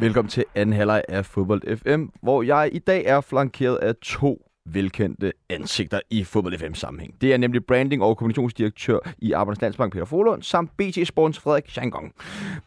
Velkommen 0.00 0.30
til 0.30 0.44
anden 0.54 0.72
halvleg 0.72 1.02
af 1.08 1.26
Fodbold 1.26 1.76
FM, 1.76 2.04
hvor 2.22 2.42
jeg 2.42 2.70
i 2.72 2.78
dag 2.78 3.04
er 3.04 3.20
flankeret 3.20 3.76
af 3.76 3.94
to 3.96 4.38
velkendte 4.66 5.32
ansigter 5.48 6.00
i 6.10 6.24
Fodbold 6.24 6.58
FM 6.58 6.74
sammenhæng. 6.74 7.20
Det 7.20 7.32
er 7.32 7.36
nemlig 7.36 7.64
branding- 7.64 8.02
og 8.02 8.16
kommunikationsdirektør 8.16 8.98
i 9.18 9.32
Arbejdernes 9.32 9.62
Landsbank 9.62 9.92
Peter 9.92 10.04
Folund, 10.04 10.42
samt 10.42 10.76
BT 10.76 11.06
Sports 11.06 11.38
Frederik 11.38 11.68
Changong. 11.68 12.12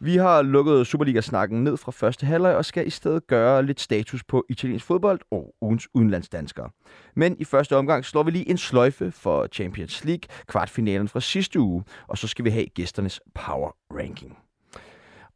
Vi 0.00 0.16
har 0.16 0.42
lukket 0.42 0.86
Superliga-snakken 0.86 1.64
ned 1.64 1.76
fra 1.76 1.92
første 1.92 2.26
halvleg 2.26 2.56
og 2.56 2.64
skal 2.64 2.86
i 2.86 2.90
stedet 2.90 3.26
gøre 3.26 3.66
lidt 3.66 3.80
status 3.80 4.24
på 4.24 4.44
italiensk 4.48 4.84
fodbold 4.84 5.20
og 5.30 5.54
ugens 5.60 5.88
udenlandsdanskere. 5.94 6.70
Men 7.16 7.36
i 7.38 7.44
første 7.44 7.76
omgang 7.76 8.04
slår 8.04 8.22
vi 8.22 8.30
lige 8.30 8.50
en 8.50 8.58
sløjfe 8.58 9.10
for 9.10 9.46
Champions 9.52 10.04
League, 10.04 10.28
kvartfinalen 10.46 11.08
fra 11.08 11.20
sidste 11.20 11.60
uge, 11.60 11.84
og 12.06 12.18
så 12.18 12.28
skal 12.28 12.44
vi 12.44 12.50
have 12.50 12.66
gæsternes 12.66 13.20
power 13.34 13.76
ranking. 13.90 14.38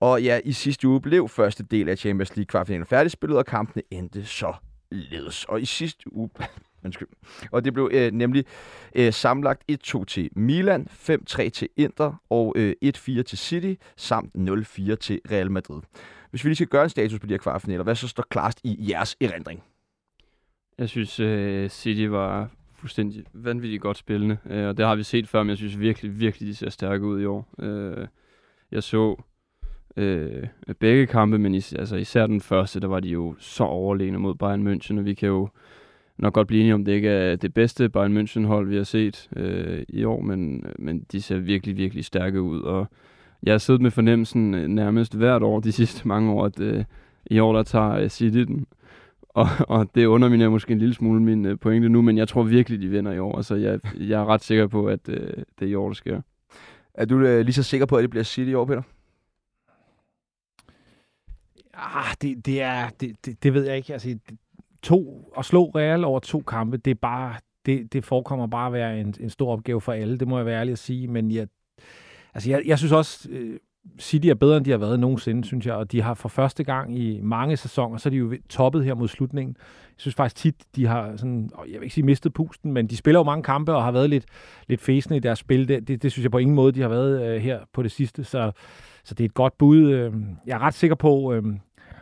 Og 0.00 0.22
ja, 0.22 0.40
i 0.44 0.52
sidste 0.52 0.88
uge 0.88 1.00
blev 1.00 1.28
første 1.28 1.62
del 1.62 1.88
af 1.88 1.98
Champions 1.98 2.36
League 2.36 2.46
kvartfinalen 2.46 2.86
færdigspillet, 2.86 3.38
og 3.38 3.46
kampene 3.46 3.82
endte 3.90 4.24
så 4.26 4.52
ledes. 4.94 5.44
Og 5.44 5.62
i 5.62 5.64
sidste 5.64 6.12
uge... 6.12 6.30
Undskyld. 6.84 7.08
Og 7.50 7.64
det 7.64 7.74
blev 7.74 7.90
øh, 7.92 8.12
nemlig 8.12 8.44
øh, 8.94 9.12
sammenlagt 9.12 9.62
1-2 9.72 10.04
til 10.04 10.30
Milan, 10.36 10.88
5-3 10.90 11.48
til 11.48 11.68
Inter 11.76 12.22
og 12.30 12.52
øh, 12.56 12.74
1-4 12.84 13.22
til 13.22 13.38
City, 13.38 13.74
samt 13.96 14.34
0-4 14.36 14.94
til 14.94 15.20
Real 15.30 15.50
Madrid. 15.50 15.80
Hvis 16.30 16.44
vi 16.44 16.48
lige 16.48 16.56
skal 16.56 16.66
gøre 16.66 16.84
en 16.84 16.90
status 16.90 17.20
på 17.20 17.26
de 17.26 17.32
her 17.32 17.38
kvartfinaler, 17.38 17.84
hvad 17.84 17.94
så 17.94 18.08
står 18.08 18.24
klarest 18.30 18.60
i 18.64 18.90
jeres 18.90 19.16
erindring? 19.20 19.62
Jeg 20.78 20.88
synes, 20.88 21.20
øh, 21.20 21.68
City 21.68 22.06
var 22.08 22.50
fuldstændig 22.74 23.24
vanvittigt 23.32 23.82
godt 23.82 23.96
spillende, 23.96 24.38
øh, 24.46 24.68
og 24.68 24.76
det 24.76 24.86
har 24.86 24.96
vi 24.96 25.02
set 25.02 25.28
før, 25.28 25.42
men 25.42 25.50
jeg 25.50 25.56
synes 25.56 25.78
virkelig, 25.78 26.20
virkelig, 26.20 26.48
de 26.48 26.54
ser 26.54 26.70
stærke 26.70 27.04
ud 27.04 27.20
i 27.20 27.24
år. 27.24 27.48
Øh, 27.58 28.06
jeg 28.70 28.82
så 28.82 29.22
øh, 29.96 30.46
begge 30.80 31.06
kampe, 31.06 31.38
men 31.38 31.54
is- 31.54 31.72
altså 31.72 31.96
især 31.96 32.26
den 32.26 32.40
første, 32.40 32.80
der 32.80 32.86
var 32.88 33.00
de 33.00 33.08
jo 33.08 33.34
så 33.38 33.64
overlegne 33.64 34.18
mod 34.18 34.34
Bayern 34.34 34.66
München, 34.66 34.98
og 34.98 35.04
vi 35.04 35.14
kan 35.14 35.28
jo 35.28 35.48
nok 36.18 36.32
godt 36.32 36.48
blive 36.48 36.60
enige 36.60 36.74
om, 36.74 36.84
det 36.84 36.92
ikke 36.92 37.08
er 37.08 37.36
det 37.36 37.54
bedste 37.54 37.88
Bayern 37.88 38.16
München-hold, 38.18 38.66
vi 38.68 38.76
har 38.76 38.84
set 38.84 39.28
øh, 39.36 39.82
i 39.88 40.04
år, 40.04 40.20
men, 40.20 40.64
men 40.78 41.06
de 41.12 41.22
ser 41.22 41.38
virkelig, 41.38 41.76
virkelig 41.76 42.04
stærke 42.04 42.42
ud, 42.42 42.60
og 42.60 42.86
jeg 43.42 43.52
har 43.52 43.58
siddet 43.58 43.82
med 43.82 43.90
fornemmelsen 43.90 44.54
øh, 44.54 44.68
nærmest 44.68 45.14
hvert 45.16 45.42
år 45.42 45.60
de 45.60 45.72
sidste 45.82 46.08
mange 46.08 46.32
år, 46.32 46.44
at 46.44 46.60
øh, 46.60 46.84
i 47.26 47.38
år 47.38 47.52
der 47.52 47.62
tager 47.62 47.90
øh, 47.92 48.08
City 48.08 48.38
den, 48.38 48.66
og, 49.28 49.46
og 49.68 49.88
det 49.94 50.06
underminerer 50.06 50.48
måske 50.50 50.72
en 50.72 50.78
lille 50.78 50.94
smule 50.94 51.22
min 51.22 51.46
øh, 51.46 51.58
pointe 51.58 51.88
nu, 51.88 52.02
men 52.02 52.18
jeg 52.18 52.28
tror 52.28 52.42
virkelig, 52.42 52.80
de 52.80 52.88
vinder 52.88 53.12
i 53.12 53.18
år, 53.18 53.36
altså 53.36 53.54
jeg, 53.54 53.80
jeg 54.00 54.20
er 54.20 54.24
ret 54.26 54.44
sikker 54.44 54.66
på, 54.66 54.86
at 54.86 55.08
øh, 55.08 55.16
det 55.58 55.66
er 55.66 55.70
i 55.70 55.74
år, 55.74 55.86
der 55.88 55.94
sker. 55.94 56.20
Er 56.94 57.04
du 57.04 57.18
øh, 57.20 57.40
lige 57.40 57.52
så 57.52 57.62
sikker 57.62 57.86
på, 57.86 57.96
at 57.96 58.02
det 58.02 58.10
bliver 58.10 58.24
City 58.24 58.50
i 58.50 58.54
år, 58.54 58.64
Peter? 58.64 58.82
Ah, 61.74 62.14
det, 62.22 62.46
det, 62.46 62.62
er, 62.62 62.88
det, 62.88 63.26
det, 63.26 63.42
det 63.42 63.54
ved 63.54 63.66
jeg 63.66 63.76
ikke. 63.76 63.92
Altså, 63.92 64.18
to, 64.82 65.32
at 65.38 65.44
slå 65.44 65.64
Real 65.64 66.04
over 66.04 66.20
to 66.20 66.40
kampe, 66.40 66.76
det 66.76 66.90
er 66.90 66.94
bare, 66.94 67.34
det, 67.66 67.92
det 67.92 68.04
forekommer 68.04 68.46
bare 68.46 68.66
at 68.66 68.72
være 68.72 69.00
en, 69.00 69.14
en 69.20 69.30
stor 69.30 69.52
opgave 69.52 69.80
for 69.80 69.92
alle. 69.92 70.18
Det 70.18 70.28
må 70.28 70.36
jeg 70.36 70.46
være 70.46 70.60
ærlig 70.60 70.72
at 70.72 70.78
sige. 70.78 71.08
Men 71.08 71.30
jeg, 71.30 71.48
altså 72.34 72.50
jeg, 72.50 72.62
jeg 72.66 72.78
synes 72.78 72.92
også, 72.92 73.28
øh, 73.30 73.58
City 73.98 74.26
er 74.26 74.34
bedre, 74.34 74.56
end 74.56 74.64
de 74.64 74.70
har 74.70 74.78
været 74.78 75.00
nogensinde, 75.00 75.44
synes 75.44 75.66
jeg. 75.66 75.74
Og 75.74 75.92
de 75.92 76.02
har 76.02 76.14
for 76.14 76.28
første 76.28 76.64
gang 76.64 76.98
i 76.98 77.20
mange 77.22 77.56
sæsoner, 77.56 77.98
så 77.98 78.08
er 78.08 78.10
de 78.10 78.16
jo 78.16 78.34
toppet 78.48 78.84
her 78.84 78.94
mod 78.94 79.08
slutningen. 79.08 79.56
Jeg 79.88 79.94
synes 79.96 80.14
faktisk 80.14 80.36
tit, 80.36 80.76
de 80.76 80.86
har 80.86 81.16
sådan, 81.16 81.50
jeg 81.68 81.80
vil 81.80 81.82
ikke 81.82 81.94
sige 81.94 82.04
mistet 82.04 82.32
pusten, 82.32 82.72
men 82.72 82.86
de 82.86 82.96
spiller 82.96 83.20
jo 83.20 83.24
mange 83.24 83.42
kampe 83.42 83.74
og 83.74 83.84
har 83.84 83.92
været 83.92 84.10
lidt, 84.10 84.24
lidt 84.68 84.80
fæsende 84.80 85.16
i 85.16 85.20
deres 85.20 85.38
spil. 85.38 85.68
Det, 85.68 85.88
det, 85.88 86.02
det 86.02 86.12
synes 86.12 86.24
jeg 86.24 86.30
på 86.30 86.38
ingen 86.38 86.56
måde, 86.56 86.72
de 86.72 86.80
har 86.80 86.88
været 86.88 87.34
øh, 87.34 87.42
her 87.42 87.60
på 87.72 87.82
det 87.82 87.90
sidste. 87.90 88.24
Så, 88.24 88.52
så 89.04 89.14
det 89.14 89.24
er 89.24 89.28
et 89.28 89.34
godt 89.34 89.58
bud. 89.58 89.90
Øh, 89.90 90.12
jeg 90.46 90.54
er 90.54 90.58
ret 90.58 90.74
sikker 90.74 90.96
på, 90.96 91.32
øh, 91.32 91.42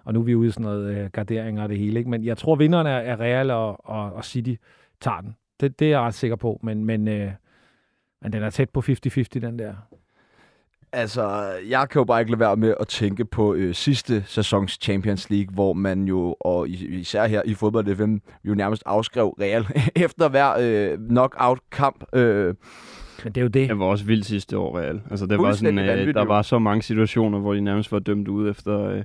og 0.05 0.15
nu 0.15 0.21
er 0.21 0.25
vi 0.25 0.35
ude 0.35 0.49
i 0.49 0.51
sådan 0.51 0.65
noget 0.65 0.97
øh, 0.97 1.11
garderinger 1.11 1.63
og 1.63 1.69
det 1.69 1.79
hele, 1.79 1.99
ikke? 1.99 2.11
men 2.11 2.25
jeg 2.25 2.39
tror, 2.39 2.57
vinderen 2.57 2.87
er, 2.87 2.91
er 2.91 3.21
Real 3.21 3.51
og, 3.51 3.89
og, 3.89 4.13
og 4.13 4.25
City 4.25 4.55
tager 5.01 5.21
den. 5.21 5.37
Det, 5.61 5.79
det 5.79 5.87
er 5.87 5.91
jeg 5.91 6.01
ret 6.01 6.15
sikker 6.15 6.37
på, 6.37 6.61
men, 6.63 6.85
men, 6.85 7.09
øh, 7.09 7.31
men 8.23 8.33
den 8.33 8.43
er 8.43 8.51
tæt 8.51 8.71
på 8.71 8.81
50-50, 8.81 9.25
den 9.41 9.59
der. 9.59 9.75
Altså, 10.93 11.53
jeg 11.69 11.89
kan 11.89 12.01
jo 12.01 12.05
bare 12.05 12.21
ikke 12.21 12.31
lade 12.31 12.41
være 12.41 12.57
med 12.57 12.75
at 12.81 12.89
tænke 12.89 13.25
på 13.25 13.55
øh, 13.55 13.75
sidste 13.75 14.25
sæsons 14.27 14.79
Champions 14.83 15.31
League, 15.31 15.55
hvor 15.55 15.73
man 15.73 16.05
jo, 16.05 16.37
og 16.41 16.69
især 16.69 17.27
her 17.27 17.43
i 17.45 17.55
fodbold 17.55 17.97
FM, 17.97 18.17
jo 18.45 18.55
nærmest 18.55 18.83
afskrev 18.87 19.35
Real 19.41 19.67
efter 20.07 20.29
hver 20.29 20.55
øh, 20.61 20.99
knockout-kamp. 21.09 22.05
Øh, 22.15 22.55
men 23.25 23.33
det 23.33 23.37
er 23.37 23.43
jo 23.43 23.49
det. 23.49 23.69
Det 23.69 23.79
var 23.79 23.85
også 23.85 24.05
vildt 24.05 24.27
sidste 24.27 24.59
år, 24.59 24.79
Real. 24.79 25.01
Altså, 25.11 25.27
det 25.27 25.39
var 25.39 25.53
sådan, 25.53 25.79
øh, 25.79 26.15
der 26.15 26.25
var 26.25 26.43
så 26.43 26.59
mange 26.59 26.83
situationer, 26.83 27.39
hvor 27.39 27.55
de 27.55 27.61
nærmest 27.61 27.93
var 27.93 27.99
dømt 27.99 28.29
ud 28.29 28.51
efter, 28.51 28.81
øh, 28.81 29.05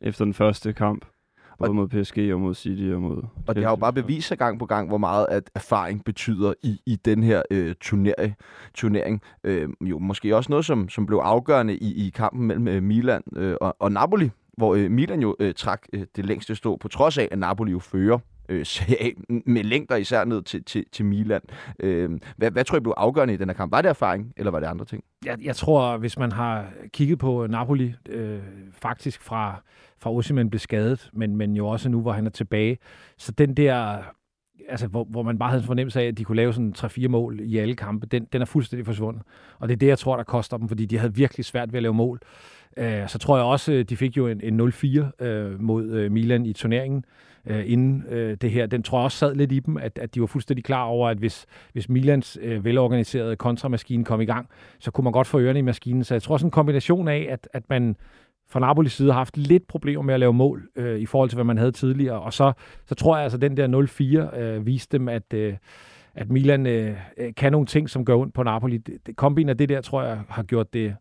efter 0.00 0.24
den 0.24 0.34
første 0.34 0.72
kamp. 0.72 1.04
Både 1.58 1.70
og, 1.70 1.74
mod 1.74 1.88
PSG 1.88 2.18
og 2.32 2.40
mod 2.40 2.54
City 2.54 2.82
og 2.82 3.00
mod... 3.00 3.22
Og 3.46 3.54
det 3.54 3.64
har 3.64 3.70
jo 3.70 3.76
bare 3.76 3.92
bevist 3.92 4.28
sig 4.28 4.38
gang 4.38 4.58
på 4.58 4.66
gang, 4.66 4.88
hvor 4.88 4.98
meget 4.98 5.26
at 5.30 5.50
erfaring 5.54 6.04
betyder 6.04 6.54
i, 6.62 6.80
i 6.86 6.96
den 6.96 7.22
her 7.22 7.42
øh, 7.50 7.74
turnering. 7.80 8.34
turnering. 8.74 9.22
Øh, 9.44 9.68
jo, 9.80 9.98
måske 9.98 10.36
også 10.36 10.52
noget, 10.52 10.64
som, 10.64 10.88
som 10.88 11.06
blev 11.06 11.18
afgørende 11.18 11.76
i, 11.76 12.06
i 12.06 12.10
kampen 12.10 12.46
mellem 12.46 12.68
øh, 12.68 12.82
Milan 12.82 13.22
øh, 13.36 13.56
og, 13.60 13.76
og 13.80 13.92
Napoli, 13.92 14.30
hvor 14.56 14.74
øh, 14.74 14.90
Milan 14.90 15.20
jo 15.20 15.36
øh, 15.40 15.54
trak 15.54 15.82
øh, 15.92 16.06
det 16.16 16.26
længste 16.26 16.54
stå, 16.54 16.76
på 16.76 16.88
trods 16.88 17.18
af, 17.18 17.28
at 17.30 17.38
Napoli 17.38 17.72
jo 17.72 17.78
fører 17.78 18.18
øh, 18.48 18.66
med 19.28 19.64
længder 19.64 19.96
især 19.96 20.24
ned 20.24 20.42
til, 20.42 20.64
til, 20.64 20.84
til 20.92 21.04
Milan. 21.04 21.40
Øh, 21.80 22.10
hvad, 22.36 22.50
hvad 22.50 22.64
tror 22.64 22.76
I 22.76 22.80
blev 22.80 22.94
afgørende 22.96 23.34
i 23.34 23.36
den 23.36 23.48
her 23.48 23.54
kamp? 23.54 23.72
Var 23.72 23.82
det 23.82 23.88
erfaring, 23.88 24.32
eller 24.36 24.50
var 24.50 24.60
det 24.60 24.66
andre 24.66 24.84
ting? 24.84 25.04
Jeg, 25.24 25.38
jeg 25.42 25.56
tror, 25.56 25.96
hvis 25.96 26.18
man 26.18 26.32
har 26.32 26.66
kigget 26.92 27.18
på 27.18 27.44
øh, 27.44 27.50
Napoli, 27.50 27.94
øh, 28.08 28.38
faktisk 28.72 29.22
fra, 29.22 29.62
fra 29.98 30.12
Osimhen 30.12 30.50
blev 30.50 30.60
skadet, 30.60 31.10
men, 31.12 31.36
men 31.36 31.56
jo 31.56 31.68
også 31.68 31.88
nu, 31.88 32.00
hvor 32.00 32.12
han 32.12 32.26
er 32.26 32.30
tilbage, 32.30 32.78
så 33.18 33.32
den 33.32 33.54
der 33.54 34.02
altså, 34.68 34.86
hvor, 34.86 35.04
hvor 35.04 35.22
man 35.22 35.38
bare 35.38 35.50
havde 35.50 35.60
en 35.60 35.66
fornemmelse 35.66 36.00
af, 36.00 36.04
at 36.04 36.18
de 36.18 36.24
kunne 36.24 36.36
lave 36.36 36.52
sådan 36.52 36.74
3-4 36.78 37.08
mål 37.08 37.40
i 37.40 37.58
alle 37.58 37.76
kampe, 37.76 38.06
den, 38.06 38.24
den 38.32 38.42
er 38.42 38.46
fuldstændig 38.46 38.86
forsvundet. 38.86 39.22
Og 39.58 39.68
det 39.68 39.74
er 39.74 39.78
det, 39.78 39.86
jeg 39.86 39.98
tror, 39.98 40.16
der 40.16 40.24
koster 40.24 40.56
dem, 40.56 40.68
fordi 40.68 40.86
de 40.86 40.98
havde 40.98 41.14
virkelig 41.14 41.44
svært 41.44 41.72
ved 41.72 41.78
at 41.78 41.82
lave 41.82 41.94
mål. 41.94 42.20
Uh, 42.80 43.06
så 43.06 43.18
tror 43.18 43.36
jeg 43.36 43.44
også, 43.44 43.72
øh, 43.72 43.84
de 43.84 43.96
fik 43.96 44.16
jo 44.16 44.26
en, 44.26 44.40
en 44.40 44.60
0-4 44.60 45.24
uh, 45.24 45.60
mod 45.60 46.04
uh, 46.04 46.12
Milan 46.12 46.46
i 46.46 46.52
turneringen 46.52 47.04
øh, 47.46 47.64
inden 47.66 48.04
øh, 48.08 48.36
det 48.40 48.50
her. 48.50 48.66
Den 48.66 48.82
tror 48.82 48.98
jeg 48.98 49.04
også 49.04 49.18
sad 49.18 49.34
lidt 49.34 49.52
i 49.52 49.60
dem, 49.60 49.76
at, 49.76 49.98
at 49.98 50.14
de 50.14 50.20
var 50.20 50.26
fuldstændig 50.26 50.64
klar 50.64 50.82
over, 50.84 51.08
at 51.08 51.18
hvis, 51.18 51.46
hvis 51.72 51.88
Milans 51.88 52.38
øh, 52.42 52.64
velorganiserede 52.64 53.36
kontramaskine 53.36 54.04
kom 54.04 54.20
i 54.20 54.24
gang, 54.24 54.48
så 54.78 54.90
kunne 54.90 55.02
man 55.04 55.12
godt 55.12 55.26
få 55.26 55.40
ørerne 55.40 55.58
i 55.58 55.62
maskinen. 55.62 56.04
Så 56.04 56.14
jeg 56.14 56.22
tror 56.22 56.36
sådan 56.36 56.46
en 56.46 56.50
kombination 56.50 57.08
af, 57.08 57.26
at, 57.30 57.48
at 57.52 57.62
man 57.68 57.96
fra 58.48 58.60
Napolis 58.60 58.92
side 58.92 59.12
har 59.12 59.18
haft 59.18 59.36
lidt 59.36 59.68
problemer 59.68 60.02
med 60.02 60.14
at 60.14 60.20
lave 60.20 60.32
mål 60.32 60.68
øh, 60.76 60.98
i 60.98 61.06
forhold 61.06 61.30
til, 61.30 61.36
hvad 61.36 61.44
man 61.44 61.58
havde 61.58 61.72
tidligere. 61.72 62.20
Og 62.20 62.32
så, 62.32 62.52
så 62.86 62.94
tror 62.94 63.16
jeg 63.16 63.22
altså, 63.24 63.36
at 63.36 63.42
den 63.42 63.56
der 63.56 64.28
0-4 64.32 64.38
øh, 64.38 64.66
viste 64.66 64.98
dem, 64.98 65.08
at, 65.08 65.32
øh, 65.34 65.56
at 66.14 66.30
Milan 66.30 66.66
øh, 66.66 66.96
øh, 67.18 67.34
kan 67.34 67.52
nogle 67.52 67.66
ting, 67.66 67.90
som 67.90 68.04
gør 68.04 68.14
ondt 68.14 68.34
på 68.34 68.42
Napoli. 68.42 68.76
Det, 68.76 69.06
det, 69.06 69.48
af 69.48 69.58
det 69.58 69.68
der, 69.68 69.80
tror 69.80 70.02
jeg, 70.02 70.20
har 70.28 70.42
gjort 70.42 70.72
det 70.72 70.96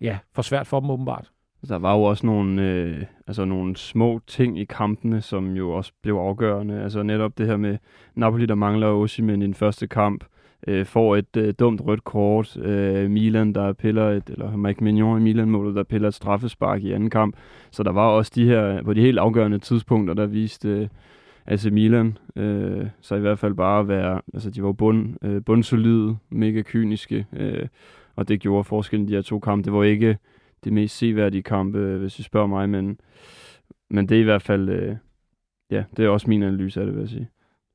ja, 0.00 0.18
for 0.34 0.42
svært 0.42 0.66
for 0.66 0.80
dem 0.80 0.90
åbenbart. 0.90 1.30
Der 1.68 1.78
var 1.78 1.96
jo 1.96 2.02
også 2.02 2.26
nogle, 2.26 2.62
øh, 2.62 3.04
altså 3.26 3.44
nogle 3.44 3.76
små 3.76 4.20
ting 4.26 4.58
i 4.58 4.64
kampene, 4.64 5.20
som 5.20 5.56
jo 5.56 5.70
også 5.70 5.92
blev 6.02 6.14
afgørende. 6.14 6.82
Altså 6.82 7.02
netop 7.02 7.38
det 7.38 7.46
her 7.46 7.56
med 7.56 7.78
Napoli, 8.14 8.46
der 8.46 8.54
mangler 8.54 8.86
Osimhen 8.86 9.42
i 9.42 9.46
den 9.46 9.54
første 9.54 9.86
kamp 9.86 10.24
øh, 10.66 10.86
får 10.86 11.16
et 11.16 11.36
øh, 11.36 11.54
dumt 11.58 11.80
rødt 11.86 12.04
kort. 12.04 12.56
Øh, 12.56 13.10
Milan, 13.10 13.52
der 13.52 13.72
piller 13.72 14.08
et, 14.10 14.30
eller 14.30 14.56
Mike 14.56 14.84
Mignon 14.84 15.18
i 15.18 15.22
Milan-målet, 15.22 15.76
der 15.76 15.82
piller 15.82 16.08
et 16.08 16.14
straffespark 16.14 16.82
i 16.82 16.92
anden 16.92 17.10
kamp. 17.10 17.36
Så 17.70 17.82
der 17.82 17.92
var 17.92 18.06
også 18.06 18.32
de 18.34 18.44
her, 18.44 18.82
på 18.82 18.94
de 18.94 19.00
helt 19.00 19.18
afgørende 19.18 19.58
tidspunkter, 19.58 20.14
der 20.14 20.26
viste 20.26 20.68
øh, 20.68 20.88
AC 21.46 21.64
Milan, 21.72 22.18
øh, 22.36 22.86
så 23.00 23.14
i 23.14 23.20
hvert 23.20 23.38
fald 23.38 23.54
bare 23.54 23.80
at 23.80 23.88
være, 23.88 24.20
altså 24.34 24.50
de 24.50 24.62
var 24.62 24.72
bund, 24.72 25.14
øh, 25.22 25.44
bundsolide, 25.44 26.16
mega 26.30 26.62
kyniske, 26.62 27.26
øh, 27.32 27.66
og 28.16 28.28
det 28.28 28.40
gjorde 28.40 28.64
forskellen 28.64 29.08
de 29.08 29.14
her 29.14 29.22
to 29.22 29.38
kampe. 29.38 29.64
Det 29.64 29.72
var 29.72 29.84
ikke 29.84 30.18
det 30.64 30.72
mest 30.72 30.96
seværdige 30.96 31.42
kampe, 31.42 31.78
øh, 31.78 32.00
hvis 32.00 32.14
du 32.14 32.22
spørger 32.22 32.46
mig, 32.46 32.68
men, 32.68 33.00
men 33.90 34.08
det 34.08 34.16
er 34.16 34.20
i 34.20 34.24
hvert 34.24 34.42
fald, 34.42 34.68
øh, 34.68 34.96
ja, 35.70 35.84
det 35.96 36.04
er 36.04 36.08
også 36.08 36.28
min 36.28 36.42
analyse 36.42 36.80
af 36.80 36.86
det, 36.86 36.94
vil 36.94 37.00
jeg 37.00 37.08
sige. 37.08 37.28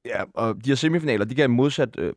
Ja, 0.05 0.23
og 0.33 0.55
de 0.65 0.69
her 0.69 0.75
semifinaler, 0.75 1.25
de 1.25 1.35
kan 1.35 1.49
modsat 1.49 1.99
øh, 1.99 2.13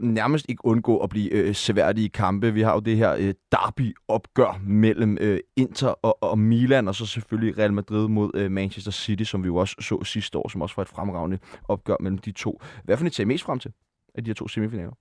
nærmest 0.00 0.46
ikke 0.48 0.64
undgå 0.64 0.98
at 0.98 1.10
blive 1.10 1.30
øh, 1.30 1.54
seværdige 1.54 2.08
kampe. 2.08 2.52
Vi 2.54 2.62
har 2.62 2.74
jo 2.74 2.80
det 2.80 2.96
her 2.96 3.12
øh, 3.12 3.34
derby-opgør 3.52 4.60
mellem 4.66 5.18
øh, 5.20 5.40
Inter 5.56 5.88
og, 5.88 6.22
og 6.22 6.38
Milan, 6.38 6.88
og 6.88 6.94
så 6.94 7.06
selvfølgelig 7.06 7.58
Real 7.58 7.72
Madrid 7.72 8.08
mod 8.08 8.30
øh, 8.34 8.50
Manchester 8.50 8.90
City, 8.90 9.22
som 9.22 9.42
vi 9.42 9.46
jo 9.46 9.56
også 9.56 9.76
så 9.80 10.04
sidste 10.04 10.38
år, 10.38 10.48
som 10.48 10.62
også 10.62 10.76
var 10.76 10.82
et 10.82 10.88
fremragende 10.88 11.38
opgør 11.68 11.96
mellem 12.00 12.18
de 12.18 12.32
to. 12.32 12.60
Hvad 12.84 12.96
for 12.96 13.06
et 13.06 13.14
ser 13.14 13.24
mest 13.24 13.44
frem 13.44 13.58
til 13.58 13.72
af 14.14 14.24
de 14.24 14.28
her 14.28 14.34
to 14.34 14.48
semifinaler? 14.48 14.92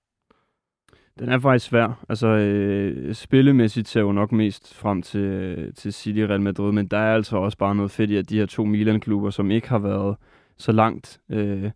Den 1.19 1.30
er 1.30 1.40
faktisk 1.40 1.66
svær. 1.66 2.06
Altså, 2.10 2.28
øh, 2.28 3.13
spillemæssigt 3.13 3.88
ser 3.88 4.02
jo 4.02 4.12
nok 4.12 4.31
mest 4.31 4.75
frem 4.75 5.02
til, 5.02 5.74
til 5.75 5.94
City 5.94 6.19
Real 6.19 6.42
Madrid, 6.42 6.72
men 6.72 6.88
der 6.88 6.98
er 6.98 7.13
altså 7.16 7.38
også 7.38 7.58
bare 7.58 7.75
noget 7.75 7.92
fedt 7.92 8.12
i, 8.12 8.16
at 8.16 8.30
de 8.30 8.38
her 8.38 8.46
to 8.46 8.66
Milan-klubber, 8.66 9.30
som 9.30 9.52
ikke 9.52 9.69
har 9.69 9.80
været 9.80 10.16
så 10.58 10.72
langt 10.72 11.19
øh, 11.30 11.72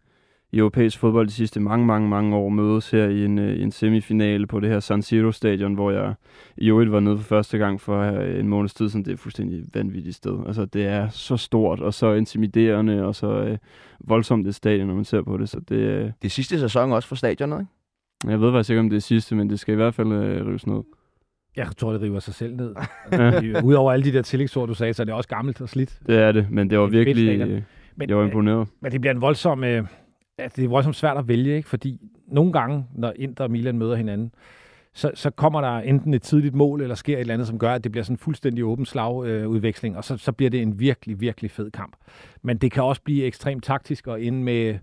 i 0.51 0.57
europæisk 0.57 0.99
fodbold 0.99 1.27
de 1.27 1.33
sidste 1.33 1.59
mange, 1.59 1.85
mange, 1.85 2.09
mange 2.09 2.35
år, 2.35 2.49
mødes 2.49 2.91
her 2.91 3.05
i 3.05 3.25
en, 3.25 3.39
øh, 3.39 3.61
en 3.61 3.71
semifinale 3.71 4.47
på 4.47 4.59
det 4.59 4.69
her 4.69 4.79
San 4.79 5.01
Siro-stadion, 5.01 5.73
hvor 5.73 5.91
jeg 5.91 6.13
i 6.57 6.69
øvrigt 6.69 6.91
var 6.91 6.99
nede 6.99 7.17
for 7.17 7.23
første 7.23 7.57
gang 7.57 7.81
for 7.81 7.99
øh, 7.99 8.39
en 8.39 8.47
måneds 8.47 8.73
tid, 8.73 8.89
så 8.89 8.97
det 8.97 9.07
er 9.07 9.17
fuldstændig 9.17 9.63
vanvittigt 9.73 10.15
sted. 10.15 10.39
Altså, 10.47 10.65
det 10.65 10.85
er 10.85 11.09
så 11.09 11.37
stort 11.37 11.79
og 11.79 11.93
så 11.93 12.13
intimiderende 12.13 13.05
og 13.05 13.15
så 13.15 13.27
øh, 13.27 13.57
voldsomt 13.99 14.45
det 14.45 14.55
stadion, 14.55 14.87
når 14.87 14.95
man 14.95 15.05
ser 15.05 15.21
på 15.21 15.37
det. 15.37 15.49
Så 15.49 15.59
det, 15.59 15.75
øh, 15.75 16.11
Det 16.21 16.31
sidste 16.31 16.59
sæson 16.59 16.91
også 16.91 17.07
for 17.07 17.15
stadionet, 17.15 17.59
ikke? 17.59 17.71
Jeg 18.27 18.41
ved 18.41 18.51
faktisk 18.51 18.69
ikke, 18.69 18.79
om 18.79 18.89
det 18.89 18.95
er 18.97 19.01
sidste, 19.01 19.35
men 19.35 19.49
det 19.49 19.59
skal 19.59 19.71
i 19.71 19.75
hvert 19.75 19.93
fald 19.93 20.11
øh, 20.11 20.47
rives 20.47 20.67
ned. 20.67 20.81
Jeg 21.55 21.67
tror, 21.77 21.91
det 21.91 22.01
river 22.01 22.19
sig 22.19 22.33
selv 22.33 22.55
ned. 22.55 22.75
Altså, 23.11 23.61
Udover 23.63 23.91
alle 23.91 24.05
de 24.05 24.11
der 24.13 24.21
tillægsord, 24.21 24.67
du 24.67 24.73
sagde, 24.73 24.93
så 24.93 25.03
er 25.03 25.05
det 25.05 25.13
også 25.13 25.29
gammelt 25.29 25.61
og 25.61 25.69
slidt. 25.69 25.99
Det 26.07 26.17
er 26.19 26.31
det, 26.31 26.47
men 26.51 26.69
det 26.69 26.79
var 26.79 26.85
Det 26.85 26.93
virkelig... 26.93 27.39
øh, 27.41 27.61
Men, 27.95 28.09
Jeg 28.09 28.17
var 28.17 28.23
imponeret. 28.25 28.67
men 28.81 28.91
det 28.91 29.01
bliver 29.01 29.13
en 29.13 29.21
voldsom... 29.21 29.63
Øh, 29.63 29.83
det 30.55 30.63
er 30.63 30.67
voldsomt 30.67 30.95
svært 30.95 31.17
at 31.17 31.27
vælge, 31.27 31.55
ikke? 31.57 31.69
fordi 31.69 31.99
nogle 32.27 32.53
gange, 32.53 32.85
når 32.95 33.13
Inter 33.15 33.43
og 33.43 33.51
Milan 33.51 33.77
møder 33.77 33.95
hinanden, 33.95 34.31
så, 34.97 35.11
så 35.13 35.29
kommer 35.29 35.61
der 35.61 35.77
enten 35.77 36.13
et 36.13 36.21
tidligt 36.21 36.55
mål, 36.55 36.81
eller 36.81 36.95
sker 36.95 37.15
et 37.15 37.19
eller 37.19 37.33
andet, 37.33 37.47
som 37.47 37.59
gør, 37.59 37.73
at 37.73 37.83
det 37.83 37.91
bliver 37.91 38.03
sådan 38.03 38.13
en 38.13 38.17
fuldstændig 38.17 38.65
åben 38.65 38.85
slagudveksling, 38.85 39.93
øh, 39.93 39.97
og 39.97 40.03
så, 40.03 40.17
så 40.17 40.31
bliver 40.31 40.49
det 40.49 40.61
en 40.61 40.79
virkelig, 40.79 41.21
virkelig 41.21 41.51
fed 41.51 41.71
kamp. 41.71 41.95
Men 42.41 42.57
det 42.57 42.71
kan 42.71 42.83
også 42.83 43.01
blive 43.01 43.25
ekstremt 43.25 43.63
taktisk 43.63 44.07
og 44.07 44.23
ende 44.23 44.43
med 44.43 44.77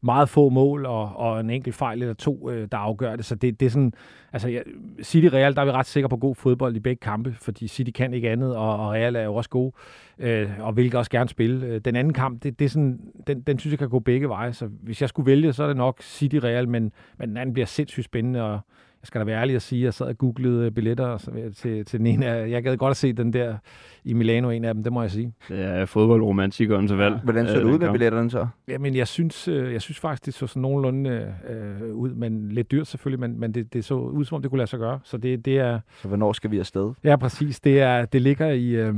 meget 0.00 0.28
få 0.28 0.48
mål 0.48 0.86
og, 0.86 1.16
og 1.16 1.40
en 1.40 1.50
enkelt 1.50 1.74
fejl 1.74 2.02
eller 2.02 2.14
to, 2.14 2.50
øh, 2.50 2.68
der 2.72 2.78
afgør 2.78 3.16
det. 3.16 3.24
Så 3.24 3.34
det, 3.34 3.60
det 3.60 3.66
er 3.66 3.70
sådan, 3.70 3.92
altså 4.32 4.48
ja, 4.48 4.60
City 5.02 5.26
Real, 5.26 5.54
der 5.54 5.60
er 5.60 5.64
vi 5.64 5.70
ret 5.70 5.86
sikre 5.86 6.08
på 6.08 6.16
god 6.16 6.34
fodbold 6.34 6.76
i 6.76 6.80
begge 6.80 7.00
kampe, 7.00 7.36
fordi 7.40 7.68
City 7.68 7.90
kan 7.90 8.14
ikke 8.14 8.30
andet, 8.30 8.56
og, 8.56 8.76
og 8.76 8.92
Real 8.92 9.16
er 9.16 9.24
jo 9.24 9.34
også 9.34 9.50
gode, 9.50 9.72
øh, 10.18 10.50
og 10.60 10.76
vil 10.76 10.96
også 10.96 11.10
gerne 11.10 11.28
spille. 11.28 11.66
Øh, 11.66 11.80
den 11.80 11.96
anden 11.96 12.12
kamp, 12.12 12.42
det, 12.42 12.58
det 12.58 12.64
er 12.64 12.68
sådan, 12.68 13.00
den, 13.26 13.40
den 13.40 13.58
synes 13.58 13.72
jeg 13.72 13.78
kan 13.78 13.88
gå 13.88 13.98
begge 13.98 14.28
veje, 14.28 14.52
så 14.52 14.66
hvis 14.82 15.00
jeg 15.00 15.08
skulle 15.08 15.26
vælge, 15.26 15.52
så 15.52 15.62
er 15.62 15.66
det 15.66 15.76
nok 15.76 16.02
City 16.02 16.36
Real, 16.36 16.68
men, 16.68 16.92
men 17.18 17.28
den 17.28 17.36
anden 17.36 17.52
bliver 17.52 17.66
sindssygt 17.66 18.04
spændende, 18.04 18.42
og 18.42 18.60
skal 19.08 19.18
da 19.20 19.24
være 19.24 19.40
ærlig 19.40 19.56
at 19.56 19.62
sige, 19.62 19.80
at 19.80 19.84
jeg 19.84 19.94
sad 19.94 20.06
og 20.06 20.18
googlede 20.18 20.66
øh, 20.66 20.70
billetter 20.70 21.06
og 21.06 21.20
så, 21.20 21.30
til, 21.56 21.84
til 21.84 21.98
den 21.98 22.06
ene 22.06 22.26
af, 22.26 22.50
jeg 22.50 22.62
gad 22.62 22.76
godt 22.76 22.90
at 22.90 22.96
se 22.96 23.12
den 23.12 23.32
der 23.32 23.56
i 24.04 24.12
Milano, 24.12 24.50
en 24.50 24.64
af 24.64 24.74
dem, 24.74 24.82
det 24.82 24.92
må 24.92 25.02
jeg 25.02 25.10
sige. 25.10 25.32
Det 25.48 25.64
er 25.64 25.84
fodboldromantikernes 25.84 26.96
valg. 26.96 27.20
Hvordan 27.24 27.46
ser 27.46 27.54
øh, 27.56 27.60
det 27.60 27.72
ud 27.72 27.78
med 27.78 27.90
billetterne 27.90 28.30
så? 28.30 28.46
Jamen, 28.68 28.94
jeg 28.96 29.08
synes, 29.08 29.48
øh, 29.48 29.72
jeg 29.72 29.82
synes 29.82 29.98
faktisk, 30.00 30.26
det 30.26 30.34
så 30.34 30.46
sådan 30.46 30.62
nogenlunde 30.62 31.34
øh, 31.50 31.94
ud, 31.94 32.10
men 32.14 32.48
lidt 32.52 32.70
dyrt 32.70 32.86
selvfølgelig, 32.86 33.20
men, 33.20 33.40
men 33.40 33.54
det, 33.54 33.72
det 33.72 33.84
så 33.84 33.94
ud, 33.94 34.24
som 34.24 34.36
om 34.36 34.42
det 34.42 34.50
kunne 34.50 34.58
lade 34.58 34.70
sig 34.70 34.78
gøre. 34.78 35.00
Så 35.04 35.16
det, 35.16 35.44
det 35.44 35.58
er, 35.58 35.80
Så 36.02 36.08
hvornår 36.08 36.32
skal 36.32 36.50
vi 36.50 36.58
afsted? 36.58 36.92
ja, 37.04 37.16
præcis, 37.16 37.60
det, 37.60 37.80
er, 37.80 38.04
det 38.04 38.22
ligger 38.22 38.48
i, 38.50 38.68
øh, 38.68 38.94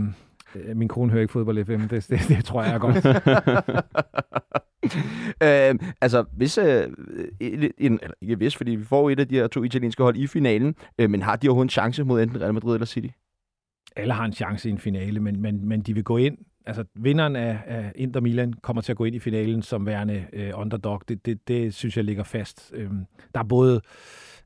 min 0.74 0.88
kone 0.88 1.10
hører 1.10 1.20
ikke 1.22 1.32
fodbold 1.32 1.64
FM, 1.64 1.80
det, 1.80 2.06
det, 2.10 2.20
det 2.28 2.44
tror 2.44 2.62
jeg 2.62 2.74
er 2.74 2.78
godt. 2.78 2.96
øh, 5.46 5.78
altså, 6.00 6.24
hvis... 6.32 6.58
Øh, 6.58 6.88
en, 7.40 7.72
en, 7.78 7.98
eller 8.02 8.14
ikke 8.22 8.36
hvis, 8.36 8.56
fordi 8.56 8.70
vi 8.70 8.84
får 8.84 9.10
et 9.10 9.20
af 9.20 9.28
de 9.28 9.34
her 9.34 9.46
to 9.46 9.62
italienske 9.62 10.02
hold 10.02 10.16
i 10.16 10.26
finalen, 10.26 10.74
øh, 10.98 11.10
men 11.10 11.22
har 11.22 11.36
de 11.36 11.48
overhovedet 11.48 11.66
en 11.66 11.70
chance 11.70 12.04
mod 12.04 12.22
enten 12.22 12.40
Real 12.40 12.54
Madrid 12.54 12.74
eller 12.74 12.86
City? 12.86 13.08
Alle 13.96 14.14
har 14.14 14.24
en 14.24 14.32
chance 14.32 14.68
i 14.68 14.72
en 14.72 14.78
finale, 14.78 15.20
men, 15.20 15.40
men, 15.40 15.68
men 15.68 15.80
de 15.80 15.94
vil 15.94 16.04
gå 16.04 16.16
ind, 16.16 16.38
altså 16.66 16.84
vinderen 16.94 17.36
af, 17.36 17.58
af 17.66 17.92
Inter 17.94 18.20
Milan 18.20 18.52
kommer 18.52 18.82
til 18.82 18.92
at 18.92 18.96
gå 18.96 19.04
ind 19.04 19.16
i 19.16 19.18
finalen 19.18 19.62
som 19.62 19.86
værende 19.86 20.26
øh, 20.32 20.50
underdog. 20.54 21.02
Det, 21.08 21.26
det, 21.26 21.48
det 21.48 21.74
synes 21.74 21.96
jeg 21.96 22.04
ligger 22.04 22.22
fast. 22.22 22.72
Øhm, 22.74 23.04
der 23.34 23.40
er 23.40 23.44
både, 23.44 23.80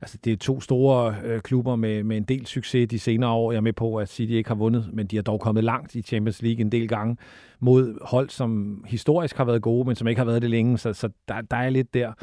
altså 0.01 0.17
det 0.23 0.33
er 0.33 0.37
to 0.37 0.61
store 0.61 1.15
øh, 1.23 1.41
klubber 1.41 1.75
med, 1.75 2.03
med 2.03 2.17
en 2.17 2.23
del 2.23 2.45
succes 2.45 2.89
de 2.89 2.99
senere 2.99 3.29
år. 3.29 3.51
Jeg 3.51 3.57
er 3.57 3.61
med 3.61 3.73
på, 3.73 3.95
at 3.95 4.09
City 4.09 4.31
ikke 4.31 4.49
har 4.49 4.55
vundet, 4.55 4.89
men 4.93 5.07
de 5.07 5.15
har 5.15 5.23
dog 5.23 5.39
kommet 5.39 5.63
langt 5.63 5.95
i 5.95 6.01
Champions 6.01 6.41
League 6.41 6.61
en 6.61 6.71
del 6.71 6.87
gange 6.87 7.17
mod 7.59 7.97
hold, 8.01 8.29
som 8.29 8.83
historisk 8.87 9.37
har 9.37 9.45
været 9.45 9.61
gode, 9.61 9.87
men 9.87 9.95
som 9.95 10.07
ikke 10.07 10.19
har 10.19 10.25
været 10.25 10.41
det 10.41 10.49
længe, 10.49 10.77
så, 10.77 10.93
så 10.93 11.09
der, 11.27 11.41
der 11.41 11.57
er 11.57 11.69
lidt 11.69 11.93
der. 11.93 12.13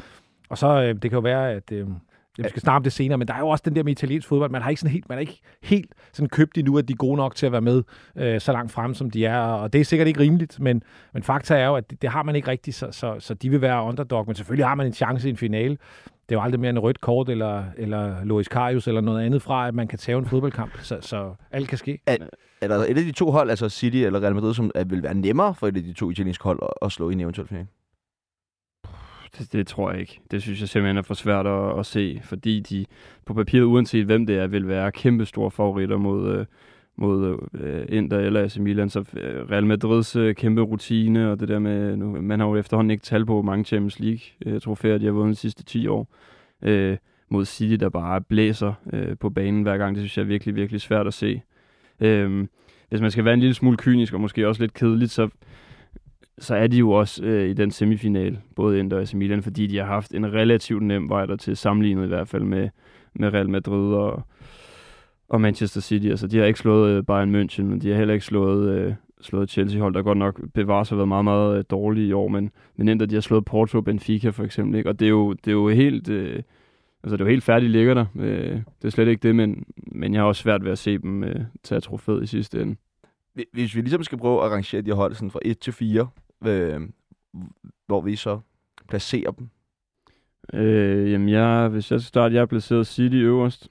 Og 0.49 0.57
så, 0.57 0.67
øh, 0.67 0.87
det 0.87 1.01
kan 1.01 1.11
jo 1.11 1.19
være, 1.19 1.51
at... 1.51 1.71
Øh, 1.71 1.87
vi 2.37 2.49
skal 2.49 2.61
snakke 2.61 2.75
om 2.75 2.83
det 2.83 2.93
senere, 2.93 3.17
men 3.17 3.27
der 3.27 3.33
er 3.33 3.39
jo 3.39 3.47
også 3.47 3.61
den 3.65 3.75
der 3.75 3.83
med 3.83 3.91
italiensk 3.91 4.27
fodbold. 4.27 4.51
Man 4.51 4.61
har 4.61 4.69
ikke 4.69 4.79
sådan 4.79 4.91
helt, 4.91 5.09
man 5.09 5.17
er 5.17 5.19
ikke 5.19 5.41
helt 5.63 5.93
sådan 6.13 6.29
købt 6.29 6.57
endnu, 6.57 6.77
at 6.77 6.87
de 6.87 6.93
er 6.93 6.97
gode 6.97 7.17
nok 7.17 7.35
til 7.35 7.45
at 7.45 7.51
være 7.51 7.61
med 7.61 7.83
øh, 8.15 8.41
så 8.41 8.51
langt 8.51 8.71
frem, 8.71 8.93
som 8.93 9.09
de 9.11 9.25
er. 9.25 9.39
Og 9.39 9.73
det 9.73 9.81
er 9.81 9.85
sikkert 9.85 10.07
ikke 10.07 10.19
rimeligt, 10.19 10.59
men, 10.59 10.83
men 11.13 11.23
fakta 11.23 11.55
er 11.55 11.65
jo, 11.65 11.75
at 11.75 11.89
det, 11.89 12.01
det 12.01 12.09
har 12.09 12.23
man 12.23 12.35
ikke 12.35 12.47
rigtigt, 12.47 12.75
så, 12.75 12.87
så, 12.91 13.15
så 13.19 13.33
de 13.33 13.49
vil 13.49 13.61
være 13.61 13.83
underdog. 13.83 14.23
Men 14.27 14.35
selvfølgelig 14.35 14.65
har 14.65 14.75
man 14.75 14.87
en 14.87 14.93
chance 14.93 15.27
i 15.27 15.31
en 15.31 15.37
finale. 15.37 15.77
Det 16.29 16.35
er 16.35 16.39
jo 16.39 16.43
aldrig 16.43 16.59
mere 16.59 16.69
en 16.69 16.79
rødt 16.79 17.01
kort, 17.01 17.29
eller, 17.29 17.63
eller 17.77 18.23
Lois 18.23 18.47
Karius, 18.47 18.87
eller 18.87 19.01
noget 19.01 19.25
andet 19.25 19.41
fra, 19.41 19.67
at 19.67 19.73
man 19.73 19.87
kan 19.87 19.99
tage 19.99 20.17
en 20.17 20.25
fodboldkamp. 20.25 20.71
Så, 20.79 20.97
så 21.01 21.35
alt 21.51 21.67
kan 21.67 21.77
ske. 21.77 21.99
Er 22.07 22.67
der 22.67 22.75
et 22.75 22.97
af 22.97 23.03
de 23.03 23.11
to 23.11 23.31
hold, 23.31 23.49
altså 23.49 23.69
City 23.69 23.97
eller 23.97 24.23
Real 24.23 24.35
Madrid, 24.35 24.53
som 24.53 24.71
er, 24.75 24.83
vil 24.83 25.03
være 25.03 25.13
nemmere 25.13 25.55
for 25.55 25.67
et 25.67 25.77
af 25.77 25.83
de 25.83 25.93
to 25.93 26.09
italienske 26.09 26.43
hold 26.43 26.59
at, 26.61 26.69
at 26.81 26.91
slå 26.91 27.09
i 27.09 27.13
en 27.13 27.19
eventuel 27.19 27.47
finale? 27.47 27.67
Det, 29.37 29.53
det 29.53 29.67
tror 29.67 29.91
jeg 29.91 29.99
ikke. 29.99 30.21
Det 30.31 30.41
synes 30.41 30.61
jeg 30.61 30.69
simpelthen 30.69 30.97
er 30.97 31.01
for 31.01 31.13
svært 31.13 31.47
at, 31.47 31.79
at 31.79 31.85
se, 31.85 32.21
fordi 32.23 32.59
de 32.59 32.85
på 33.25 33.33
papiret, 33.33 33.63
uanset 33.63 34.05
hvem 34.05 34.25
det 34.25 34.37
er, 34.37 34.47
vil 34.47 34.67
være 34.67 34.91
kæmpe 34.91 35.25
store 35.25 35.51
favoritter 35.51 35.97
mod, 35.97 36.37
øh, 36.37 36.45
mod 36.95 37.47
øh, 37.53 37.85
Inter 37.89 38.19
eller 38.19 38.43
AC 38.43 38.57
Milan. 38.57 38.89
Så 38.89 38.99
øh, 38.99 39.49
Real 39.51 39.65
Madrids 39.65 40.15
øh, 40.15 40.35
kæmpe 40.35 40.61
rutine 40.61 41.31
og 41.31 41.39
det 41.39 41.47
der 41.47 41.59
med, 41.59 41.97
nu, 41.97 42.21
man 42.21 42.39
har 42.39 42.47
jo 42.47 42.55
efterhånden 42.55 42.91
ikke 42.91 43.03
tal 43.03 43.25
på 43.25 43.41
mange 43.41 43.65
Champions 43.65 43.99
League 43.99 44.21
øh, 44.45 44.61
trofæer, 44.61 44.97
de 44.97 45.05
har 45.05 45.11
vundet 45.11 45.35
de 45.35 45.39
sidste 45.39 45.63
10 45.63 45.87
år. 45.87 46.07
Øh, 46.61 46.97
mod 47.29 47.45
City, 47.45 47.75
der 47.75 47.89
bare 47.89 48.21
blæser 48.21 48.73
øh, 48.93 49.17
på 49.17 49.29
banen 49.29 49.63
hver 49.63 49.77
gang. 49.77 49.95
Det 49.95 50.01
synes 50.01 50.17
jeg 50.17 50.23
er 50.23 50.27
virkelig, 50.27 50.55
virkelig 50.55 50.81
svært 50.81 51.07
at 51.07 51.13
se. 51.13 51.41
Øh, 51.99 52.47
hvis 52.89 53.01
man 53.01 53.11
skal 53.11 53.25
være 53.25 53.33
en 53.33 53.39
lille 53.39 53.53
smule 53.53 53.77
kynisk 53.77 54.13
og 54.13 54.21
måske 54.21 54.47
også 54.47 54.61
lidt 54.61 54.73
kedeligt, 54.73 55.11
så 55.11 55.29
så 56.37 56.55
er 56.55 56.67
de 56.67 56.77
jo 56.77 56.91
også 56.91 57.23
øh, 57.23 57.49
i 57.49 57.53
den 57.53 57.71
semifinal, 57.71 58.39
både 58.55 58.79
Inter 58.79 58.97
og 58.97 59.03
AC 59.03 59.13
Milan, 59.13 59.43
fordi 59.43 59.67
de 59.67 59.77
har 59.77 59.85
haft 59.85 60.13
en 60.13 60.33
relativt 60.33 60.83
nem 60.83 61.09
vej 61.09 61.25
der 61.25 61.35
til 61.35 61.57
sammenlignet 61.57 62.03
i 62.05 62.07
hvert 62.07 62.27
fald 62.27 62.43
med, 62.43 62.69
med 63.13 63.33
Real 63.33 63.49
Madrid 63.49 63.93
og, 63.93 64.23
og 65.29 65.41
Manchester 65.41 65.81
City. 65.81 66.05
Altså, 66.07 66.27
de 66.27 66.37
har 66.37 66.45
ikke 66.45 66.59
slået 66.59 66.91
øh, 66.97 67.03
Bayern 67.03 67.35
München, 67.35 67.73
og 67.75 67.81
de 67.81 67.89
har 67.89 67.97
heller 67.97 68.13
ikke 68.13 68.25
slået, 68.25 68.69
øh, 68.79 68.93
slået 69.21 69.49
Chelsea-hold, 69.49 69.93
der 69.93 70.01
godt 70.01 70.17
nok 70.17 70.41
bevares 70.53 70.89
har 70.89 70.95
været 70.95 71.07
meget, 71.07 71.23
meget 71.25 71.57
øh, 71.57 71.63
dårlige 71.69 72.07
i 72.07 72.13
år, 72.13 72.27
men, 72.27 72.51
men 72.75 72.87
Inter, 72.87 73.05
de 73.05 73.15
har 73.15 73.21
slået 73.21 73.45
Porto 73.45 73.77
og 73.77 73.83
Benfica 73.85 74.29
for 74.29 74.43
eksempel, 74.43 74.77
ikke? 74.77 74.89
og 74.89 74.99
det 74.99 75.05
er 75.05 75.09
jo, 75.09 75.33
det 75.33 75.47
er 75.47 75.51
jo 75.51 75.69
helt... 75.69 76.09
Øh, 76.09 76.43
Altså, 77.05 77.17
det 77.17 77.21
er 77.21 77.25
jo 77.25 77.29
helt 77.29 77.43
færdigt 77.43 77.71
ligger 77.71 77.93
der. 77.93 78.05
Øh, 78.15 78.51
det 78.55 78.85
er 78.85 78.89
slet 78.89 79.07
ikke 79.07 79.27
det, 79.27 79.35
men, 79.35 79.65
men 79.91 80.13
jeg 80.13 80.21
har 80.21 80.27
også 80.27 80.41
svært 80.41 80.63
ved 80.63 80.71
at 80.71 80.77
se 80.77 80.97
dem 80.97 81.23
øh, 81.23 81.35
tage 81.63 81.81
trofæet 81.81 82.23
i 82.23 82.27
sidste 82.27 82.61
ende. 82.61 82.75
Hvi- 83.39 83.49
Hvis 83.53 83.75
vi 83.75 83.81
ligesom 83.81 84.03
skal 84.03 84.17
prøve 84.17 84.39
at 84.43 84.45
arrangere 84.51 84.81
de 84.81 84.91
hold 84.91 85.13
sådan 85.15 85.31
fra 85.31 85.39
1 85.41 85.59
til 85.59 85.73
4, 85.73 86.07
øh, 86.47 86.81
hvor 87.87 88.01
vi 88.01 88.15
så 88.15 88.39
placerer 88.89 89.31
dem. 89.31 89.49
Øh, 90.53 91.11
jamen, 91.11 91.29
jeg, 91.29 91.67
hvis 91.67 91.91
jeg 91.91 91.99
skal 91.99 92.07
starte, 92.07 92.35
jeg 92.35 92.41
er 92.41 92.45
placeret 92.45 92.87
City 92.87 93.15
øverst, 93.15 93.69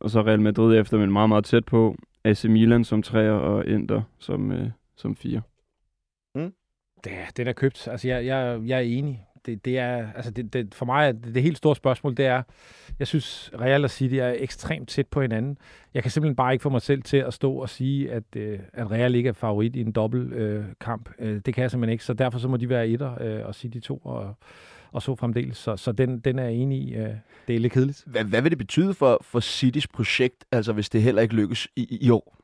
og 0.00 0.10
så 0.10 0.22
Real 0.22 0.40
Madrid 0.40 0.78
efter, 0.78 0.98
men 0.98 1.12
meget, 1.12 1.28
meget 1.28 1.44
tæt 1.44 1.64
på. 1.64 1.96
AC 2.24 2.44
Milan 2.44 2.84
som 2.84 3.02
træer 3.02 3.32
og 3.32 3.66
Inter 3.66 4.02
som, 4.18 4.52
øh, 4.52 4.70
som 4.96 5.16
fire. 5.16 5.42
Det, 7.04 7.12
den 7.36 7.46
er 7.46 7.52
købt. 7.52 7.88
Altså, 7.88 8.08
jeg, 8.08 8.26
jeg, 8.26 8.60
jeg 8.66 8.76
er 8.76 8.82
enig. 8.82 9.26
Det, 9.46 9.64
det 9.64 9.78
er, 9.78 10.12
altså 10.12 10.30
det, 10.30 10.52
det, 10.52 10.74
for 10.74 10.86
mig 10.86 11.08
er 11.08 11.12
det, 11.12 11.34
det 11.34 11.42
helt 11.42 11.56
store 11.56 11.76
spørgsmål, 11.76 12.16
det 12.16 12.26
er, 12.26 12.42
jeg 12.98 13.06
synes, 13.06 13.50
Real 13.60 13.84
og 13.84 13.90
City 13.90 14.14
er 14.14 14.34
ekstremt 14.38 14.88
tæt 14.88 15.08
på 15.08 15.20
hinanden. 15.20 15.58
Jeg 15.94 16.02
kan 16.02 16.10
simpelthen 16.10 16.36
bare 16.36 16.52
ikke 16.52 16.62
få 16.62 16.68
mig 16.68 16.82
selv 16.82 17.02
til 17.02 17.16
at 17.16 17.34
stå 17.34 17.52
og 17.52 17.68
sige, 17.68 18.12
at, 18.12 18.22
øh, 18.36 18.58
at 18.72 18.90
Real 18.90 19.14
ikke 19.14 19.28
er 19.28 19.32
favorit 19.32 19.76
i 19.76 19.80
en 19.80 19.92
dobbelt 19.92 20.32
øh, 20.32 20.64
kamp. 20.80 21.10
Øh, 21.18 21.40
det 21.46 21.54
kan 21.54 21.62
jeg 21.62 21.70
simpelthen 21.70 21.92
ikke, 21.92 22.04
så 22.04 22.14
derfor 22.14 22.38
så 22.38 22.48
må 22.48 22.56
de 22.56 22.68
være 22.68 22.88
etter 22.88 23.22
øh, 23.22 23.46
og 23.46 23.54
City 23.54 23.78
to 23.78 23.96
og, 23.96 24.36
og 24.94 25.02
så 25.02 25.14
fremdeles. 25.14 25.56
Så, 25.56 25.76
så 25.76 25.92
den, 25.92 26.18
den 26.18 26.38
er 26.38 26.44
jeg 26.44 26.52
enig 26.52 26.78
i. 26.82 26.94
Øh, 26.94 27.08
det 27.48 27.56
er 27.56 27.60
lidt 27.60 27.72
kedeligt. 27.72 28.04
Hvad, 28.06 28.24
hvad 28.24 28.42
vil 28.42 28.50
det 28.50 28.58
betyde 28.58 28.94
for, 28.94 29.18
for 29.22 29.40
Citys 29.40 29.86
projekt, 29.88 30.44
altså 30.52 30.72
hvis 30.72 30.88
det 30.88 31.02
heller 31.02 31.22
ikke 31.22 31.34
lykkes 31.34 31.68
i, 31.76 31.98
i 32.00 32.10
år? 32.10 32.36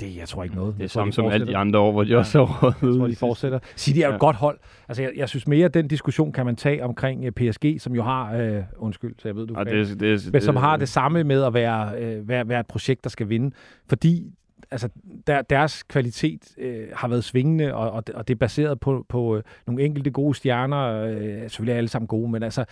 Det, 0.00 0.16
jeg 0.16 0.28
tror 0.28 0.42
ikke 0.42 0.54
noget. 0.56 0.74
Det 0.78 0.84
er 0.84 0.88
samme 0.88 1.12
som 1.12 1.26
alle 1.26 1.46
de 1.46 1.56
andre 1.56 1.78
år, 1.78 1.92
hvor 1.92 2.04
de 2.04 2.10
Ja. 2.10 2.18
også 2.18 2.38
har 2.38 2.44
råd 2.62 2.72
Jeg 2.82 2.98
tror, 2.98 3.06
de 3.06 3.16
fortsætter. 3.16 3.58
City 3.76 3.98
er 3.98 4.02
jo 4.02 4.08
et 4.08 4.12
Ja. 4.12 4.18
godt 4.18 4.36
hold. 4.36 4.58
Altså, 4.88 5.02
jeg, 5.02 5.12
jeg 5.16 5.28
synes 5.28 5.46
mere, 5.46 5.64
at 5.64 5.74
den 5.74 5.88
diskussion 5.88 6.32
kan 6.32 6.46
man 6.46 6.56
tage 6.56 6.84
omkring 6.84 7.24
øh, 7.24 7.32
PSG, 7.32 7.76
som 7.78 7.94
jo 7.94 8.02
har... 8.02 8.32
Øh, 8.36 8.62
undskyld, 8.76 9.14
så 9.18 9.28
jeg 9.28 9.36
ved, 9.36 9.46
du 9.46 9.54
er 9.54 9.58
Ja, 9.58 9.64
fan. 9.64 9.86
det, 9.88 10.00
det, 10.00 10.32
men 10.32 10.42
som 10.42 10.56
har 10.56 10.76
det 10.76 10.88
samme 10.88 11.24
med 11.24 11.42
at 11.42 11.54
være, 11.54 11.98
øh, 12.02 12.28
være, 12.28 12.48
være 12.48 12.60
et 12.60 12.66
projekt, 12.66 13.04
der 13.04 13.10
skal 13.10 13.28
vinde. 13.28 13.50
Fordi 13.88 14.32
altså, 14.70 14.88
der, 15.26 15.42
deres 15.42 15.82
kvalitet 15.82 16.54
øh, 16.58 16.88
har 16.94 17.08
været 17.08 17.24
svingende, 17.24 17.74
og, 17.74 17.90
og, 17.90 18.06
det- 18.06 18.14
og 18.14 18.28
det 18.28 18.34
er 18.34 18.38
baseret 18.38 18.80
på, 18.80 19.06
på 19.08 19.36
øh, 19.36 19.42
nogle 19.66 19.84
enkelte 19.84 20.10
gode 20.10 20.34
stjerner. 20.34 21.04
Øh, 21.04 21.40
selvfølgelig 21.40 21.72
er 21.72 21.76
alle 21.76 21.88
sammen 21.88 22.06
gode, 22.06 22.30
men 22.30 22.42
altså, 22.42 22.64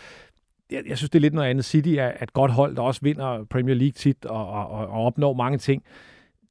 jeg, 0.70 0.82
jeg 0.88 0.96
synes, 0.98 1.10
det 1.10 1.18
er 1.18 1.20
lidt 1.20 1.34
noget 1.34 1.48
andet. 1.48 1.64
City 1.64 1.88
er 1.98 2.12
et 2.22 2.32
godt 2.32 2.52
hold, 2.52 2.76
der 2.76 2.82
også 2.82 3.00
vinder 3.02 3.44
Premier 3.44 3.74
League 3.74 3.92
tit 3.92 4.26
og, 4.26 4.48
og, 4.48 4.66
og, 4.70 4.86
og 4.86 5.04
opnår 5.04 5.32
mange 5.32 5.58
ting 5.58 5.82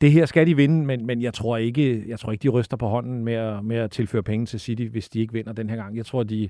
det 0.01 0.11
her 0.11 0.25
skal 0.25 0.47
de 0.47 0.55
vinde, 0.55 0.85
men, 0.85 1.05
men 1.05 1.21
jeg, 1.21 1.33
tror 1.33 1.57
ikke, 1.57 2.03
jeg 2.07 2.19
tror 2.19 2.31
ikke, 2.31 2.43
de 2.43 2.49
ryster 2.49 2.77
på 2.77 2.87
hånden 2.87 3.23
med 3.23 3.33
at, 3.33 3.65
med 3.65 3.77
at 3.77 3.91
tilføre 3.91 4.23
penge 4.23 4.45
til 4.45 4.59
City, 4.59 4.83
hvis 4.83 5.09
de 5.09 5.19
ikke 5.19 5.33
vinder 5.33 5.53
den 5.53 5.69
her 5.69 5.75
gang. 5.75 5.97
Jeg 5.97 6.05
tror, 6.05 6.23
de, 6.23 6.49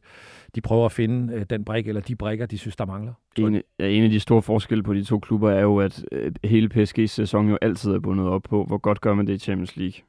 de 0.56 0.62
prøver 0.62 0.86
at 0.86 0.92
finde 0.92 1.34
øh, 1.34 1.46
den 1.50 1.66
brik, 1.66 1.88
eller 1.88 2.02
de 2.02 2.16
brikker, 2.16 2.46
de 2.46 2.58
synes, 2.58 2.76
der 2.76 2.86
mangler. 2.86 3.14
En, 3.38 3.62
ja, 3.80 3.88
en 3.88 4.04
af 4.04 4.10
de 4.10 4.20
store 4.20 4.42
forskelle 4.42 4.84
på 4.84 4.94
de 4.94 5.04
to 5.04 5.20
klubber 5.20 5.52
er 5.52 5.62
jo, 5.62 5.78
at 5.78 6.06
øh, 6.12 6.32
hele 6.44 6.70
PSG's 6.74 7.06
sæson 7.06 7.50
jo 7.50 7.58
altid 7.62 7.92
er 7.92 8.00
bundet 8.00 8.28
op 8.28 8.44
på, 8.44 8.64
hvor 8.64 8.78
godt 8.78 9.02
gør 9.02 9.14
man 9.14 9.28
det 9.28 9.34
i 9.34 9.38
Champions 9.38 9.78
League. 9.78 10.02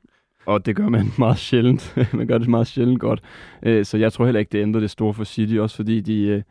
Og 0.47 0.67
det 0.67 0.77
gør 0.77 0.89
man 0.89 1.07
meget 1.19 1.39
sjældent. 1.39 1.97
man 2.13 2.27
gør 2.27 2.39
det 2.39 2.49
meget 2.49 2.67
sjældent 2.67 3.01
godt. 3.01 3.23
Øh, 3.63 3.85
så 3.85 3.99
jeg 3.99 4.13
tror 4.13 4.25
heller 4.25 4.39
ikke, 4.39 4.53
det 4.53 4.63
ændrer 4.63 4.81
det 4.81 4.91
store 4.91 5.15
for 5.15 5.25
City, 5.25 5.55
også 5.55 5.77
fordi 5.77 6.01
de, 6.01 6.23
øh, 6.23 6.43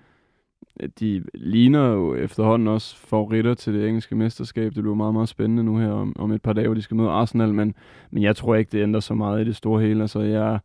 de 1.00 1.24
ligner 1.34 1.88
jo 1.88 2.16
efterhånden 2.16 2.68
også 2.68 2.98
favoritter 2.98 3.54
til 3.54 3.74
det 3.74 3.88
engelske 3.88 4.16
mesterskab. 4.16 4.76
Det 4.76 4.84
bliver 4.84 4.96
meget, 4.96 5.14
meget 5.14 5.30
spændende 5.30 5.64
nu 5.64 5.78
her 5.78 5.92
om, 5.92 6.14
om 6.20 6.32
et 6.32 6.42
par 6.42 6.54
dage, 6.54 6.68
hvor 6.68 6.76
de 6.76 6.82
skal 6.82 6.98
møde 6.98 7.10
Arsenal, 7.10 7.54
men, 7.54 7.76
men 8.12 8.24
jeg 8.24 8.36
tror 8.36 8.56
ikke, 8.56 8.72
det 8.72 8.84
ændrer 8.84 9.00
så 9.00 9.14
meget 9.14 9.42
i 9.42 9.46
det 9.46 9.56
store 9.56 9.82
hele. 9.82 10.02
Altså, 10.02 10.20
jeg, 10.20 10.60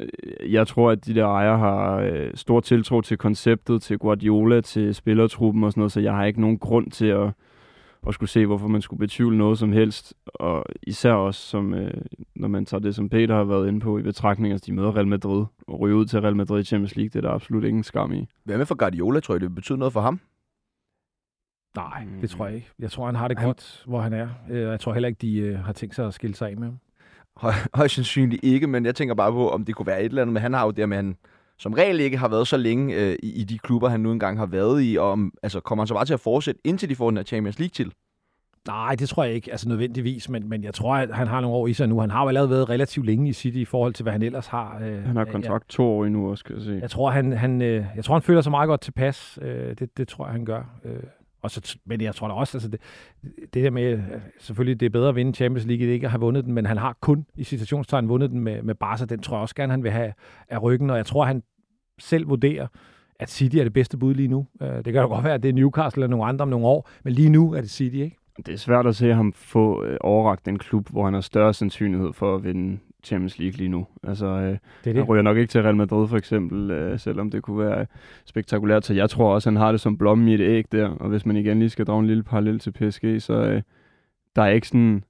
øh, 0.00 0.52
jeg 0.52 0.66
tror, 0.66 0.90
at 0.90 1.06
de 1.06 1.14
der 1.14 1.26
ejere 1.26 1.58
har 1.58 1.96
øh, 1.96 2.30
stor 2.34 2.60
tiltro 2.60 3.00
til 3.00 3.18
konceptet, 3.18 3.82
til 3.82 3.98
Guardiola, 3.98 4.60
til 4.60 4.94
spillertruppen 4.94 5.64
og 5.64 5.72
sådan 5.72 5.80
noget, 5.80 5.92
så 5.92 6.00
jeg 6.00 6.14
har 6.14 6.24
ikke 6.24 6.40
nogen 6.40 6.58
grund 6.58 6.90
til 6.90 7.06
at, 7.06 7.30
at 8.08 8.14
skulle 8.14 8.30
se, 8.30 8.46
hvorfor 8.46 8.68
man 8.68 8.82
skulle 8.82 9.00
betvivle 9.00 9.38
noget 9.38 9.58
som 9.58 9.72
helst. 9.72 10.14
Og 10.26 10.64
især 10.82 11.12
også, 11.12 11.40
som, 11.40 11.74
øh, 11.74 12.02
når 12.34 12.48
man 12.48 12.66
tager 12.66 12.80
det, 12.80 12.94
som 12.94 13.08
Peter 13.08 13.34
har 13.34 13.44
været 13.44 13.68
inde 13.68 13.80
på 13.80 13.98
i 13.98 14.02
betragtning, 14.02 14.52
altså 14.52 14.66
de 14.66 14.72
møder 14.72 14.96
Real 14.96 15.06
Madrid 15.06 15.44
og 15.68 15.80
ryger 15.80 15.96
ud 15.96 16.06
til 16.06 16.20
Real 16.20 16.36
Madrid 16.36 16.60
i 16.60 16.64
Champions 16.64 16.96
League, 16.96 17.08
det 17.08 17.16
er 17.16 17.20
der 17.20 17.30
absolut 17.30 17.64
ingen 17.64 17.82
skam 17.82 18.12
i. 18.12 18.26
Hvad 18.44 18.58
med 18.58 18.66
for 18.66 18.74
Guardiola, 18.74 19.20
tror 19.20 19.34
jeg, 19.34 19.40
det 19.40 19.54
betyder 19.54 19.78
noget 19.78 19.92
for 19.92 20.00
ham? 20.00 20.20
Nej, 21.76 22.06
det 22.20 22.30
tror 22.30 22.46
jeg 22.46 22.54
ikke. 22.54 22.70
Jeg 22.78 22.90
tror, 22.90 23.06
han 23.06 23.14
har 23.14 23.28
det 23.28 23.38
han... 23.38 23.46
godt, 23.46 23.82
hvor 23.86 24.00
han 24.00 24.12
er. 24.12 24.28
Øh, 24.50 24.60
jeg 24.60 24.80
tror 24.80 24.92
heller 24.92 25.08
ikke, 25.08 25.18
de 25.18 25.38
øh, 25.38 25.58
har 25.58 25.72
tænkt 25.72 25.94
sig 25.94 26.06
at 26.06 26.14
skille 26.14 26.36
sig 26.36 26.50
af 26.50 26.56
med 26.56 26.66
ham. 26.66 26.78
Høj, 27.36 27.52
højst 27.74 27.94
sandsynligt 27.94 28.44
ikke, 28.44 28.66
men 28.66 28.84
jeg 28.86 28.94
tænker 28.94 29.14
bare 29.14 29.32
på, 29.32 29.50
om 29.50 29.64
det 29.64 29.74
kunne 29.74 29.86
være 29.86 30.00
et 30.00 30.04
eller 30.04 30.22
andet, 30.22 30.32
men 30.32 30.42
han 30.42 30.52
har 30.52 30.64
jo 30.64 30.70
det 30.70 30.88
med, 30.88 30.96
han 30.96 31.16
som 31.58 31.72
regel 31.72 32.00
ikke 32.00 32.16
har 32.16 32.28
været 32.28 32.48
så 32.48 32.56
længe 32.56 32.94
øh, 32.94 33.16
i, 33.22 33.40
i 33.40 33.44
de 33.44 33.58
klubber, 33.58 33.88
han 33.88 34.00
nu 34.00 34.12
engang 34.12 34.38
har 34.38 34.46
været 34.46 34.82
i, 34.84 34.96
og 34.96 35.10
om, 35.10 35.32
altså, 35.42 35.60
kommer 35.60 35.82
han 35.82 35.88
så 35.88 35.94
bare 35.94 36.04
til 36.04 36.14
at 36.14 36.20
fortsætte, 36.20 36.60
indtil 36.64 36.88
de 36.88 36.96
får 36.96 37.10
den 37.10 37.16
her 37.16 37.24
Champions 37.24 37.58
League 37.58 37.72
til? 37.72 37.92
Nej, 38.66 38.94
det 38.94 39.08
tror 39.08 39.24
jeg 39.24 39.34
ikke, 39.34 39.50
altså 39.50 39.68
nødvendigvis, 39.68 40.28
men, 40.28 40.48
men 40.48 40.64
jeg 40.64 40.74
tror, 40.74 40.94
at 40.94 41.14
han 41.14 41.26
har 41.26 41.40
nogle 41.40 41.56
år 41.56 41.66
i 41.66 41.72
sig 41.72 41.88
nu. 41.88 42.00
Han 42.00 42.10
har 42.10 42.22
jo 42.22 42.28
allerede 42.28 42.50
været 42.50 42.68
relativt 42.68 43.06
længe 43.06 43.28
i 43.28 43.32
City 43.32 43.56
i 43.56 43.64
forhold 43.64 43.92
til, 43.94 44.02
hvad 44.02 44.12
han 44.12 44.22
ellers 44.22 44.46
har. 44.46 44.80
Øh, 44.82 45.04
han 45.04 45.16
har 45.16 45.24
kontrakt 45.24 45.64
ja. 45.68 45.76
to 45.76 45.84
år 45.84 46.04
endnu 46.04 46.30
også, 46.30 46.44
kan 46.44 46.56
jeg 46.56 46.64
se. 46.64 46.78
Jeg 46.82 46.90
tror, 46.90 47.10
han, 47.10 47.32
han, 47.32 47.62
øh, 47.62 47.84
jeg 47.96 48.04
tror, 48.04 48.14
han 48.14 48.22
føler 48.22 48.40
sig 48.40 48.50
meget 48.50 48.68
godt 48.68 48.80
tilpas. 48.80 49.38
Øh, 49.42 49.76
det, 49.78 49.96
det 49.96 50.08
tror 50.08 50.24
jeg, 50.24 50.32
han 50.32 50.44
gør. 50.44 50.62
Øh, 50.84 51.02
og 51.42 51.50
så, 51.50 51.78
men 51.86 52.00
jeg 52.00 52.14
tror 52.14 52.28
da 52.28 52.34
også, 52.34 52.56
altså 52.56 52.68
det, 52.68 52.80
det 53.54 53.64
der 53.64 53.70
med, 53.70 53.92
øh, 53.92 53.98
selvfølgelig 54.38 54.80
det 54.80 54.86
er 54.86 54.90
bedre 54.90 55.08
at 55.08 55.14
vinde 55.16 55.34
Champions 55.34 55.66
League, 55.66 55.86
ikke 55.86 56.06
at 56.06 56.10
have 56.10 56.20
vundet 56.20 56.44
den, 56.44 56.54
men 56.54 56.66
han 56.66 56.78
har 56.78 56.96
kun 57.00 57.26
i 57.36 57.44
citationstegn 57.44 58.08
vundet 58.08 58.30
den 58.30 58.40
med, 58.40 58.62
med 58.62 58.74
Barca. 58.74 59.04
Den 59.04 59.22
tror 59.22 59.36
jeg 59.36 59.42
også 59.42 59.54
gerne, 59.54 59.70
han 59.70 59.82
vil 59.82 59.90
have 59.90 60.12
af 60.48 60.62
ryggen, 60.62 60.90
og 60.90 60.96
jeg 60.96 61.06
tror, 61.06 61.24
han 61.24 61.42
selv 61.98 62.28
vurderer, 62.28 62.66
at 63.20 63.30
City 63.30 63.56
er 63.56 63.64
det 63.64 63.72
bedste 63.72 63.98
bud 63.98 64.14
lige 64.14 64.28
nu. 64.28 64.46
Øh, 64.62 64.68
det 64.68 64.84
kan 64.84 64.94
jo 64.94 65.08
godt 65.08 65.24
være, 65.24 65.34
at 65.34 65.42
det 65.42 65.48
er 65.48 65.52
Newcastle 65.52 66.00
eller 66.00 66.10
nogle 66.10 66.26
andre 66.26 66.42
om 66.42 66.48
nogle 66.48 66.66
år, 66.66 66.88
men 67.04 67.12
lige 67.12 67.28
nu 67.28 67.52
er 67.52 67.60
det 67.60 67.70
City, 67.70 67.96
ikke? 67.96 68.16
Det 68.46 68.48
er 68.48 68.58
svært 68.58 68.86
at 68.86 68.96
se 68.96 69.14
ham 69.14 69.32
få 69.32 69.84
øh, 69.84 69.96
overragt 70.00 70.48
en 70.48 70.58
klub, 70.58 70.88
hvor 70.90 71.04
han 71.04 71.14
har 71.14 71.20
større 71.20 71.54
sandsynlighed 71.54 72.12
for 72.12 72.34
at 72.34 72.44
vinde 72.44 72.78
Champions 73.04 73.38
League 73.38 73.56
lige 73.56 73.68
nu. 73.68 73.86
Altså, 74.02 74.26
øh, 74.26 74.50
det 74.50 74.58
det. 74.84 74.94
han 74.94 75.04
ryger 75.04 75.22
nok 75.22 75.36
ikke 75.36 75.50
til 75.50 75.62
Real 75.62 75.76
Madrid 75.76 76.08
for 76.08 76.16
eksempel, 76.16 76.70
øh, 76.70 76.98
selvom 76.98 77.30
det 77.30 77.42
kunne 77.42 77.58
være 77.58 77.86
spektakulært. 78.24 78.84
Så 78.84 78.94
jeg 78.94 79.10
tror 79.10 79.34
også, 79.34 79.50
han 79.50 79.56
har 79.56 79.70
det 79.72 79.80
som 79.80 79.98
blommen 79.98 80.28
i 80.28 80.34
et 80.34 80.40
æg 80.40 80.72
der. 80.72 80.88
Og 80.88 81.08
hvis 81.08 81.26
man 81.26 81.36
igen 81.36 81.58
lige 81.58 81.70
skal 81.70 81.86
drage 81.86 82.00
en 82.00 82.06
lille 82.06 82.22
parallel 82.22 82.58
til 82.58 82.70
PSG, 82.70 83.22
så 83.22 83.32
øh, 83.32 83.62
der 84.36 84.42
er 84.42 84.48
ikke 84.48 84.68
sådan... 84.68 85.04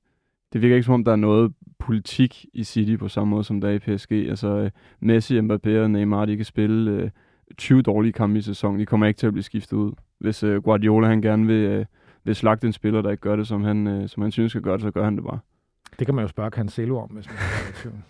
Det 0.52 0.62
virker 0.62 0.76
ikke 0.76 0.84
som 0.84 0.94
om, 0.94 1.04
der 1.04 1.12
er 1.12 1.16
noget 1.16 1.52
politik 1.78 2.46
i 2.54 2.64
City 2.64 2.96
på 2.96 3.08
samme 3.08 3.30
måde, 3.30 3.44
som 3.44 3.60
der 3.60 3.68
er 3.68 3.72
i 3.72 3.78
PSG. 3.78 4.12
Altså, 4.12 4.48
øh, 4.48 4.70
Messi, 5.00 5.40
Mbappé 5.40 5.78
og 5.78 5.90
Neymar, 5.90 6.24
de 6.24 6.36
kan 6.36 6.44
spille 6.44 6.90
øh, 6.90 7.10
20 7.58 7.82
dårlige 7.82 8.12
kampe 8.12 8.38
i 8.38 8.42
sæsonen. 8.42 8.80
De 8.80 8.86
kommer 8.86 9.06
ikke 9.06 9.18
til 9.18 9.26
at 9.26 9.32
blive 9.32 9.44
skiftet 9.44 9.76
ud. 9.76 9.92
Hvis 10.18 10.42
øh, 10.42 10.62
Guardiola 10.62 11.06
han 11.08 11.22
gerne 11.22 11.46
vil... 11.46 11.56
Øh, 11.56 11.84
vil 12.24 12.34
slagte 12.34 12.66
en 12.66 12.72
spiller, 12.72 13.02
der 13.02 13.10
ikke 13.10 13.20
gør 13.20 13.36
det, 13.36 13.46
som 13.46 13.64
han, 13.64 13.86
øh, 13.86 14.08
som 14.08 14.22
han 14.22 14.32
synes 14.32 14.52
skal 14.52 14.62
gøre 14.62 14.74
det, 14.74 14.82
så 14.82 14.90
gør 14.90 15.04
han 15.04 15.16
det 15.16 15.24
bare. 15.24 15.38
Det 16.02 16.06
kan 16.06 16.14
man 16.14 16.24
jo 16.24 16.28
spørge 16.28 16.50
Cancelo 16.50 16.98
om, 16.98 17.08
hvis 17.08 17.26
man 17.28 17.36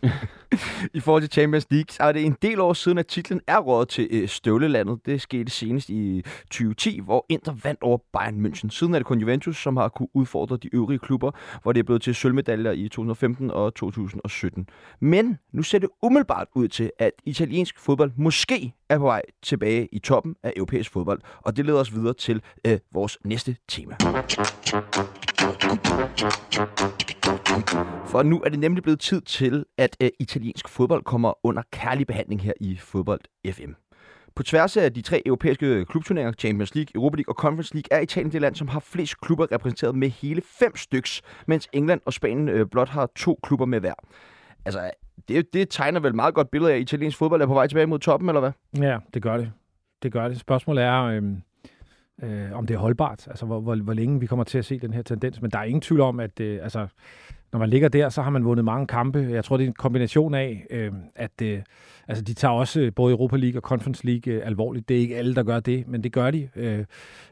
er 0.02 0.16
I 0.98 1.00
forhold 1.00 1.22
til 1.22 1.32
Champions 1.32 1.66
League, 1.70 1.86
så 1.90 2.02
er 2.02 2.12
det 2.12 2.24
en 2.24 2.36
del 2.42 2.60
år 2.60 2.72
siden, 2.72 2.98
at 2.98 3.06
titlen 3.06 3.40
er 3.46 3.58
rådet 3.58 3.88
til 3.88 4.08
øh, 4.10 4.28
støvlelandet. 4.28 5.06
Det 5.06 5.20
skete 5.20 5.50
senest 5.50 5.88
i 5.88 6.22
2010, 6.50 7.00
hvor 7.00 7.26
Inter 7.28 7.54
vandt 7.64 7.82
over 7.82 7.98
Bayern 8.12 8.46
München. 8.46 8.70
Siden 8.70 8.94
er 8.94 8.98
det 8.98 9.06
kun 9.06 9.20
Juventus, 9.20 9.62
som 9.62 9.76
har 9.76 9.88
kunne 9.88 10.08
udfordre 10.14 10.56
de 10.56 10.74
øvrige 10.74 10.98
klubber, 10.98 11.30
hvor 11.62 11.72
det 11.72 11.80
er 11.80 11.84
blevet 11.84 12.02
til 12.02 12.14
sølvmedaljer 12.14 12.72
i 12.72 12.88
2015 12.88 13.50
og 13.50 13.74
2017. 13.74 14.68
Men 15.00 15.38
nu 15.52 15.62
ser 15.62 15.78
det 15.78 15.88
umiddelbart 16.02 16.48
ud 16.54 16.68
til, 16.68 16.90
at 16.98 17.12
italiensk 17.24 17.78
fodbold 17.78 18.12
måske 18.16 18.72
er 18.92 18.98
på 18.98 19.04
vej 19.04 19.22
tilbage 19.42 19.88
i 19.92 19.98
toppen 19.98 20.36
af 20.42 20.52
europæisk 20.56 20.90
fodbold. 20.92 21.20
Og 21.40 21.56
det 21.56 21.66
leder 21.66 21.80
os 21.80 21.94
videre 21.94 22.14
til 22.14 22.42
øh, 22.66 22.78
vores 22.92 23.18
næste 23.24 23.56
tema. 23.68 23.96
For 28.06 28.22
nu 28.22 28.42
er 28.42 28.48
det 28.48 28.58
nemlig 28.58 28.82
blevet 28.82 29.00
tid 29.00 29.20
til, 29.20 29.64
at 29.78 29.96
øh, 30.02 30.10
italiensk 30.20 30.68
fodbold 30.68 31.02
kommer 31.02 31.46
under 31.46 31.62
kærlig 31.72 32.06
behandling 32.06 32.42
her 32.42 32.52
i 32.60 32.76
Fodbold 32.76 33.20
FM. 33.52 33.72
På 34.34 34.42
tværs 34.42 34.76
af 34.76 34.94
de 34.94 35.02
tre 35.02 35.22
europæiske 35.26 35.66
øh, 35.66 35.86
klubturneringer, 35.86 36.32
Champions 36.32 36.74
League, 36.74 36.90
Europa 36.94 37.16
League 37.16 37.32
og 37.32 37.34
Conference 37.34 37.74
League, 37.74 37.98
er 37.98 38.00
Italien 38.00 38.32
det 38.32 38.40
land, 38.40 38.54
som 38.54 38.68
har 38.68 38.80
flest 38.80 39.20
klubber 39.20 39.52
repræsenteret 39.52 39.94
med 39.94 40.08
hele 40.08 40.42
fem 40.44 40.76
styks, 40.76 41.22
mens 41.46 41.68
England 41.72 42.00
og 42.06 42.12
Spanien 42.12 42.48
øh, 42.48 42.66
blot 42.66 42.88
har 42.88 43.10
to 43.16 43.40
klubber 43.42 43.66
med 43.66 43.80
hver. 43.80 43.94
Altså, 44.64 44.90
det, 45.28 45.54
det 45.54 45.68
tegner 45.70 46.00
vel 46.00 46.14
meget 46.14 46.34
godt 46.34 46.50
billede 46.50 46.72
af, 46.72 46.76
at 46.76 46.80
italiensk 46.80 47.18
fodbold 47.18 47.42
er 47.42 47.46
på 47.46 47.54
vej 47.54 47.66
tilbage 47.66 47.86
mod 47.86 47.98
toppen, 47.98 48.28
eller 48.28 48.40
hvad? 48.40 48.52
Ja, 48.78 48.98
det 49.14 49.22
gør 49.22 49.36
det. 49.36 49.52
Det 50.02 50.12
gør 50.12 50.28
det. 50.28 50.40
Spørgsmålet 50.40 50.84
er, 50.84 51.02
øh, 51.02 51.22
øh, 52.22 52.52
om 52.52 52.66
det 52.66 52.74
er 52.74 52.78
holdbart, 52.78 53.28
altså 53.28 53.46
hvor, 53.46 53.60
hvor, 53.60 53.76
hvor 53.76 53.92
længe 53.92 54.20
vi 54.20 54.26
kommer 54.26 54.44
til 54.44 54.58
at 54.58 54.64
se 54.64 54.78
den 54.78 54.92
her 54.92 55.02
tendens. 55.02 55.42
Men 55.42 55.50
der 55.50 55.58
er 55.58 55.64
ingen 55.64 55.80
tvivl 55.80 56.00
om, 56.00 56.20
at 56.20 56.40
øh, 56.40 56.62
altså, 56.62 56.86
når 57.52 57.58
man 57.58 57.70
ligger 57.70 57.88
der, 57.88 58.08
så 58.08 58.22
har 58.22 58.30
man 58.30 58.44
vundet 58.44 58.64
mange 58.64 58.86
kampe. 58.86 59.18
Jeg 59.18 59.44
tror, 59.44 59.56
det 59.56 59.64
er 59.64 59.68
en 59.68 59.74
kombination 59.74 60.34
af, 60.34 60.66
øh, 60.70 60.92
at 61.14 61.42
øh, 61.42 61.62
altså, 62.08 62.24
de 62.24 62.34
tager 62.34 62.52
også 62.52 62.80
øh, 62.80 62.92
både 62.94 63.12
Europa 63.12 63.36
League 63.36 63.58
og 63.58 63.62
Conference 63.62 64.06
League 64.06 64.32
øh, 64.32 64.46
alvorligt. 64.46 64.88
Det 64.88 64.96
er 64.96 65.00
ikke 65.00 65.16
alle, 65.16 65.34
der 65.34 65.42
gør 65.42 65.60
det, 65.60 65.88
men 65.88 66.04
det 66.04 66.12
gør 66.12 66.30
de, 66.30 66.48
øh, 66.56 66.84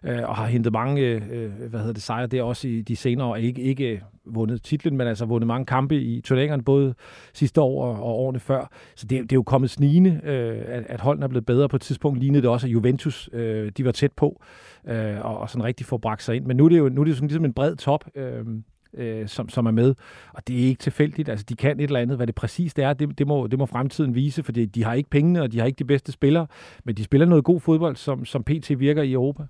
øh, 0.03 0.29
og 0.29 0.37
har 0.37 0.47
hentet 0.47 0.73
mange 0.73 1.03
øh, 1.03 1.23
øh 1.31 1.51
hvad 1.69 1.81
hedder 1.81 1.93
det, 1.93 2.03
sejre 2.03 2.27
der 2.27 2.43
også 2.43 2.69
i 2.69 2.83
de 2.83 2.97
senere 2.97 3.27
år. 3.27 3.37
Ikke, 3.37 3.63
ikke 3.63 3.93
øh, 3.93 4.01
vundet 4.25 4.63
titlen, 4.63 4.97
men 4.97 5.07
altså 5.07 5.25
vundet 5.25 5.47
mange 5.47 5.67
kampe 5.67 6.01
i 6.01 6.21
turneringerne, 6.21 6.63
både 6.63 6.95
sidste 7.33 7.61
år 7.61 7.85
og, 7.85 8.03
og 8.03 8.19
årene 8.19 8.41
før. 8.41 8.71
Så 8.97 9.07
det, 9.07 9.23
det 9.23 9.33
er 9.33 9.37
jo 9.37 9.43
kommet 9.43 9.71
snigende, 9.71 10.21
øh, 10.25 10.63
at, 10.67 10.87
at 10.87 11.01
holdene 11.01 11.25
er 11.25 11.29
blevet 11.29 11.47
bedre. 11.47 11.69
På 11.69 11.77
et 11.77 11.83
tidspunkt 11.83 12.19
lignede 12.19 12.43
det 12.43 12.51
også, 12.51 12.67
at 12.67 12.73
Juventus 12.73 13.31
øh, 13.33 13.73
de 13.77 13.85
var 13.85 13.93
tæt 13.93 14.13
på, 14.13 14.43
øh, 14.89 15.25
og, 15.25 15.39
og 15.39 15.51
sådan 15.51 15.65
rigtig 15.65 15.87
får 15.87 15.97
bragt 15.97 16.23
sig 16.23 16.37
ind. 16.37 16.47
Men 16.47 16.57
nu 16.57 16.65
er 16.65 16.69
det 16.69 16.79
jo 16.79 16.89
nu 16.89 17.01
er 17.01 17.05
det 17.05 17.15
sådan 17.15 17.29
ligesom 17.29 17.45
en 17.45 17.53
bred 17.53 17.77
top, 17.77 18.05
øh, 18.15 18.45
øh, 18.95 19.29
som, 19.29 19.49
som 19.49 19.67
er 19.67 19.71
med. 19.71 19.95
Og 20.33 20.49
det 20.49 20.63
er 20.63 20.67
ikke 20.67 20.79
tilfældigt. 20.79 21.29
Altså, 21.29 21.47
de 21.49 21.57
kan 21.57 21.81
et 21.81 21.85
eller 21.85 22.01
andet. 22.01 22.17
Hvad 22.17 22.27
det 22.27 22.35
præcist 22.35 22.79
er, 22.79 22.93
det, 22.93 23.19
det, 23.19 23.27
må, 23.27 23.47
det 23.47 23.59
må 23.59 23.67
fremtiden 23.67 24.15
vise, 24.15 24.43
fordi 24.43 24.67
de 24.67 24.85
har 24.85 24.95
ikke 24.95 25.11
pengene, 25.11 25.43
og 25.43 25.53
de 25.53 25.59
har 25.59 25.67
ikke 25.67 25.79
de 25.79 25.85
bedste 25.85 26.13
spillere, 26.13 26.47
men 26.85 26.95
de 26.95 27.05
spiller 27.05 27.27
noget 27.27 27.45
god 27.45 27.61
fodbold, 27.61 27.97
som, 27.97 28.25
som 28.25 28.45
PT 28.45 28.81
virker 28.81 29.03
i 29.03 29.13
Europa. 29.13 29.43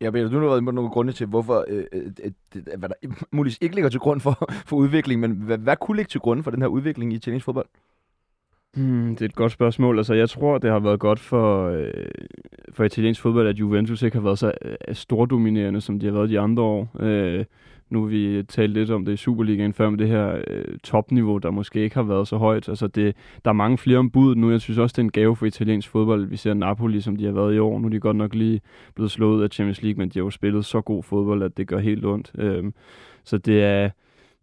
Ja, 0.00 0.10
men 0.10 0.30
du 0.30 0.40
har 0.40 0.48
været 0.48 0.74
nogle 0.74 0.90
grunde 0.90 1.12
til, 1.12 1.26
hvorfor 1.26 1.64
øh, 1.68 1.84
øh, 1.92 2.12
øh, 2.24 2.62
hvad 2.78 2.88
der 2.88 2.94
muligvis 3.36 3.58
ikke 3.60 3.74
ligger 3.74 3.90
til 3.90 4.00
grund 4.00 4.20
for, 4.20 4.52
for 4.66 4.76
udvikling, 4.76 5.20
men 5.20 5.30
hvad, 5.30 5.58
hvad 5.58 5.76
kunne 5.80 5.96
ligge 5.96 6.08
til 6.08 6.20
grund 6.20 6.42
for 6.42 6.50
den 6.50 6.62
her 6.62 6.68
udvikling 6.68 7.12
i 7.12 7.16
italiensk 7.16 7.44
fodbold? 7.44 7.66
Hmm, 8.76 9.16
det 9.16 9.22
er 9.22 9.28
et 9.28 9.34
godt 9.34 9.52
spørgsmål. 9.52 9.98
Altså, 9.98 10.14
jeg 10.14 10.30
tror, 10.30 10.58
det 10.58 10.70
har 10.70 10.78
været 10.78 11.00
godt 11.00 11.20
for, 11.20 11.68
øh, 11.68 11.90
for 12.72 12.84
italiensk 12.84 13.20
fodbold, 13.20 13.48
at 13.48 13.58
Juventus 13.58 14.02
ikke 14.02 14.16
har 14.16 14.22
været 14.22 14.38
så 14.38 14.52
øh, 14.62 14.94
stordominerende, 14.94 15.80
som 15.80 16.00
de 16.00 16.06
har 16.06 16.12
været 16.12 16.30
de 16.30 16.40
andre 16.40 16.62
år. 16.62 16.88
Øh, 17.00 17.44
nu 17.92 18.04
vi 18.04 18.42
talt 18.42 18.72
lidt 18.72 18.90
om 18.90 19.04
det 19.04 19.12
i 19.12 19.16
Superligaen 19.16 19.72
før, 19.72 19.90
med 19.90 19.98
det 19.98 20.08
her 20.08 20.40
øh, 20.46 20.78
topniveau, 20.84 21.38
der 21.38 21.50
måske 21.50 21.80
ikke 21.80 21.96
har 21.96 22.02
været 22.02 22.28
så 22.28 22.36
højt. 22.36 22.68
Altså 22.68 22.86
det, 22.86 23.16
der 23.44 23.50
er 23.50 23.54
mange 23.54 23.78
flere 23.78 23.98
ombud 23.98 24.34
nu. 24.34 24.50
Jeg 24.50 24.60
synes 24.60 24.78
også, 24.78 24.92
det 24.92 24.98
er 24.98 25.04
en 25.04 25.10
gave 25.10 25.36
for 25.36 25.46
italiensk 25.46 25.88
fodbold. 25.88 26.26
Vi 26.26 26.36
ser 26.36 26.54
Napoli, 26.54 27.00
som 27.00 27.16
de 27.16 27.24
har 27.24 27.32
været 27.32 27.54
i 27.54 27.58
år. 27.58 27.78
Nu 27.78 27.86
er 27.86 27.90
de 27.90 28.00
godt 28.00 28.16
nok 28.16 28.34
lige 28.34 28.60
blevet 28.94 29.10
slået 29.10 29.42
af 29.42 29.48
Champions 29.50 29.82
League, 29.82 29.98
men 29.98 30.08
de 30.08 30.18
har 30.18 30.24
jo 30.24 30.30
spillet 30.30 30.64
så 30.64 30.80
god 30.80 31.02
fodbold, 31.02 31.42
at 31.42 31.56
det 31.56 31.68
gør 31.68 31.78
helt 31.78 32.04
ondt. 32.04 32.32
Øhm, 32.38 32.74
så 33.24 33.38
det 33.38 33.62
er 33.62 33.90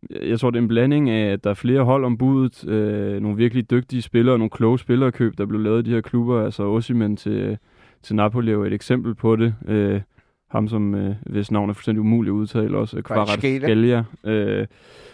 jeg 0.10 0.40
tror, 0.40 0.50
det 0.50 0.58
er 0.58 0.62
en 0.62 0.68
blanding 0.68 1.10
af, 1.10 1.32
at 1.32 1.44
der 1.44 1.50
er 1.50 1.54
flere 1.54 1.84
hold 1.84 2.06
om 2.06 2.18
budet, 2.18 2.68
øh, 2.68 3.22
nogle 3.22 3.38
virkelig 3.38 3.72
dygtige 3.72 4.02
spillere, 4.02 4.38
nogle 4.38 4.50
kloge 4.50 4.80
spillerkøb, 4.80 5.38
der 5.38 5.46
blev 5.46 5.62
lavet 5.62 5.88
i 5.88 5.90
de 5.90 5.96
her 5.96 6.02
klubber. 6.02 6.46
Altså 6.46 6.64
Osimhen 6.64 7.18
til, 7.18 7.58
til 8.02 8.16
Napoli 8.16 8.50
er 8.50 8.54
jo 8.56 8.64
et 8.64 8.74
eksempel 8.74 9.16
på 9.16 9.36
det. 9.36 9.56
Øh, 9.68 10.02
ham, 10.50 10.68
som 10.68 10.96
øh, 10.96 11.16
hvis 11.26 11.52
navn 11.52 11.70
er 11.70 11.74
fuldstændig 11.74 12.02
umuligt 12.02 12.34
udtale 12.34 12.78
også, 12.78 13.02
Kvaratskhelia. 13.02 14.04
Øh, 14.24 14.68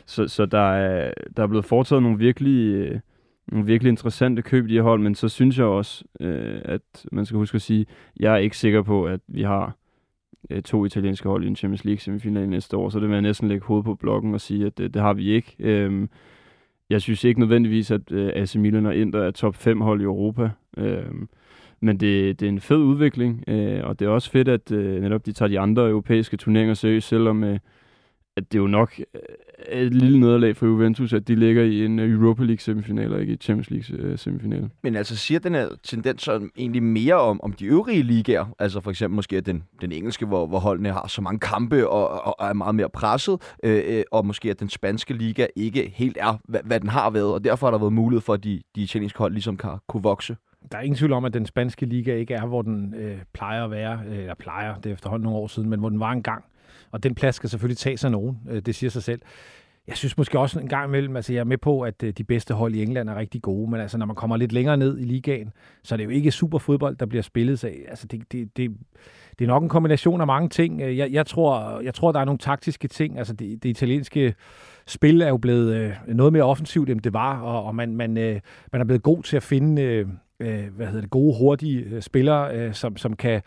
så, 0.06 0.28
så 0.28 0.46
der 0.46 0.72
er, 0.74 1.14
der 1.38 1.44
er 1.44 1.48
blevet 1.48 1.66
foretaget 1.66 2.04
nogle 2.04 2.18
virkelig, 2.18 2.76
øh, 2.76 3.00
nogle 3.48 3.66
virkelig 3.66 3.90
interessante 3.90 4.42
køb 4.42 4.66
i 4.66 4.70
de 4.70 4.74
her 4.74 4.82
hold, 4.82 5.02
men 5.02 5.16
så 5.16 5.30
synes 5.30 5.58
jeg 5.58 5.66
også, 5.66 6.04
øh, 6.20 6.62
at 6.66 7.06
man 7.12 7.26
skal 7.26 7.38
huske 7.38 7.56
at 7.56 7.62
sige, 7.62 7.86
jeg 8.20 8.34
er 8.34 8.38
ikke 8.38 8.58
sikker 8.58 8.82
på, 8.82 9.06
at 9.06 9.20
vi 9.28 9.42
har 9.42 9.76
øh, 10.50 10.62
to 10.62 10.86
italienske 10.86 11.30
hold 11.30 11.44
i 11.44 11.48
en 11.48 11.56
Champions 11.56 11.86
League 11.86 12.00
semifinal 12.00 12.50
næste 12.50 12.78
år, 12.78 12.90
så 12.90 13.00
det 13.00 13.08
vil 13.08 13.14
jeg 13.14 13.22
næsten 13.22 13.48
lægge 13.48 13.66
hovedet 13.66 13.86
på 13.86 13.96
blokken 13.96 14.34
og 14.34 14.42
sige, 14.42 14.66
at 14.66 14.78
det, 14.78 14.94
det 14.94 15.02
har 15.02 15.14
vi 15.14 15.32
ikke. 15.32 15.56
Øh, 15.60 16.08
jeg 16.90 17.02
synes 17.02 17.24
ikke 17.24 17.40
nødvendigvis, 17.40 17.92
at 17.92 18.12
øh, 18.12 18.32
AC 18.36 18.56
Milan 18.56 18.86
og 18.86 18.96
Inter 18.96 19.24
er 19.24 19.32
top 19.32 19.56
5 19.56 19.82
hold 19.82 20.02
i 20.02 20.04
Europa. 20.04 20.50
Øh, 20.78 21.06
men 21.86 21.98
det, 21.98 22.40
det 22.40 22.46
er 22.46 22.50
en 22.50 22.60
fed 22.60 22.78
udvikling, 22.78 23.44
øh, 23.48 23.84
og 23.84 24.00
det 24.00 24.06
er 24.06 24.10
også 24.10 24.32
fedt, 24.32 24.48
at 24.48 24.72
øh, 24.72 25.02
netop 25.02 25.26
de 25.26 25.32
tager 25.32 25.50
de 25.50 25.60
andre 25.60 25.90
europæiske 25.90 26.38
turneringer 26.38 26.74
seriøst, 26.74 27.08
selvom 27.08 27.44
øh, 27.44 27.60
at 28.38 28.52
det 28.52 28.58
er 28.58 28.62
jo 28.62 28.68
nok 28.68 29.00
er 29.68 29.82
et 29.82 29.94
lille 29.94 30.20
nederlag 30.20 30.58
for 30.58 30.66
Juventus, 30.66 31.14
at 31.14 31.28
de 31.28 31.36
ligger 31.36 31.64
i 31.64 31.86
en 31.86 32.00
øh, 32.00 32.12
Europa 32.12 32.44
League 32.44 32.60
semifinal 32.60 33.14
og 33.14 33.22
ikke 33.22 33.34
i 33.34 33.38
Champions 33.38 33.70
League 33.70 34.10
øh, 34.10 34.18
semifinal. 34.18 34.70
Men 34.84 34.96
altså 34.96 35.16
siger 35.16 35.40
den 35.40 35.56
her 35.56 35.70
tendens 35.84 36.24
så 36.24 36.50
egentlig 36.58 36.84
mere 36.84 37.16
om, 37.16 37.42
om 37.44 37.54
de 37.54 37.66
øvrige 37.66 38.04
ligaer? 38.04 38.46
Altså 38.60 38.82
for 38.82 38.92
eksempel 38.92 39.16
måske 39.16 39.42
den, 39.42 39.64
den 39.82 39.92
engelske, 39.92 40.26
hvor, 40.26 40.48
hvor 40.48 40.60
holdene 40.60 40.92
har 40.92 41.08
så 41.08 41.22
mange 41.22 41.40
kampe 41.40 41.90
og, 41.90 42.10
og, 42.10 42.40
og 42.40 42.50
er 42.50 42.54
meget 42.54 42.76
mere 42.76 42.90
presset, 42.90 43.56
øh, 43.64 44.04
og 44.12 44.26
måske 44.26 44.50
at 44.50 44.60
den 44.60 44.70
spanske 44.70 45.14
liga 45.14 45.48
ikke 45.56 45.92
helt 45.96 46.18
er, 46.20 46.38
hvad, 46.48 46.60
hvad 46.64 46.80
den 46.80 46.90
har 46.90 47.10
været, 47.10 47.34
og 47.34 47.44
derfor 47.44 47.68
har 47.68 47.72
der 47.72 47.80
været 47.80 47.94
mulighed 47.94 48.22
for, 48.22 48.34
at 48.34 48.44
de, 48.44 48.62
de 48.76 48.82
italienske 48.82 49.20
hold 49.20 49.34
ligesom 49.34 49.58
kan 49.58 49.70
kunne 49.88 50.04
vokse. 50.04 50.36
Der 50.72 50.78
er 50.78 50.82
ingen 50.82 50.98
tvivl 50.98 51.14
om, 51.14 51.26
at 51.26 51.34
den 51.34 51.46
spanske 51.46 51.86
liga 51.86 52.16
ikke 52.16 52.34
er, 52.34 52.46
hvor 52.46 52.62
den 52.62 52.94
øh, 52.94 53.18
plejer 53.34 53.64
at 53.64 53.72
være, 53.72 54.00
øh, 54.08 54.18
eller 54.18 54.36
plejer, 54.36 54.76
det 54.76 54.90
er 54.90 54.94
efterhånden 54.94 55.24
nogle 55.24 55.40
år 55.40 55.48
siden, 55.48 55.70
men 55.70 55.80
hvor 55.80 55.90
den 55.90 56.00
var 56.00 56.12
engang. 56.12 56.44
Og 56.92 57.04
den 57.04 57.16
plads 57.16 57.36
skal 57.36 57.50
selvfølgelig 57.50 57.78
tage 57.78 57.98
sig 57.98 58.12
nogen, 58.12 58.38
øh, 58.50 58.62
det 58.62 58.76
siger 58.76 58.90
sig 58.90 59.04
selv. 59.04 59.22
Jeg 59.88 59.98
synes 59.98 60.18
måske 60.18 60.40
også 60.40 60.60
en 60.60 60.68
gang 60.68 60.88
imellem, 60.88 61.16
altså 61.16 61.34
jeg 61.34 61.40
er 61.40 61.44
med 61.44 61.58
på, 61.58 61.82
at 61.82 62.04
øh, 62.04 62.14
de 62.18 62.24
bedste 62.24 62.54
hold 62.54 62.76
i 62.76 62.84
England 62.84 63.10
er 63.10 63.16
rigtig 63.16 63.42
gode, 63.42 63.72
men 63.72 63.80
altså 63.80 63.98
når 63.98 64.06
man 64.06 64.16
kommer 64.16 64.38
lidt 64.38 64.52
længere 64.52 64.78
ned 64.78 65.00
i 65.00 65.04
ligaen, 65.04 65.52
så 65.84 65.96
er 65.96 65.98
det 65.98 66.04
jo 66.04 66.10
ikke 66.10 66.32
super 66.32 66.58
fodbold, 66.58 66.96
der 66.96 67.06
bliver 67.06 67.22
spillet 67.22 67.60
Så, 67.60 67.72
Altså 67.88 68.08
det, 68.08 68.32
det, 68.32 68.58
det, 68.58 68.72
det 69.40 69.46
er 69.46 69.50
nok 69.50 69.64
en 69.64 69.70
kombination 69.70 70.22
af 70.22 70.28
mange 70.28 70.50
ting. 70.50 70.82
Øh, 70.82 70.98
jeg, 70.98 71.12
jeg, 71.12 71.26
tror, 71.26 71.80
jeg 71.82 71.94
tror, 71.94 72.12
der 72.12 72.20
er 72.20 72.26
nogle 72.26 72.40
taktiske 72.40 72.88
ting. 72.88 73.18
Altså 73.18 73.34
det, 73.34 73.64
det 73.64 73.70
italienske 73.70 74.36
spil 74.88 75.22
er 75.22 75.28
jo 75.28 75.38
blevet 75.38 75.76
øh, 75.76 75.94
noget 76.08 76.34
mere 76.34 76.44
offensivt, 76.44 76.90
end 76.90 77.02
det 77.02 77.14
var, 77.14 77.40
og, 77.42 77.64
og 77.64 77.76
man, 77.76 77.96
man, 77.96 78.18
øh, 78.18 78.40
man 78.72 78.82
er 78.82 78.86
blevet 78.86 79.04
god 79.04 79.24
til 79.24 79.38
at 79.38 79.44
finde 79.44 79.82
øh, 79.82 80.08
øh, 80.40 80.68
hvad 80.76 80.88
hedder 80.88 81.02
det, 81.02 81.10
gode, 81.10 81.38
hurtige 81.38 81.80
øh, 81.80 82.02
spillere, 82.02 82.56
øh, 82.56 82.74
som, 82.74 82.98
som 82.98 83.16
kan 83.16 83.42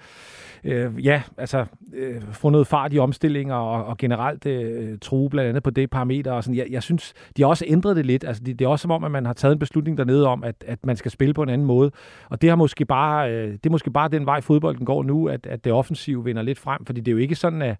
øh, 0.65 1.05
ja, 1.05 1.23
altså, 1.37 1.67
øh, 1.95 2.23
få 2.23 2.51
noget 2.51 2.67
fart 2.67 2.93
i 2.93 2.99
omstillinger 2.99 3.55
og, 3.55 3.85
og 3.85 3.99
generelt 3.99 4.47
øh, 4.47 4.99
true 4.99 5.31
blandt 5.31 5.49
andet 5.49 5.63
på 5.63 5.71
det 5.71 5.91
parameter. 5.91 6.33
Og 6.33 6.45
sådan. 6.45 6.57
Jeg, 6.57 6.67
jeg 6.71 6.83
synes, 6.83 7.15
de 7.37 7.43
har 7.43 7.49
også 7.49 7.65
ændret 7.69 7.97
det 7.97 8.07
lidt. 8.07 8.25
Altså, 8.25 8.43
det, 8.45 8.59
det 8.59 8.65
er 8.65 8.69
også 8.69 8.83
som 8.83 8.91
om, 8.91 9.05
at 9.05 9.11
man 9.11 9.27
har 9.27 9.33
taget 9.33 9.53
en 9.53 9.59
beslutning 9.59 9.99
dernede 9.99 10.27
om, 10.27 10.45
at, 10.45 10.65
at 10.67 10.87
man 10.87 10.97
skal 10.97 11.11
spille 11.11 11.35
på 11.35 11.43
en 11.43 11.49
anden 11.49 11.67
måde. 11.67 11.91
Og 12.31 12.43
det, 12.43 12.49
har 12.49 12.57
måske 12.57 12.85
bare, 12.85 13.33
øh, 13.33 13.53
det 13.53 13.67
er 13.67 13.71
måske 13.71 13.91
bare 13.91 14.09
den 14.09 14.27
vej, 14.27 14.41
fodbolden 14.41 14.85
går 14.85 15.03
nu, 15.03 15.29
at, 15.29 15.47
at 15.47 15.65
det 15.65 15.73
offensive 15.73 16.25
vinder 16.25 16.43
lidt 16.43 16.59
frem, 16.59 16.85
fordi 16.85 17.01
det 17.01 17.09
er 17.09 17.13
jo 17.13 17.19
ikke 17.19 17.35
sådan, 17.35 17.63
at, 17.63 17.77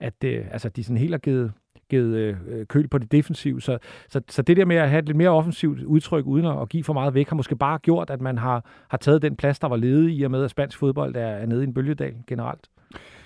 at 0.00 0.12
det, 0.22 0.44
altså, 0.50 0.68
de 0.68 0.84
sådan 0.84 0.96
helt 0.96 1.12
har 1.12 1.18
givet 1.18 1.52
givet 1.90 2.16
øh, 2.16 2.66
køl 2.66 2.88
på 2.88 2.98
det 2.98 3.12
defensive. 3.12 3.60
Så, 3.60 3.78
så, 4.08 4.20
så 4.28 4.42
det 4.42 4.56
der 4.56 4.64
med 4.64 4.76
at 4.76 4.88
have 4.90 4.98
et 4.98 5.06
lidt 5.06 5.16
mere 5.16 5.28
offensivt 5.28 5.82
udtryk, 5.82 6.26
uden 6.26 6.46
at, 6.46 6.62
at 6.62 6.68
give 6.68 6.84
for 6.84 6.92
meget 6.92 7.14
væk, 7.14 7.28
har 7.28 7.36
måske 7.36 7.56
bare 7.56 7.78
gjort, 7.78 8.10
at 8.10 8.20
man 8.20 8.38
har, 8.38 8.64
har 8.88 8.98
taget 8.98 9.22
den 9.22 9.36
plads, 9.36 9.58
der 9.58 9.68
var 9.68 9.76
ledig 9.76 10.16
i 10.16 10.22
og 10.22 10.30
med, 10.30 10.44
at 10.44 10.50
spansk 10.50 10.78
fodbold 10.78 11.16
er, 11.16 11.20
er 11.20 11.46
nede 11.46 11.60
i 11.60 11.66
en 11.66 11.74
bølgedal 11.74 12.14
generelt. 12.26 12.68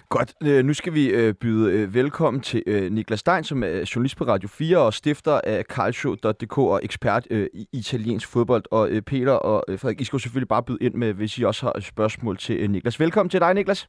Godt, 0.08 0.34
øh, 0.42 0.64
nu 0.64 0.74
skal 0.74 0.94
vi 0.94 1.08
øh, 1.08 1.34
byde 1.34 1.72
øh, 1.72 1.94
velkommen 1.94 2.40
til 2.40 2.62
øh, 2.66 2.92
Niklas 2.92 3.20
Stein, 3.20 3.44
som 3.44 3.62
er 3.62 3.90
journalist 3.94 4.16
på 4.16 4.24
Radio 4.24 4.48
4 4.48 4.78
og 4.78 4.94
stifter 4.94 5.40
af 5.44 5.64
Calcio.dk 5.64 6.58
og 6.58 6.80
ekspert 6.82 7.26
øh, 7.30 7.46
i 7.54 7.66
italiensk 7.72 8.28
fodbold. 8.32 8.64
Og 8.70 8.90
øh, 8.90 9.02
Peter 9.02 9.32
og 9.32 9.64
øh, 9.68 9.78
Frederik, 9.78 10.00
I 10.00 10.04
skal 10.04 10.20
selvfølgelig 10.20 10.48
bare 10.48 10.62
byde 10.62 10.78
ind 10.80 10.94
med, 10.94 11.12
hvis 11.12 11.38
I 11.38 11.42
også 11.42 11.66
har 11.66 11.80
spørgsmål 11.80 12.36
til 12.36 12.56
øh, 12.56 12.70
Niklas. 12.70 13.00
Velkommen 13.00 13.30
til 13.30 13.40
dig, 13.40 13.54
Niklas. 13.54 13.88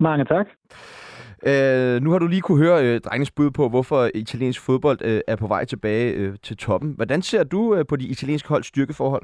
Mange 0.00 0.24
tak. 0.24 0.46
Øh, 1.46 2.02
nu 2.02 2.10
har 2.10 2.18
du 2.18 2.26
lige 2.26 2.40
kunne 2.40 2.64
høre 2.64 2.84
øh, 2.84 3.00
drengens 3.00 3.30
bud 3.30 3.50
på, 3.50 3.68
hvorfor 3.68 4.08
italiensk 4.14 4.66
fodbold 4.66 4.98
øh, 5.04 5.20
er 5.26 5.36
på 5.36 5.46
vej 5.46 5.64
tilbage 5.64 6.14
øh, 6.14 6.36
til 6.42 6.56
toppen. 6.56 6.92
Hvordan 6.96 7.22
ser 7.22 7.44
du 7.44 7.74
øh, 7.74 7.84
på 7.88 7.96
de 7.96 8.06
italienske 8.08 8.48
holds 8.48 8.66
styrkeforhold? 8.66 9.22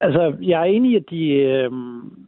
Altså, 0.00 0.36
jeg 0.40 0.60
er 0.60 0.64
enig 0.64 0.90
i, 0.92 0.96
at 0.96 1.04
de... 1.10 1.22
Øh, 1.28 1.70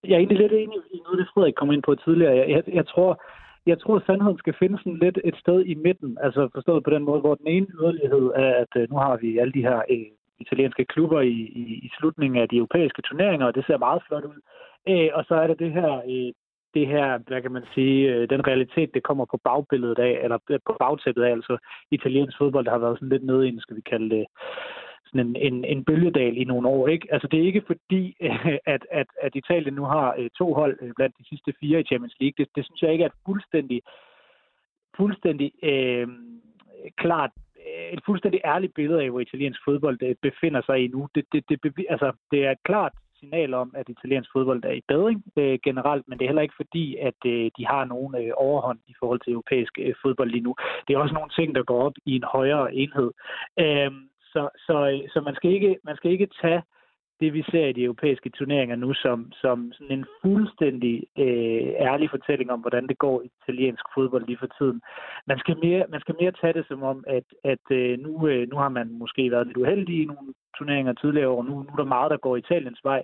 jeg 0.04 0.14
er 0.14 0.22
egentlig 0.22 0.38
lidt 0.38 0.52
enig 0.52 0.78
i 0.90 0.98
noget, 1.04 1.18
det 1.18 1.28
Frederik 1.34 1.54
kom 1.54 1.72
ind 1.72 1.82
på 1.82 1.94
tidligere. 1.94 2.36
Jeg, 2.36 2.48
jeg, 2.48 2.62
jeg 2.74 2.86
tror, 2.86 3.22
jeg 3.66 3.80
tror, 3.80 3.96
at 3.96 4.02
sandheden 4.06 4.38
skal 4.38 4.54
finde 4.58 4.78
sådan 4.78 4.98
lidt 5.02 5.18
et 5.24 5.36
sted 5.36 5.64
i 5.64 5.74
midten. 5.74 6.18
Altså 6.20 6.48
forstået 6.54 6.84
på 6.84 6.90
den 6.90 7.04
måde, 7.04 7.20
hvor 7.20 7.34
den 7.34 7.46
ene 7.46 7.66
yderlighed 7.78 8.26
er, 8.34 8.52
at 8.62 8.72
øh, 8.76 8.90
nu 8.90 8.96
har 8.96 9.16
vi 9.16 9.38
alle 9.38 9.52
de 9.52 9.66
her 9.68 9.78
øh, 9.90 10.06
italienske 10.38 10.84
klubber 10.84 11.20
i, 11.20 11.38
i, 11.62 11.64
i 11.86 11.90
slutningen 11.98 12.42
af 12.42 12.48
de 12.48 12.56
europæiske 12.56 13.02
turneringer, 13.02 13.46
og 13.46 13.54
det 13.54 13.64
ser 13.66 13.78
meget 13.78 14.02
flot 14.08 14.24
ud. 14.24 14.40
Øh, 14.88 15.10
og 15.14 15.24
så 15.28 15.34
er 15.34 15.46
der 15.46 15.54
det 15.54 15.72
her 15.72 15.90
øh, 16.12 16.32
det 16.74 16.86
her, 16.86 17.18
hvad 17.18 17.42
kan 17.42 17.52
man 17.52 17.66
sige, 17.74 18.14
øh, 18.14 18.30
den 18.30 18.46
realitet, 18.46 18.94
det 18.94 19.02
kommer 19.02 19.24
på 19.24 19.40
bagbilledet 19.44 19.98
af, 19.98 20.20
eller 20.22 20.38
øh, 20.50 20.58
på 20.66 20.76
bagtæppet 20.78 21.22
af, 21.22 21.30
altså 21.30 21.58
italiensk 21.90 22.38
fodbold, 22.38 22.64
der 22.64 22.70
har 22.70 22.78
været 22.78 22.98
sådan 22.98 23.08
lidt 23.08 23.24
nede 23.24 23.46
i 23.46 23.48
en, 23.48 23.60
skal 23.60 23.76
vi 23.76 23.80
kalde 23.80 24.10
det, 24.16 24.26
sådan 25.04 25.26
en, 25.26 25.36
en, 25.36 25.64
en 25.64 25.84
bølgedal 25.84 26.36
i 26.36 26.44
nogle 26.44 26.68
år. 26.68 26.88
Ikke? 26.88 27.08
Altså 27.12 27.28
det 27.28 27.40
er 27.40 27.44
ikke 27.46 27.64
fordi, 27.66 28.16
at, 28.74 28.86
at, 28.90 29.06
at 29.22 29.32
Italien 29.34 29.74
nu 29.74 29.84
har 29.84 30.14
øh, 30.18 30.30
to 30.38 30.54
hold 30.54 30.94
blandt 30.96 31.18
de 31.18 31.28
sidste 31.28 31.52
fire 31.60 31.80
i 31.80 31.84
Champions 31.84 32.16
League. 32.20 32.34
Det, 32.38 32.48
det 32.56 32.64
synes 32.64 32.82
jeg 32.82 32.92
ikke 32.92 33.04
er 33.04 33.08
et 33.08 33.22
fuldstændig, 33.26 33.82
fuldstændig 34.96 35.52
øh, 35.62 36.08
klart 36.96 37.30
et 37.92 38.00
fuldstændig 38.06 38.40
ærligt 38.44 38.74
billede 38.74 39.02
af, 39.02 39.10
hvor 39.10 39.20
italiensk 39.20 39.60
fodbold 39.64 40.16
befinder 40.22 40.62
sig 40.66 40.84
i 40.84 40.88
nu. 40.88 41.08
Det, 41.14 41.24
det, 41.32 41.44
det, 41.48 41.86
altså, 41.88 42.12
det 42.30 42.46
er 42.46 42.50
et 42.50 42.62
klart 42.64 42.92
signal 43.24 43.54
om, 43.54 43.74
at 43.76 43.88
italiensk 43.88 44.30
fodbold 44.32 44.64
er 44.64 44.76
i 44.80 44.88
bedring 44.88 45.24
øh, 45.36 45.58
generelt, 45.64 46.04
men 46.08 46.18
det 46.18 46.24
er 46.24 46.28
heller 46.28 46.42
ikke 46.42 46.62
fordi, 46.62 46.96
at 46.96 47.20
øh, 47.26 47.50
de 47.58 47.66
har 47.66 47.84
nogen 47.84 48.14
øh, 48.22 48.32
overhånd 48.36 48.78
i 48.86 48.94
forhold 49.00 49.20
til 49.20 49.32
europæisk 49.32 49.72
øh, 49.78 49.94
fodbold 50.02 50.30
lige 50.30 50.46
nu. 50.48 50.54
Det 50.88 50.94
er 50.94 50.98
også 50.98 51.14
nogle 51.14 51.30
ting, 51.38 51.54
der 51.54 51.62
går 51.62 51.82
op 51.86 51.96
i 52.06 52.16
en 52.16 52.24
højere 52.36 52.74
enhed. 52.74 53.10
Øh, 53.58 53.90
så, 54.32 54.42
så, 54.66 54.76
øh, 54.92 55.08
så 55.12 55.20
man, 55.20 55.34
skal 55.34 55.50
ikke, 55.50 55.76
man 55.84 55.96
skal 55.96 56.10
ikke 56.10 56.28
tage 56.42 56.62
det, 57.20 57.32
vi 57.34 57.42
ser 57.50 57.66
i 57.66 57.72
de 57.72 57.84
europæiske 57.84 58.30
turneringer 58.30 58.76
nu, 58.76 58.94
som, 58.94 59.32
som 59.32 59.72
sådan 59.72 59.98
en 59.98 60.06
fuldstændig 60.22 61.04
øh, 61.18 61.68
ærlig 61.88 62.10
fortælling 62.10 62.50
om, 62.50 62.60
hvordan 62.60 62.86
det 62.86 62.98
går 62.98 63.22
i 63.22 63.30
italiensk 63.42 63.84
fodbold 63.94 64.26
lige 64.26 64.38
for 64.38 64.50
tiden. 64.58 64.80
Man 65.26 65.38
skal 65.38 65.56
mere, 65.62 65.84
man 65.88 66.00
skal 66.00 66.14
mere 66.20 66.32
tage 66.40 66.52
det 66.52 66.64
som 66.68 66.82
om, 66.82 67.04
at, 67.06 67.24
at 67.44 67.64
øh, 67.70 67.98
nu, 67.98 68.28
øh, 68.28 68.48
nu 68.50 68.56
har 68.56 68.68
man 68.68 68.98
måske 68.98 69.30
været 69.30 69.46
lidt 69.46 69.56
uheldig 69.56 70.02
i 70.02 70.04
nogle 70.04 70.34
turneringer 70.58 70.92
tidligere 70.92 71.28
år. 71.28 71.42
Nu, 71.42 71.54
nu 71.62 71.70
er 71.72 71.76
der 71.76 71.94
meget, 71.96 72.10
der 72.10 72.16
går 72.16 72.36
Italiens 72.36 72.80
vej 72.84 73.02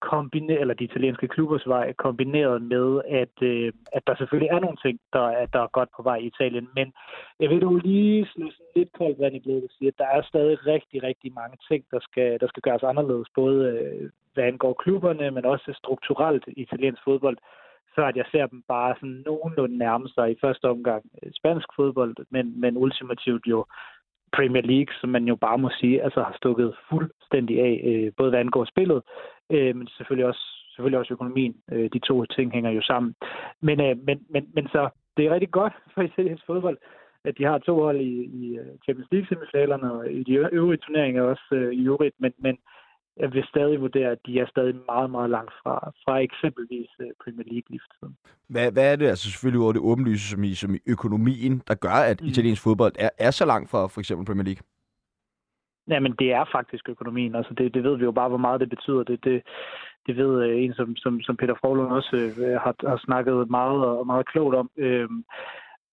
kombineret, 0.00 0.60
eller 0.60 0.74
de 0.74 0.84
italienske 0.84 1.28
klubbers 1.28 1.66
vej, 1.66 1.92
kombineret 1.92 2.62
med, 2.62 3.00
at, 3.08 3.42
øh, 3.42 3.72
at 3.92 4.02
der 4.06 4.14
selvfølgelig 4.16 4.50
er 4.50 4.60
nogle 4.60 4.76
ting, 4.84 5.00
der 5.12 5.20
at 5.20 5.52
der 5.52 5.60
er 5.62 5.76
godt 5.78 5.88
på 5.96 6.02
vej 6.02 6.16
i 6.16 6.26
Italien. 6.26 6.68
Men 6.74 6.92
jeg 7.40 7.50
vil 7.50 7.62
jo 7.62 7.76
lige 7.76 8.26
slå 8.26 8.50
sådan 8.50 8.66
lidt 8.76 8.92
koldt 8.92 9.18
vand 9.18 9.34
i 9.36 9.40
blodet 9.40 9.64
og 9.64 9.70
sige, 9.78 9.88
at 9.88 9.98
der 9.98 10.06
er 10.06 10.22
stadig 10.22 10.66
rigtig, 10.66 11.02
rigtig 11.02 11.32
mange 11.32 11.56
ting, 11.68 11.84
der 11.90 12.00
skal, 12.00 12.40
der 12.40 12.48
skal 12.48 12.62
gøres 12.62 12.82
anderledes, 12.82 13.28
både 13.34 13.58
øh, 13.72 14.10
hvad 14.34 14.44
angår 14.44 14.72
klubberne, 14.72 15.30
men 15.30 15.44
også 15.44 15.74
strukturelt 15.82 16.44
i 16.46 16.62
italiensk 16.62 17.02
fodbold, 17.04 17.38
før 17.94 18.06
at 18.06 18.16
jeg 18.16 18.24
ser 18.32 18.46
dem 18.46 18.62
bare 18.68 18.94
sådan 18.94 19.22
nogenlunde 19.26 19.78
nærme 19.78 20.08
sig 20.08 20.30
i 20.30 20.40
første 20.40 20.64
omgang 20.68 21.02
øh, 21.22 21.32
spansk 21.38 21.68
fodbold, 21.76 22.16
men, 22.30 22.60
men 22.60 22.76
ultimativt 22.76 23.46
jo 23.46 23.66
Premier 24.36 24.62
League, 24.62 24.94
som 25.00 25.10
man 25.10 25.24
jo 25.24 25.36
bare 25.36 25.58
må 25.58 25.70
sige, 25.80 26.02
altså 26.02 26.20
har 26.22 26.34
stukket 26.36 26.74
fuldstændig 26.90 27.60
af, 27.60 27.74
øh, 27.84 28.12
både 28.16 28.30
hvad 28.30 28.40
angår 28.40 28.64
spillet, 28.64 29.02
øh, 29.50 29.76
men 29.76 29.88
selvfølgelig 29.96 30.26
også, 30.26 30.44
selvfølgelig 30.70 30.98
også 30.98 31.14
økonomien. 31.14 31.56
Øh, 31.72 31.90
de 31.92 31.98
to 31.98 32.24
ting 32.24 32.52
hænger 32.52 32.70
jo 32.70 32.82
sammen. 32.82 33.14
Men, 33.62 33.80
øh, 33.80 33.96
men, 34.06 34.18
men, 34.30 34.48
men 34.54 34.68
så, 34.68 34.88
det 35.16 35.26
er 35.26 35.34
rigtig 35.34 35.50
godt 35.50 35.72
for 35.94 36.02
italiensk 36.02 36.46
fodbold, 36.46 36.78
at 37.24 37.38
de 37.38 37.44
har 37.44 37.58
to 37.58 37.74
hold 37.74 38.00
i, 38.00 38.14
i 38.40 38.58
øh, 38.58 38.66
Champions 38.84 39.12
League-semifinalerne 39.12 39.92
og 39.92 40.10
i 40.12 40.22
de 40.22 40.32
øvrige 40.52 40.82
turneringer 40.84 41.22
også 41.22 41.48
øh, 41.52 41.72
i 41.72 41.86
øvrigt, 41.86 42.14
men, 42.18 42.32
men 42.38 42.58
jeg 43.18 43.32
vil 43.34 43.44
stadig 43.44 43.80
vurdere, 43.80 44.10
at 44.10 44.18
de 44.26 44.40
er 44.40 44.46
stadig 44.46 44.74
meget, 44.86 45.10
meget 45.10 45.30
langt 45.30 45.52
fra, 45.62 45.92
fra 46.04 46.18
eksempelvis 46.18 46.90
øh, 47.00 47.06
Premier 47.24 47.46
League 47.52 47.68
lige 47.70 47.80
for 47.84 47.92
tiden. 47.98 48.16
Hvad, 48.48 48.72
hvad 48.72 48.92
er 48.92 48.96
det, 48.96 49.06
altså 49.06 49.30
selvfølgelig 49.30 49.62
over 49.62 49.72
det 49.72 49.82
åbenlyse, 49.82 50.30
som 50.30 50.44
i, 50.44 50.54
som 50.54 50.74
i 50.74 50.78
økonomien, 50.86 51.62
der 51.68 51.74
gør, 51.74 51.98
at 52.10 52.20
mm. 52.20 52.26
italiensk 52.26 52.62
fodbold 52.62 52.92
er, 52.98 53.10
er 53.18 53.30
så 53.30 53.44
langt 53.46 53.70
fra 53.70 53.86
for 53.86 54.00
eksempel 54.00 54.26
Premier 54.26 54.44
League? 54.44 54.62
Jamen, 55.88 56.14
det 56.18 56.32
er 56.32 56.44
faktisk 56.52 56.88
økonomien. 56.88 57.34
Altså, 57.34 57.54
det, 57.54 57.74
det 57.74 57.82
ved 57.84 57.96
vi 57.96 58.04
jo 58.04 58.12
bare, 58.12 58.28
hvor 58.28 58.44
meget 58.46 58.60
det 58.60 58.68
betyder. 58.68 59.02
Det, 59.02 59.24
det, 59.24 59.42
det 60.06 60.16
ved 60.16 60.42
øh, 60.44 60.62
en, 60.62 60.74
som, 60.74 60.96
som, 60.96 61.20
som 61.20 61.36
Peter 61.36 61.54
Frohlund 61.60 61.92
også 61.92 62.16
øh, 62.16 62.60
har, 62.60 62.74
har 62.88 63.00
snakket 63.04 63.50
meget 63.50 63.86
og 63.86 64.06
meget 64.06 64.26
klogt 64.26 64.54
om. 64.54 64.70
Øhm, 64.76 65.24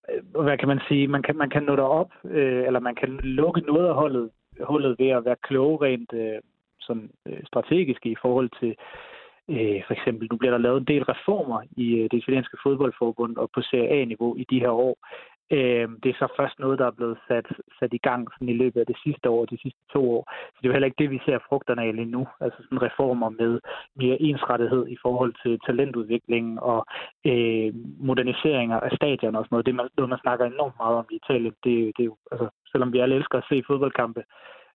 øh, 0.09 0.43
hvad 0.43 0.57
kan 0.57 0.67
man 0.67 0.79
sige? 0.87 1.07
Man 1.07 1.23
kan, 1.23 1.37
man 1.37 1.49
kan 1.49 1.63
nå 1.63 1.75
derop, 1.75 2.11
øh, 2.25 2.63
eller 2.67 2.79
man 2.79 2.95
kan 2.95 3.09
lukke 3.09 3.61
noget 3.61 3.87
af 3.87 3.95
holdet, 3.95 4.29
hullet 4.63 4.95
ved 4.99 5.09
at 5.09 5.25
være 5.25 5.35
kloge 5.43 5.85
rent 5.85 6.13
øh, 6.13 6.39
sådan, 6.87 7.09
øh, 7.27 7.39
strategiske 7.45 8.09
i 8.09 8.15
forhold 8.21 8.49
til 8.59 8.75
øh, 9.49 9.81
for 9.87 9.93
eksempel, 9.93 10.27
nu 10.31 10.37
bliver 10.37 10.51
der 10.51 10.65
lavet 10.65 10.79
en 10.79 10.91
del 10.93 11.03
reformer 11.03 11.61
i 11.77 11.87
øh, 11.95 12.03
det 12.11 12.17
italienske 12.17 12.57
fodboldforbund 12.63 13.37
og 13.37 13.49
på 13.55 13.61
Serie 13.61 13.89
A-niveau 13.89 14.35
i 14.35 14.45
de 14.49 14.59
her 14.59 14.69
år. 14.69 14.97
Øh, 15.51 15.87
det 16.03 16.09
er 16.09 16.19
så 16.19 16.27
først 16.39 16.59
noget, 16.59 16.79
der 16.79 16.87
er 16.87 16.97
blevet 16.99 17.17
sat, 17.27 17.47
sat 17.79 17.93
i 17.93 17.97
gang 17.97 18.27
sådan 18.33 18.49
i 18.49 18.57
løbet 18.61 18.79
af 18.79 18.85
det 18.85 18.97
sidste 19.03 19.29
år, 19.29 19.45
de 19.45 19.57
sidste 19.61 19.79
to 19.93 20.01
år. 20.15 20.23
Så 20.31 20.57
det 20.57 20.65
er 20.65 20.69
jo 20.69 20.73
heller 20.73 20.91
ikke 20.91 21.01
det, 21.03 21.11
vi 21.11 21.19
ser 21.25 21.45
frugterne 21.49 21.83
af 21.83 21.95
lige 21.95 22.15
nu. 22.17 22.27
Altså 22.41 22.59
sådan 22.63 22.81
reformer 22.81 23.29
med 23.29 23.59
mere 23.95 24.21
ensrettighed 24.21 24.87
i 24.87 24.97
forhold 25.01 25.33
til 25.43 25.59
talentudvikling 25.65 26.61
og 26.61 26.85
øh, 27.25 27.73
moderniseringer 28.09 28.79
af 28.79 28.91
stadion 28.95 29.35
og 29.35 29.43
sådan 29.43 29.53
noget. 29.53 29.65
Det 29.65 29.71
er 29.71 29.89
noget, 29.97 30.09
man 30.09 30.25
snakker 30.25 30.45
enormt 30.45 30.77
meget 30.79 30.95
om 30.97 31.05
i 31.11 31.15
Italien. 31.15 31.55
Det, 31.63 31.75
det 31.95 32.03
er 32.03 32.09
jo, 32.11 32.17
altså, 32.31 32.47
selvom 32.71 32.93
vi 32.93 32.99
alle 32.99 33.15
elsker 33.15 33.37
at 33.37 33.47
se 33.49 33.63
fodboldkampe, 33.67 34.23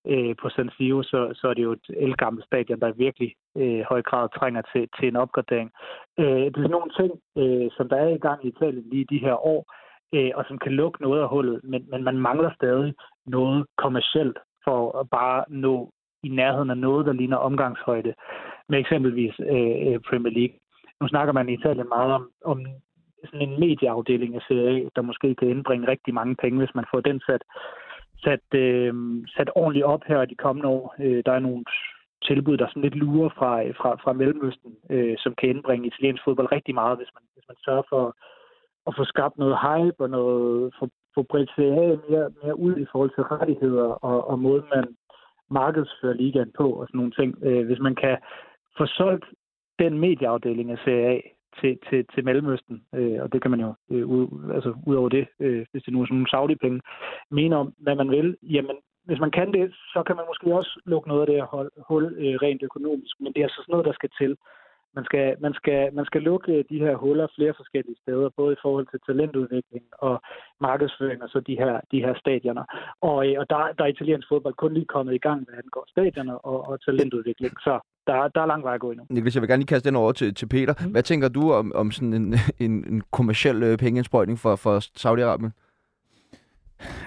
øh, 0.07 0.35
på 0.43 0.49
San 0.49 0.71
Siro, 0.77 1.03
så, 1.03 1.31
så 1.35 1.49
er 1.49 1.55
det 1.55 1.63
jo 1.63 1.73
et 1.73 1.89
elgammelt 1.89 2.47
stadion, 2.47 2.81
der 2.81 2.93
virkelig 2.93 3.35
øh, 3.57 3.81
høj 3.89 4.03
grad 4.03 4.29
trænger 4.39 4.63
til, 4.73 4.89
til 4.99 5.09
en 5.09 5.17
opgradering. 5.17 5.71
Øh, 6.19 6.47
det 6.55 6.61
er 6.65 6.77
nogle 6.77 6.93
ting, 7.01 7.13
øh, 7.39 7.71
som 7.77 7.89
der 7.89 7.97
er 7.97 8.09
i 8.09 8.25
gang 8.27 8.45
i 8.45 8.49
Italien 8.49 8.91
lige 8.91 9.07
de 9.11 9.25
her 9.27 9.47
år, 9.47 9.61
øh, 10.15 10.31
og 10.35 10.45
som 10.49 10.59
kan 10.59 10.73
lukke 10.73 11.03
noget 11.03 11.21
af 11.23 11.29
hullet, 11.29 11.61
men, 11.65 11.87
men 11.91 12.05
man 12.05 12.19
mangler 12.19 12.51
stadig 12.55 12.95
noget 13.27 13.67
kommercielt 13.77 14.39
for 14.65 14.99
at 15.01 15.11
bare 15.11 15.45
nå 15.49 15.91
i 16.23 16.29
nærheden 16.29 16.71
af 16.71 16.79
noget, 16.79 17.07
der 17.07 17.13
ligner 17.13 17.37
omgangshøjde 17.37 18.15
med 18.69 18.79
eksempelvis 18.79 19.35
øh, 19.41 19.77
øh 19.87 20.01
Premier 20.09 20.33
League. 20.39 20.57
Nu 21.01 21.09
snakker 21.09 21.33
man 21.33 21.49
i 21.49 21.55
Italien 21.55 21.89
meget 21.89 22.13
om, 22.13 22.31
om 22.45 22.67
sådan 23.25 23.49
en 23.49 23.61
medieafdeling 23.61 24.35
af 24.35 24.43
Serie 24.49 24.87
A, 24.87 24.89
der 24.97 25.03
måske 25.03 25.35
kan 25.35 25.49
indbringe 25.49 25.89
rigtig 25.89 26.15
mange 26.15 26.35
penge, 26.37 26.59
hvis 26.59 26.75
man 26.75 26.85
får 26.91 27.01
den 27.01 27.21
sat, 27.27 27.43
sat, 28.25 28.47
øh, 28.55 28.95
sat 29.37 29.51
ordentligt 29.55 29.87
op 29.87 30.03
her 30.07 30.25
de 30.25 30.35
kommende 30.35 30.69
år. 30.69 30.95
Øh, 31.01 31.23
der 31.27 31.33
er 31.33 31.39
nogle 31.39 31.65
tilbud, 32.23 32.57
der 32.57 32.69
sådan 32.69 32.83
lidt 32.83 32.95
lurer 32.95 33.29
fra, 33.29 33.53
fra, 33.81 33.91
fra 34.03 34.13
Mellemøsten, 34.13 34.73
øh, 34.91 35.17
som 35.19 35.35
kan 35.35 35.49
indbringe 35.49 35.87
italiensk 35.87 36.25
fodbold 36.25 36.53
rigtig 36.53 36.75
meget, 36.75 36.99
hvis 36.99 37.11
man, 37.15 37.23
hvis 37.35 37.45
man 37.49 37.57
sørger 37.65 37.83
for 37.89 38.17
at 38.87 38.95
få 38.97 39.05
skabt 39.05 39.39
noget 39.39 39.57
hype 39.67 40.01
og 40.05 40.11
noget, 40.11 40.75
få, 40.79 40.89
få 41.15 41.23
bredt 41.23 41.51
CA 41.57 41.87
mere, 42.09 42.31
mere 42.43 42.59
ud 42.59 42.77
i 42.77 42.87
forhold 42.93 43.11
til 43.15 43.25
rettigheder 43.25 43.89
og, 44.09 44.29
og 44.31 44.39
måden, 44.39 44.65
man 44.75 44.87
markedsfører 45.51 46.15
ligaen 46.15 46.53
på 46.57 46.73
og 46.73 46.87
sådan 46.87 46.99
nogle 46.99 47.13
ting. 47.13 47.39
Øh, 47.43 47.67
hvis 47.67 47.79
man 47.79 47.95
kan 47.95 48.17
få 48.79 48.87
solgt 48.87 49.25
den 49.79 49.99
medieafdeling 49.99 50.71
af 50.71 50.79
CA 50.85 51.21
til, 51.61 51.79
til, 51.89 52.07
til 52.15 52.25
Mellemøsten, 52.25 52.77
øh, 52.95 53.19
og 53.23 53.33
det 53.33 53.43
kan 53.43 53.51
man 53.51 53.61
jo 53.61 53.75
øh, 53.91 54.07
ud, 54.07 54.53
altså, 54.55 54.71
ud 54.87 54.95
over 54.97 55.09
det, 55.09 55.27
øh, 55.41 55.67
hvis 55.71 55.83
det 55.83 55.93
nu 55.93 56.01
er 56.01 56.07
sådan 56.07 56.15
nogle 56.17 56.31
Saudi-penge, 56.31 56.81
mene 57.31 57.57
om, 57.57 57.75
hvad 57.79 57.95
man 57.95 58.11
vil, 58.11 58.37
jamen 58.43 58.77
hvis 59.05 59.21
man 59.21 59.31
kan 59.31 59.53
det, 59.53 59.75
så 59.93 60.03
kan 60.07 60.17
man 60.17 60.25
måske 60.29 60.57
også 60.61 60.81
lukke 60.87 61.09
noget 61.09 61.21
af 61.21 61.27
det 61.27 61.37
her 61.37 61.69
hul 61.89 62.05
øh, 62.05 62.35
rent 62.45 62.63
økonomisk, 62.63 63.15
men 63.21 63.33
det 63.33 63.41
er 63.41 63.45
altså 63.49 63.63
sådan 63.63 63.73
noget, 63.73 63.87
der 63.87 63.93
skal 63.93 64.11
til 64.21 64.37
man 64.95 65.05
skal, 65.05 65.37
man, 65.41 65.55
skal, 65.55 65.95
man 65.95 66.05
skal 66.05 66.23
lukke 66.23 66.53
øh, 66.53 66.65
de 66.71 66.79
her 66.79 66.95
huller 66.97 67.27
flere 67.37 67.55
forskellige 67.57 68.01
steder, 68.03 68.29
både 68.37 68.53
i 68.53 68.63
forhold 68.63 68.87
til 68.91 69.01
talentudvikling 69.07 69.85
og 69.99 70.23
markedsføring 70.61 71.23
og 71.23 71.29
så 71.29 71.41
de 71.41 71.59
her, 71.63 71.81
de 71.93 72.03
her 72.05 72.15
stadioner. 72.15 72.65
Og, 73.01 73.19
øh, 73.27 73.35
og 73.41 73.51
der, 73.51 73.73
der 73.79 73.85
er 73.85 73.95
italiensk 73.95 74.29
fodbold 74.29 74.55
kun 74.55 74.75
lige 74.75 74.95
kommet 74.95 75.15
i 75.15 75.25
gang, 75.29 75.45
hvad 75.45 75.59
angår 75.63 75.85
stadioner 75.89 76.35
og, 76.35 76.69
og 76.69 76.85
talentudvikling. 76.85 77.53
Så 77.61 77.75
der, 78.13 78.29
der 78.29 78.41
er 78.41 78.47
lang 78.47 78.65
vej 78.65 78.75
at 78.75 78.81
gå 78.81 78.91
endnu. 78.91 79.07
Niklas, 79.11 79.35
jeg 79.35 79.43
vil 79.43 79.49
gerne 79.49 79.61
lige 79.61 79.67
kaste 79.67 79.89
den 79.89 79.97
over 79.97 80.13
til, 80.13 80.35
til 80.35 80.47
Peter. 80.47 80.75
Mm. 80.81 80.91
Hvad 80.91 81.03
tænker 81.03 81.29
du 81.29 81.53
om, 81.53 81.73
om 81.75 81.91
sådan 81.91 82.13
en, 82.13 82.35
en, 82.67 82.71
en 82.71 83.03
kommersiel 83.11 83.63
øh, 83.63 83.79
pengeindsprøjtning 83.79 84.39
for, 84.39 84.57
for 84.57 84.79
Saudi-Arabien? 84.79 85.51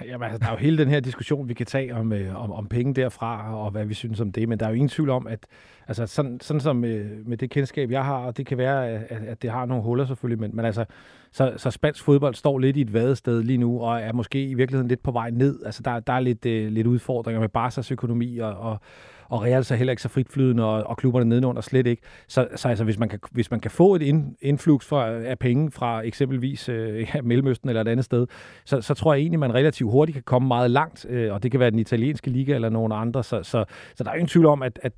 Jamen, 0.04 0.24
altså, 0.24 0.38
der 0.38 0.46
er 0.46 0.50
jo 0.50 0.56
hele 0.56 0.78
den 0.78 0.88
her 0.88 1.00
diskussion, 1.00 1.48
vi 1.48 1.54
kan 1.54 1.66
tage 1.66 1.94
om, 1.94 2.12
øh, 2.12 2.42
om, 2.42 2.52
om 2.52 2.66
penge 2.66 2.94
derfra, 2.94 3.56
og 3.56 3.70
hvad 3.70 3.84
vi 3.84 3.94
synes 3.94 4.20
om 4.20 4.32
det, 4.32 4.48
men 4.48 4.60
der 4.60 4.66
er 4.66 4.70
jo 4.70 4.74
ingen 4.74 4.88
tvivl 4.88 5.10
om, 5.10 5.26
at 5.26 5.46
altså, 5.88 6.06
sådan, 6.06 6.40
sådan 6.40 6.60
som 6.60 6.84
øh, 6.84 7.26
med 7.26 7.36
det 7.36 7.50
kendskab, 7.50 7.90
jeg 7.90 8.04
har, 8.04 8.16
og 8.16 8.36
det 8.36 8.46
kan 8.46 8.58
være, 8.58 8.88
at, 8.88 9.22
at 9.26 9.42
det 9.42 9.50
har 9.50 9.66
nogle 9.66 9.82
huller 9.82 10.06
selvfølgelig, 10.06 10.40
men, 10.40 10.56
men 10.56 10.64
altså, 10.64 10.84
så, 11.32 11.52
så 11.56 11.70
spansk 11.70 12.04
fodbold 12.04 12.34
står 12.34 12.58
lidt 12.58 12.76
i 12.76 12.80
et 12.80 12.92
vadested 12.92 13.42
lige 13.42 13.58
nu, 13.58 13.80
og 13.80 14.00
er 14.00 14.12
måske 14.12 14.44
i 14.44 14.54
virkeligheden 14.54 14.88
lidt 14.88 15.02
på 15.02 15.10
vej 15.10 15.30
ned. 15.30 15.62
Altså, 15.64 15.82
der, 15.82 16.00
der 16.00 16.12
er 16.12 16.20
lidt, 16.20 16.46
øh, 16.46 16.72
lidt 16.72 16.86
udfordringer 16.86 17.40
med 17.40 17.48
Barca's 17.56 17.92
økonomi, 17.92 18.38
og, 18.38 18.56
og 18.56 18.80
og 19.28 19.42
Real 19.42 19.64
så 19.64 19.74
heller 19.74 19.92
ikke 19.92 20.02
så 20.02 20.08
fritflydende, 20.08 20.64
og, 20.64 20.82
og 20.82 20.96
klubberne 20.96 21.28
nedenunder 21.28 21.62
slet 21.62 21.86
ikke. 21.86 22.02
Så, 22.28 22.48
så 22.56 22.68
altså, 22.68 22.84
hvis 22.84 22.98
man 22.98 23.08
kan, 23.08 23.18
hvis 23.30 23.50
man 23.50 23.60
kan 23.60 23.70
få 23.70 23.94
et 23.94 24.02
ind, 24.02 24.36
influx 24.42 24.86
fra, 24.86 25.10
af 25.10 25.38
penge 25.38 25.70
fra 25.70 26.00
eksempelvis 26.00 26.68
øh, 26.68 27.08
ja, 27.14 27.20
Mellemøsten 27.22 27.68
eller 27.68 27.80
et 27.80 27.88
andet 27.88 28.04
sted, 28.04 28.26
så, 28.64 28.80
så 28.80 28.94
tror 28.94 29.14
jeg 29.14 29.20
egentlig, 29.20 29.40
man 29.40 29.54
relativt 29.54 29.90
hurtigt 29.90 30.14
kan 30.14 30.22
komme 30.22 30.48
meget 30.48 30.70
langt, 30.70 31.06
øh, 31.08 31.32
og 31.32 31.42
det 31.42 31.50
kan 31.50 31.60
være 31.60 31.70
den 31.70 31.78
italienske 31.78 32.30
liga 32.30 32.54
eller 32.54 32.68
nogen 32.68 32.92
andre. 32.92 33.24
Så, 33.24 33.42
så, 33.42 33.64
så 33.94 34.04
der 34.04 34.10
er 34.10 34.14
ingen 34.14 34.28
tvivl 34.28 34.46
om, 34.46 34.62
at, 34.62 34.78
at 34.82 34.92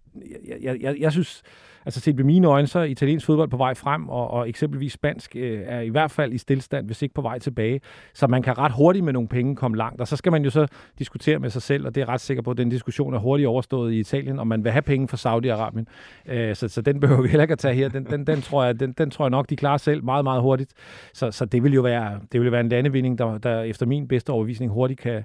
jeg, 0.63 0.77
jeg, 0.81 0.97
jeg 1.01 1.13
synes, 1.13 1.43
altså 1.87 2.01
set 2.01 2.17
med 2.17 2.25
mine 2.25 2.47
øjne, 2.47 2.67
så 2.67 2.79
er 2.79 2.85
italiensk 2.85 3.27
fodbold 3.27 3.49
på 3.49 3.57
vej 3.57 3.75
frem, 3.75 4.09
og, 4.09 4.31
og 4.31 4.49
eksempelvis 4.49 4.93
spansk 4.93 5.37
øh, 5.37 5.63
er 5.67 5.81
i 5.81 5.89
hvert 5.89 6.11
fald 6.11 6.33
i 6.33 6.39
stillstand, 6.39 6.87
hvis 6.87 7.03
ikke 7.03 7.15
på 7.15 7.23
vej 7.23 7.39
tilbage. 7.39 7.81
Så 8.15 8.27
man 8.27 8.43
kan 8.43 8.59
ret 8.59 8.73
hurtigt 8.73 9.05
med 9.05 9.13
nogle 9.13 9.29
penge 9.29 9.57
komme 9.57 9.77
langt, 9.77 10.01
og 10.01 10.09
så 10.09 10.17
skal 10.17 10.33
man 10.33 10.45
jo 10.45 10.51
så 10.51 10.67
diskutere 10.99 11.39
med 11.39 11.51
sig 11.51 11.63
selv, 11.63 11.87
og 11.87 11.95
det 11.95 12.01
er 12.01 12.09
ret 12.09 12.21
sikker 12.21 12.43
på, 12.43 12.51
at 12.51 12.57
den 12.57 12.69
diskussion 12.69 13.15
er 13.15 13.19
hurtigt 13.19 13.47
overstået 13.47 13.93
i 13.93 13.99
Italien, 13.99 14.39
om 14.39 14.47
man 14.47 14.65
vil 14.65 14.73
have 14.73 14.83
penge 14.83 15.09
fra 15.09 15.17
Saudi-Arabien. 15.17 15.85
Øh, 16.33 16.57
så, 16.57 16.69
så 16.69 16.81
den 16.81 17.01
behøver 17.01 17.23
vi 17.23 17.29
heller 17.29 17.45
ikke 17.45 17.53
at 17.53 17.59
tage 17.59 17.75
her. 17.75 17.89
Den, 17.89 18.05
den, 18.05 18.27
den, 18.27 18.43
tror 18.43 18.65
jeg, 18.65 18.81
den, 18.81 18.93
den 18.93 19.11
tror 19.11 19.25
jeg 19.25 19.31
nok, 19.31 19.51
de 19.51 19.57
klarer 19.57 19.77
selv 19.77 20.05
meget, 20.05 20.25
meget 20.25 20.43
hurtigt. 20.43 20.73
Så, 21.15 21.31
så 21.31 21.45
det 21.45 21.63
vil 21.63 21.75
jo 21.75 21.83
være, 21.83 22.21
det 22.33 22.41
vil 22.41 22.53
være 22.53 22.61
en 22.61 22.69
landevinding, 22.69 23.19
der, 23.19 23.39
der 23.39 23.63
efter 23.63 23.87
min 23.87 24.09
bedste 24.09 24.31
overvisning 24.31 24.73
hurtigt 24.73 25.01
kan, 25.01 25.25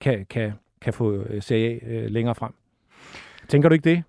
kan, 0.00 0.26
kan, 0.30 0.52
kan 0.80 0.92
få 0.92 1.12
øh, 1.12 1.42
Serie 1.42 1.80
A 1.84 1.94
øh, 1.94 2.10
længere 2.10 2.34
frem. 2.34 2.52
Tænker 3.48 3.68
du 3.68 3.72
ikke 3.72 3.90
det? 3.90 4.02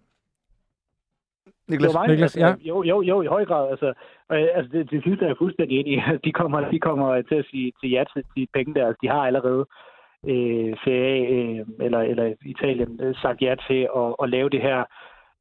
Niklas, 1.68 1.94
mig, 1.94 2.08
Niklas, 2.08 2.38
ja. 2.38 2.48
Altså, 2.48 2.68
jo, 2.68 2.84
jo, 2.84 3.02
jo, 3.02 3.22
i 3.22 3.26
høj 3.26 3.46
grad. 3.46 3.70
Altså, 3.70 3.94
altså 4.30 4.70
det, 4.72 4.92
det 4.92 5.04
sidste 5.04 5.26
er 5.26 5.30
jeg 5.30 5.38
fuldstændig 5.38 5.80
enig 5.80 5.94
i. 5.94 6.02
De 6.26 6.32
kommer, 6.32 6.70
de 6.72 6.80
kommer 6.80 7.22
til 7.22 7.36
at 7.36 7.46
sige 7.52 7.72
til 7.80 7.90
ja 7.90 8.04
til 8.14 8.24
de 8.36 8.48
penge 8.54 8.74
der. 8.74 8.88
Altså, 8.88 9.00
de 9.02 9.08
har 9.08 9.24
allerede 9.30 9.66
øh, 10.28 10.74
CA 10.84 11.14
øh, 11.36 11.66
eller, 11.80 12.00
eller 12.00 12.34
Italien 12.46 13.00
øh, 13.02 13.16
sagt 13.16 13.42
ja 13.42 13.56
til 13.68 13.82
at, 13.96 14.16
at 14.24 14.30
lave 14.30 14.50
det 14.50 14.62
her 14.62 14.84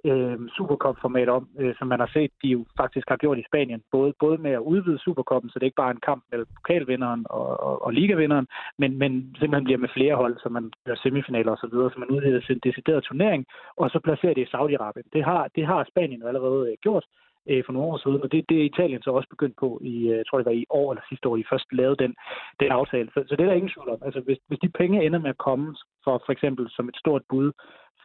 øh, 0.05 0.39
Supercup-format 0.57 1.29
om, 1.29 1.49
øh, 1.59 1.75
som 1.79 1.87
man 1.89 2.01
har 2.01 2.11
set, 2.13 2.31
de 2.43 2.49
jo 2.49 2.65
faktisk 2.77 3.09
har 3.09 3.17
gjort 3.17 3.39
i 3.39 3.49
Spanien. 3.51 3.83
Både, 3.91 4.13
både 4.21 4.39
med 4.39 4.51
at 4.51 4.67
udvide 4.73 4.99
Supercuppen, 4.99 5.51
så 5.51 5.59
det 5.59 5.67
ikke 5.67 5.81
bare 5.83 5.91
er 5.91 5.97
en 5.97 6.09
kamp 6.11 6.23
mellem 6.31 6.47
pokalvinderen 6.57 7.27
og, 7.31 7.61
og, 7.67 7.83
og 7.85 7.93
ligavinderen, 7.93 8.47
men, 8.79 8.99
men 8.99 9.13
simpelthen 9.39 9.65
bliver 9.65 9.79
med 9.85 9.95
flere 9.97 10.15
hold, 10.15 10.37
så 10.43 10.49
man 10.49 10.73
gør 10.87 10.95
semifinaler 10.95 11.53
osv., 11.53 11.61
så, 11.61 11.69
videre, 11.73 11.91
så 11.91 11.99
man 11.99 12.11
udvider 12.11 12.41
sin 12.41 12.61
decideret 12.65 13.05
turnering, 13.05 13.47
og 13.77 13.91
så 13.91 13.99
placerer 14.05 14.35
det 14.35 14.43
i 14.47 14.53
Saudi-Arabien. 14.55 15.09
Det 15.13 15.25
har, 15.25 15.49
det 15.57 15.67
har 15.67 15.89
Spanien 15.91 16.21
jo 16.21 16.29
allerede 16.29 16.71
øh, 16.71 16.77
gjort 16.83 17.05
øh, 17.51 17.63
for 17.67 17.73
nogle 17.73 17.89
år 17.89 17.99
siden, 17.99 18.23
og 18.23 18.33
det, 18.33 18.45
det 18.49 18.57
er 18.61 18.71
Italien 18.73 19.03
så 19.03 19.11
også 19.11 19.29
begyndt 19.29 19.57
på 19.57 19.81
i, 19.93 19.97
øh, 20.11 20.17
jeg 20.19 20.27
tror 20.27 20.39
det 20.39 20.47
var 20.47 20.59
i 20.63 20.67
år 20.71 20.93
eller 20.93 21.05
sidste 21.09 21.29
år, 21.29 21.37
I 21.37 21.51
først 21.51 21.67
lavede 21.73 22.03
den, 22.05 22.15
den 22.61 22.71
aftale. 22.81 23.09
Så, 23.15 23.25
så 23.29 23.33
det 23.37 23.43
er 23.43 23.51
der 23.51 23.61
ingen 23.61 23.75
tvivl 23.75 23.91
om. 23.95 24.03
Altså 24.07 24.21
hvis, 24.21 24.39
hvis 24.49 24.63
de 24.65 24.79
penge 24.81 25.05
ender 25.07 25.19
med 25.19 25.31
at 25.31 25.45
komme 25.49 25.77
for 26.05 26.23
for 26.27 26.33
eksempel 26.33 26.65
som 26.71 26.89
et 26.89 26.97
stort 26.97 27.23
bud 27.31 27.53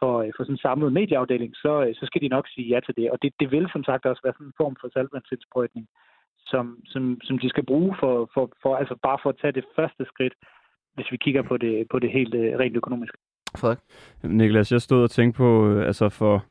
for, 0.00 0.12
øh, 0.22 0.30
for 0.36 0.42
sådan 0.44 0.54
en 0.54 0.66
samlet 0.66 0.92
medieafdeling, 0.92 1.52
så, 1.56 1.72
øh, 1.84 1.94
så 1.94 2.06
skal 2.06 2.20
de 2.22 2.28
nok 2.28 2.46
sige 2.48 2.68
ja 2.72 2.80
til 2.80 2.96
det. 2.96 3.10
Og 3.10 3.18
det, 3.22 3.32
det 3.40 3.50
vil 3.50 3.66
som 3.72 3.84
sagt 3.84 4.06
også 4.06 4.22
være 4.24 4.36
sådan 4.36 4.46
en 4.46 4.60
form 4.60 4.76
for 4.80 4.88
salgvandsindsprøjtning, 4.92 5.86
som, 6.50 6.64
som, 6.84 7.18
som 7.22 7.38
de 7.38 7.48
skal 7.48 7.66
bruge 7.66 7.96
for, 8.00 8.30
for, 8.34 8.44
for, 8.62 8.76
altså 8.76 8.94
bare 9.02 9.18
for 9.22 9.30
at 9.30 9.38
tage 9.40 9.52
det 9.52 9.64
første 9.76 10.04
skridt, 10.04 10.34
hvis 10.94 11.12
vi 11.12 11.16
kigger 11.16 11.42
på 11.42 11.56
det, 11.56 11.86
på 11.90 11.98
det 11.98 12.10
helt 12.10 12.34
øh, 12.34 12.58
rent 12.58 12.76
økonomisk. 12.76 13.14
Frederik? 13.56 13.78
Niklas, 14.22 14.72
jeg 14.72 14.82
stod 14.82 15.02
og 15.02 15.10
tænkte 15.10 15.36
på, 15.36 15.78
altså 15.80 16.08
for 16.08 16.44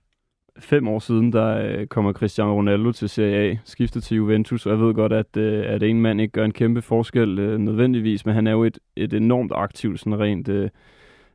fem 0.60 0.88
år 0.88 1.00
siden, 1.00 1.34
der 1.34 1.86
kommer 1.86 2.14
Cristiano 2.14 2.54
Ronaldo 2.58 2.92
til 2.92 3.10
Serie 3.10 3.52
A, 3.52 3.58
skiftet 3.64 4.04
til 4.04 4.18
Juventus, 4.18 4.66
og 4.66 4.72
jeg 4.72 4.80
ved 4.80 4.94
godt, 4.94 5.14
at, 5.14 5.38
at 5.38 5.84
en 5.84 6.02
mand 6.02 6.22
ikke 6.22 6.32
gør 6.32 6.46
en 6.46 6.52
kæmpe 6.52 6.82
forskel 6.82 7.30
nødvendigvis, 7.60 8.26
men 8.26 8.36
han 8.36 8.48
er 8.48 8.52
jo 8.52 8.64
et, 8.64 8.80
et 8.96 9.14
enormt 9.14 9.52
aktivt, 9.56 10.00
sådan 10.00 10.20
rent 10.20 10.72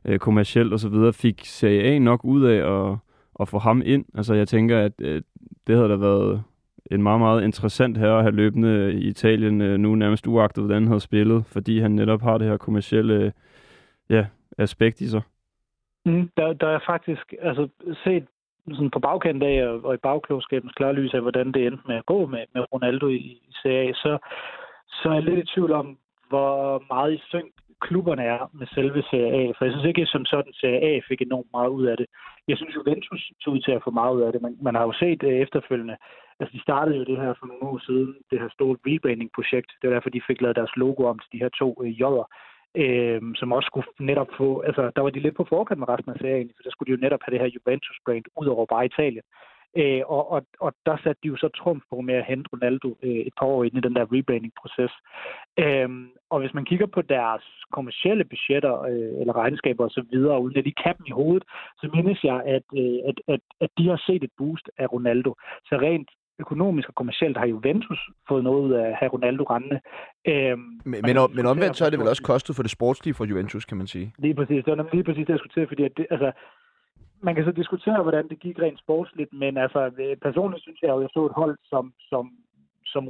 øh, 0.05 0.19
kommercielt 0.19 0.73
og 0.73 0.79
så 0.79 0.89
videre, 0.89 1.13
fik 1.13 1.41
Serie 1.43 1.83
A 1.83 1.99
nok 1.99 2.25
ud 2.25 2.43
af 2.45 2.89
at, 2.91 2.97
at 3.39 3.47
få 3.47 3.59
ham 3.59 3.81
ind. 3.85 4.05
Altså 4.15 4.33
jeg 4.33 4.47
tænker, 4.47 4.79
at 4.79 4.93
øh, 5.01 5.21
det 5.67 5.75
havde 5.75 5.89
da 5.89 5.95
været 5.95 6.43
en 6.91 7.03
meget, 7.03 7.19
meget 7.19 7.43
interessant 7.43 7.97
her 7.97 8.13
at 8.13 8.23
have 8.23 8.35
løbende 8.35 8.93
i 8.93 9.07
Italien 9.07 9.61
øh, 9.61 9.77
nu 9.77 9.95
nærmest 9.95 10.27
uagtet, 10.27 10.63
hvordan 10.63 10.81
han 10.81 10.87
havde 10.87 10.99
spillet, 10.99 11.45
fordi 11.45 11.79
han 11.79 11.91
netop 11.91 12.21
har 12.21 12.37
det 12.37 12.47
her 12.47 12.57
kommercielle 12.57 13.13
øh, 13.13 13.31
ja, 14.09 14.25
aspekt 14.57 15.01
i 15.01 15.09
sig. 15.09 15.21
Mm, 16.05 16.29
der, 16.37 16.53
der 16.53 16.67
er 16.67 16.79
faktisk 16.85 17.33
altså, 17.41 17.67
set 18.03 18.25
sådan 18.71 18.89
på 18.89 18.99
bagkant 18.99 19.43
af 19.43 19.67
og, 19.67 19.85
og 19.85 19.93
i 19.93 19.97
bagklogskabens 19.97 20.73
klarlys 20.73 21.13
af, 21.13 21.21
hvordan 21.21 21.51
det 21.51 21.67
endte 21.67 21.83
med 21.87 21.95
at 21.95 22.05
gå 22.05 22.25
med, 22.25 22.43
med 22.53 22.65
Ronaldo 22.73 23.07
i, 23.07 23.15
i 23.15 23.53
Serie 23.61 23.89
A, 23.89 23.93
så, 23.93 24.17
så 24.87 25.09
er 25.09 25.13
jeg 25.13 25.23
lidt 25.23 25.39
i 25.39 25.53
tvivl 25.53 25.71
om, 25.71 25.97
hvor 26.29 26.83
meget 26.93 27.13
i 27.13 27.21
synk 27.29 27.51
klubberne 27.87 28.23
er 28.35 28.41
med 28.59 28.67
selve 28.75 29.01
Serie 29.09 29.33
A. 29.41 29.43
For 29.51 29.61
jeg 29.65 29.73
synes 29.73 29.87
ikke, 29.87 30.05
som 30.05 30.25
sådan 30.25 30.53
Serie 30.53 30.81
A 30.89 30.99
fik 31.09 31.21
enormt 31.21 31.51
meget 31.57 31.71
ud 31.77 31.85
af 31.91 31.97
det. 31.97 32.07
Jeg 32.47 32.57
synes, 32.57 32.75
Juventus 32.75 33.21
tog 33.41 33.53
ud 33.53 33.61
til 33.61 33.71
at 33.71 33.83
få 33.83 33.91
meget 33.91 34.15
ud 34.15 34.21
af 34.21 34.31
det. 34.31 34.41
Man, 34.41 34.55
man 34.67 34.75
har 34.75 34.83
jo 34.89 34.93
set 35.03 35.23
uh, 35.23 35.33
efterfølgende, 35.45 35.95
altså 36.39 36.51
de 36.55 36.61
startede 36.67 36.97
jo 36.97 37.03
det 37.03 37.17
her 37.21 37.33
for 37.39 37.45
nogle 37.47 37.63
år 37.71 37.79
siden, 37.87 38.15
det 38.31 38.39
her 38.41 38.49
store 38.57 38.77
rebranding-projekt. 38.87 39.69
Det 39.79 39.85
var 39.87 39.95
derfor, 39.95 40.09
de 40.09 40.27
fik 40.27 40.41
lavet 40.41 40.59
deres 40.59 40.75
logo 40.75 41.01
om 41.11 41.19
til 41.19 41.31
de 41.33 41.43
her 41.43 41.51
to 41.61 41.69
uh, 41.81 41.89
jodder. 42.01 42.27
Øh, 42.83 43.21
som 43.35 43.51
også 43.51 43.67
skulle 43.67 43.87
netop 44.11 44.29
få, 44.37 44.61
altså 44.67 44.91
der 44.95 45.01
var 45.01 45.09
de 45.09 45.19
lidt 45.19 45.35
på 45.35 45.45
forkant 45.49 45.79
med 45.79 45.89
resten 45.89 46.11
af 46.13 46.19
serien, 46.19 46.51
for 46.55 46.63
der 46.63 46.71
skulle 46.71 46.87
de 46.87 46.95
jo 46.95 47.03
netop 47.05 47.23
have 47.23 47.33
det 47.33 47.41
her 47.43 47.55
Juventus-brand 47.55 48.25
ud 48.41 48.47
over 48.53 48.65
bare 48.65 48.85
Italien. 48.85 49.25
Øh, 49.77 50.01
og, 50.15 50.31
og, 50.31 50.41
og 50.59 50.73
der 50.85 50.97
satte 51.03 51.19
de 51.23 51.27
jo 51.27 51.37
så 51.37 51.49
trumf 51.59 51.83
på 51.89 52.01
med 52.01 52.15
at 52.15 52.25
hente 52.25 52.49
Ronaldo 52.53 52.89
øh, 53.03 53.21
et 53.29 53.33
par 53.39 53.45
år 53.45 53.63
ind 53.63 53.77
i 53.77 53.85
den 53.85 53.95
der 53.95 54.05
rebranding-proces. 54.13 54.93
Øh, 55.63 55.89
og 56.31 56.39
hvis 56.39 56.53
man 56.53 56.65
kigger 56.65 56.85
på 56.85 57.01
deres 57.01 57.45
kommercielle 57.71 58.25
budgetter 58.25 58.81
øh, 58.91 59.13
eller 59.21 59.35
regnskaber 59.41 59.85
osv., 59.85 60.15
uden 60.45 60.57
at 60.57 60.65
de 60.65 60.79
kan 60.83 60.95
dem 60.97 61.05
i 61.07 61.17
hovedet, 61.19 61.43
så 61.79 61.89
mindes 61.93 62.23
jeg, 62.23 62.37
at, 62.55 62.65
øh, 62.81 62.99
at, 63.09 63.17
at, 63.33 63.41
at 63.61 63.69
de 63.77 63.87
har 63.87 64.03
set 64.07 64.23
et 64.23 64.33
boost 64.37 64.69
af 64.77 64.93
Ronaldo. 64.93 65.31
Så 65.69 65.75
rent 65.87 66.09
økonomisk 66.39 66.89
og 66.89 66.95
kommercielt 66.95 67.37
har 67.37 67.45
Juventus 67.45 67.99
fået 68.29 68.43
noget 68.43 68.61
ud 68.65 68.73
af 68.73 68.85
at 68.89 68.95
have 68.99 69.09
Ronaldo 69.09 69.43
rendende. 69.43 69.79
Øhm, 70.27 70.59
men, 70.91 70.99
men, 71.07 71.15
men 71.37 71.45
omvendt 71.45 71.77
så 71.77 71.85
er 71.85 71.89
det 71.89 71.99
vel 71.99 72.07
også 72.07 72.23
kostet 72.23 72.55
for 72.55 72.63
det 72.63 72.71
sportslige 72.71 73.13
for 73.13 73.25
Juventus, 73.25 73.65
kan 73.65 73.77
man 73.77 73.87
sige. 73.87 74.13
Lige 74.17 74.35
præcis. 74.35 74.63
Det 74.63 74.77
var 74.77 74.89
lige 74.93 75.03
præcis 75.03 75.25
det, 75.25 75.33
jeg 75.33 75.39
skulle 75.39 75.53
til, 75.53 75.67
fordi 75.67 75.83
at 75.83 75.91
det, 75.97 76.05
altså, 76.09 76.31
man 77.23 77.35
kan 77.35 77.45
så 77.45 77.51
diskutere, 77.51 78.03
hvordan 78.03 78.29
det 78.29 78.39
gik 78.39 78.59
rent 78.59 78.79
sportsligt, 78.79 79.33
men 79.33 79.57
altså, 79.57 79.91
øh, 79.99 80.17
personligt 80.17 80.63
synes 80.63 80.81
jeg, 80.81 80.93
at 80.95 81.01
jeg 81.01 81.09
så 81.13 81.25
et 81.25 81.39
hold, 81.41 81.57
som, 81.71 81.93
som 82.09 82.31
som, 82.85 83.03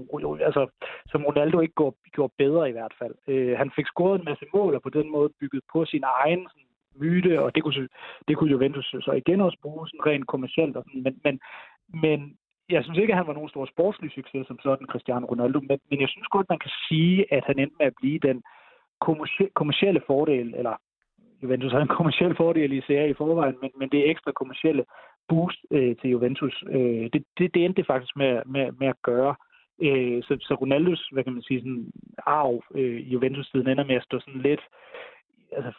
altså, 0.47 0.63
som 1.11 1.25
Ronaldo 1.25 1.59
ikke 1.59 1.73
går, 1.73 1.95
gjorde 2.15 2.33
bedre 2.37 2.69
i 2.69 2.71
hvert 2.71 2.95
fald. 2.99 3.15
Øh, 3.27 3.57
han 3.57 3.71
fik 3.75 3.87
scoret 3.87 4.19
en 4.19 4.25
masse 4.25 4.45
mål, 4.53 4.75
og 4.75 4.81
på 4.81 4.89
den 4.89 5.11
måde 5.11 5.29
bygget 5.39 5.63
på 5.73 5.85
sin 5.85 6.03
egen 6.23 6.47
sådan, 6.51 6.69
myte, 6.95 7.41
og 7.43 7.55
det 7.55 7.63
kunne, 7.63 7.87
det 8.27 8.37
kunne 8.37 8.51
Juventus 8.51 8.95
så 9.07 9.11
igen 9.11 9.41
også 9.41 9.57
bruge 9.61 9.87
sådan 9.87 10.05
rent 10.05 10.27
kommercielt. 10.27 10.77
Og 10.77 10.83
sådan, 10.83 11.03
men, 11.03 11.15
men, 11.23 11.39
men 12.03 12.37
jeg 12.69 12.83
synes 12.83 12.99
ikke, 12.99 13.13
at 13.13 13.17
han 13.17 13.27
var 13.27 13.33
nogen 13.33 13.49
stor 13.49 13.65
sportslig 13.65 14.11
succes 14.11 14.47
som 14.47 14.59
sådan, 14.63 14.87
Cristiano 14.87 15.25
Ronaldo, 15.25 15.59
men, 15.59 15.79
men 15.89 16.01
jeg 16.01 16.09
synes 16.09 16.27
godt, 16.27 16.49
man 16.49 16.59
kan 16.59 16.71
sige, 16.87 17.33
at 17.33 17.43
han 17.45 17.59
endte 17.59 17.75
med 17.79 17.85
at 17.85 17.97
blive 18.01 18.19
den 18.19 18.43
kommercielle 19.59 20.01
fordel, 20.07 20.53
eller 20.55 20.75
Juventus 21.43 21.71
har 21.71 21.81
en 21.81 21.95
kommersiel 21.97 22.35
fordel 22.35 22.73
i 22.73 22.81
serie 22.87 23.09
i 23.09 23.19
forvejen, 23.21 23.57
men, 23.61 23.71
men 23.79 23.89
det 23.89 24.09
ekstra 24.09 24.31
kommercielle 24.31 24.85
boost 25.29 25.59
øh, 25.71 25.95
til 25.95 26.09
Juventus, 26.09 26.63
øh, 26.69 27.09
det, 27.13 27.23
det, 27.37 27.53
det 27.53 27.65
endte 27.65 27.79
det 27.81 27.87
faktisk 27.87 28.15
med, 28.15 28.41
med, 28.45 28.71
med 28.79 28.87
at 28.87 29.01
gøre. 29.01 29.35
Øh, 29.81 30.23
så, 30.23 30.37
så 30.41 30.53
Ronaldos, 30.53 31.09
hvad 31.11 31.23
kan 31.23 31.33
man 31.33 31.41
sige, 31.41 31.59
sådan 31.59 31.91
arv 32.25 32.63
øh, 32.75 33.13
Juventus-tiden 33.13 33.67
ender 33.67 33.83
med 33.83 33.95
at 33.95 34.03
stå 34.03 34.19
sådan 34.19 34.41
lidt 34.41 34.61
altså, 35.57 35.71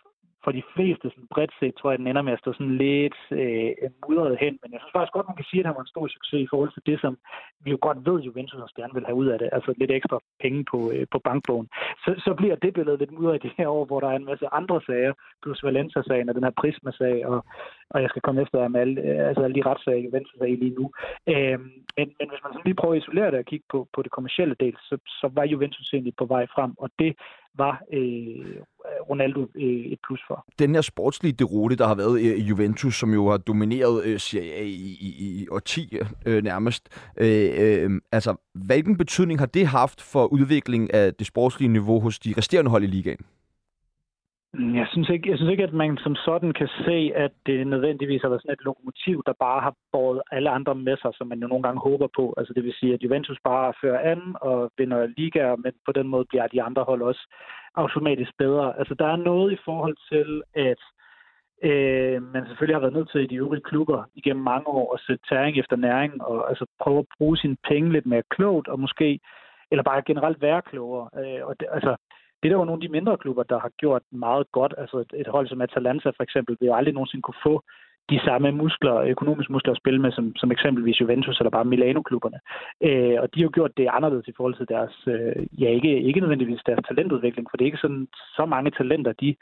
for 0.44 0.52
de 0.59 0.62
fleste 0.74 1.07
sådan 1.11 1.33
bredt 1.35 1.52
set, 1.61 1.74
tror 1.74 1.90
jeg, 1.90 1.98
den 1.98 2.07
ender 2.07 2.22
med 2.22 2.33
at 2.33 2.42
stå 2.42 2.52
sådan 2.52 2.76
lidt 2.87 3.18
øh, 3.40 3.70
mudret 4.09 4.37
hen. 4.44 4.54
Men 4.62 4.72
jeg 4.72 4.80
synes 4.80 4.96
faktisk 4.96 5.16
godt, 5.16 5.28
man 5.28 5.38
kan 5.40 5.50
sige, 5.50 5.61
at 5.61 5.66
han 5.66 5.76
var 5.76 5.85
en 5.85 5.94
stor 5.94 6.07
succes 6.09 6.40
i 6.44 6.50
forhold 6.52 6.72
til 6.72 6.87
det, 6.88 6.96
som 7.00 7.12
vi 7.64 7.70
jo 7.74 7.78
godt 7.87 7.98
ved, 8.09 8.16
Juventus 8.26 8.61
og 8.61 8.68
gerne 8.80 8.94
vil 8.94 9.09
have 9.09 9.20
ud 9.22 9.28
af 9.35 9.38
det. 9.38 9.48
Altså 9.57 9.70
lidt 9.76 9.90
ekstra 9.90 10.18
penge 10.42 10.61
på, 10.72 10.78
øh, 10.94 11.07
på 11.12 11.18
bankbogen. 11.18 11.68
Så, 12.04 12.11
så 12.24 12.30
bliver 12.40 12.57
det 12.57 12.74
billede 12.74 12.98
lidt 12.98 13.12
mudret 13.16 13.37
i 13.37 13.44
det 13.46 13.52
her 13.59 13.68
år, 13.68 13.85
hvor 13.85 14.00
der 14.00 14.09
er 14.11 14.16
en 14.16 14.30
masse 14.30 14.46
andre 14.59 14.80
sager, 14.87 15.12
plus 15.42 15.64
Valencia-sagen 15.64 16.28
og 16.28 16.35
den 16.35 16.44
her 16.44 16.54
Prisma-sag, 16.61 17.26
og, 17.26 17.38
og 17.90 17.98
jeg 18.02 18.09
skal 18.11 18.22
komme 18.22 18.42
efter 18.42 18.68
med 18.68 18.80
alle, 18.80 19.00
altså 19.28 19.42
alle 19.42 19.57
de 19.59 19.66
retssager, 19.68 20.04
Juventus 20.07 20.40
er 20.40 20.44
i 20.44 20.57
lige 20.57 20.76
nu. 20.78 20.85
Øh, 21.33 21.59
men, 21.96 22.07
men 22.18 22.26
hvis 22.30 22.44
man 22.44 22.52
så 22.52 22.61
lige 22.64 22.80
prøver 22.80 22.94
at 22.94 23.02
isolere 23.02 23.30
det 23.30 23.38
og 23.38 23.50
kigge 23.52 23.66
på, 23.72 23.88
på 23.94 24.02
det 24.02 24.11
kommercielle 24.11 24.57
del, 24.61 24.76
så, 24.88 24.96
så 25.07 25.30
var 25.37 25.44
Juventus 25.44 25.92
egentlig 25.92 26.14
på 26.18 26.24
vej 26.24 26.46
frem, 26.54 26.72
og 26.78 26.90
det 26.98 27.12
var 27.54 27.83
øh, 27.92 28.57
Øh, 28.87 29.11
Ronaldo 29.11 29.40
øh, 29.55 29.62
et 29.62 29.99
plus 30.07 30.20
for. 30.29 30.47
Den 30.59 30.75
her 30.75 30.83
sportslige 30.83 31.33
derute, 31.33 31.77
der 31.77 31.87
har 31.87 31.94
været 31.94 32.20
øh, 32.20 32.38
i 32.38 32.42
Juventus, 32.42 32.99
som 32.99 33.14
jo 33.14 33.31
har 33.31 33.37
domineret 33.37 34.20
Serie 34.20 34.53
A 34.53 34.62
i, 34.62 34.97
i, 35.01 35.40
i 35.42 35.49
årtier 35.51 36.07
øh, 36.27 36.42
nærmest, 36.44 36.88
øh, 37.16 37.51
øh, 37.57 38.01
altså 38.12 38.35
hvilken 38.55 38.97
betydning 38.97 39.38
har 39.38 39.47
det 39.47 39.66
haft 39.66 40.01
for 40.01 40.27
udviklingen 40.27 40.90
af 40.90 41.14
det 41.14 41.27
sportslige 41.27 41.68
niveau 41.68 42.01
hos 42.01 42.18
de 42.18 42.35
resterende 42.37 42.70
hold 42.70 42.85
i 42.85 42.87
ligaen? 42.87 43.25
Jeg 44.58 44.86
synes, 44.92 45.08
ikke, 45.08 45.30
jeg 45.30 45.38
synes 45.38 45.50
ikke, 45.50 45.62
at 45.62 45.72
man 45.72 45.96
som 45.96 46.14
sådan 46.14 46.52
kan 46.52 46.68
se, 46.68 47.12
at 47.14 47.32
det 47.46 47.66
nødvendigvis 47.66 48.22
har 48.22 48.28
været 48.28 48.42
sådan 48.42 48.52
et 48.52 48.64
lokomotiv, 48.64 49.22
der 49.26 49.32
bare 49.40 49.60
har 49.60 49.74
båret 49.92 50.22
alle 50.32 50.50
andre 50.50 50.74
med 50.74 50.96
sig, 50.96 51.10
som 51.14 51.26
man 51.26 51.40
jo 51.40 51.46
nogle 51.46 51.62
gange 51.62 51.80
håber 51.80 52.08
på. 52.16 52.34
Altså 52.36 52.52
det 52.54 52.64
vil 52.64 52.74
sige, 52.80 52.94
at 52.94 53.02
Juventus 53.02 53.38
bare 53.44 53.72
fører 53.80 54.10
an 54.12 54.20
og 54.40 54.70
vinder 54.78 55.06
ligaer, 55.16 55.56
men 55.56 55.72
på 55.86 55.92
den 55.92 56.08
måde 56.08 56.24
bliver 56.28 56.46
de 56.46 56.62
andre 56.62 56.84
hold 56.84 57.02
også 57.02 57.34
automatisk 57.74 58.30
bedre. 58.38 58.78
Altså 58.78 58.94
der 58.94 59.06
er 59.06 59.16
noget 59.16 59.52
i 59.52 59.58
forhold 59.64 59.96
til, 60.10 60.42
at 60.54 60.82
øh, 61.68 62.22
man 62.22 62.46
selvfølgelig 62.46 62.76
har 62.76 62.84
været 62.84 62.96
nødt 62.98 63.10
til 63.10 63.20
i 63.20 63.26
de 63.26 63.36
øvrige 63.36 63.68
klubber 63.70 64.04
igennem 64.14 64.44
mange 64.44 64.66
år 64.66 64.94
at 64.94 65.00
sætte 65.06 65.24
tæring 65.28 65.58
efter 65.58 65.76
næring 65.76 66.22
og 66.22 66.48
altså 66.48 66.66
prøve 66.82 66.98
at 66.98 67.10
bruge 67.18 67.36
sine 67.36 67.56
penge 67.68 67.92
lidt 67.92 68.06
mere 68.06 68.22
klogt 68.30 68.68
og 68.68 68.80
måske, 68.80 69.20
eller 69.70 69.82
bare 69.82 70.02
generelt 70.06 70.42
være 70.42 70.62
klogere. 70.62 71.08
Øh, 71.20 71.46
og 71.46 71.60
det, 71.60 71.68
altså, 71.72 71.96
det 72.44 72.50
er 72.50 72.54
der 72.54 72.62
jo 72.62 72.70
nogle 72.70 72.83
af 72.83 72.87
de 72.88 72.96
mindre 72.96 73.16
klubber, 73.16 73.42
der 73.42 73.59
har 73.61 73.70
gjort 73.83 74.02
meget 74.12 74.46
godt. 74.52 74.74
Altså 74.78 74.96
et, 74.98 75.12
et 75.20 75.26
hold 75.26 75.48
som 75.48 75.61
Atalanta 75.61 76.09
for 76.09 76.22
eksempel 76.22 76.57
vil 76.61 76.66
jo 76.66 76.74
aldrig 76.74 76.94
nogensinde 76.94 77.22
kunne 77.22 77.42
få 77.42 77.62
de 78.11 78.20
samme 78.24 78.52
muskler, 78.52 78.96
økonomiske 78.96 79.52
muskler 79.52 79.72
at 79.72 79.83
spille 79.83 80.00
med, 80.00 80.12
som, 80.12 80.37
som 80.37 80.52
eksempelvis 80.52 81.00
Juventus 81.00 81.38
eller 81.40 81.50
bare 81.50 81.64
Milano-klubberne. 81.64 82.38
Øh, 82.80 83.16
og 83.22 83.35
de 83.35 83.40
har 83.40 83.46
jo 83.48 83.50
gjort 83.54 83.76
det 83.76 83.88
anderledes 83.96 84.28
i 84.28 84.37
forhold 84.37 84.54
til 84.54 84.68
deres, 84.68 84.94
øh, 85.07 85.46
ja 85.62 85.68
ikke, 85.68 86.02
ikke 86.02 86.20
nødvendigvis 86.20 86.66
deres 86.66 86.85
talentudvikling, 86.88 87.46
for 87.50 87.57
det 87.57 87.64
er 87.64 87.72
ikke 87.72 87.85
sådan 87.87 88.07
så 88.37 88.44
mange 88.46 88.70
talenter, 88.70 89.12
de 89.12 89.37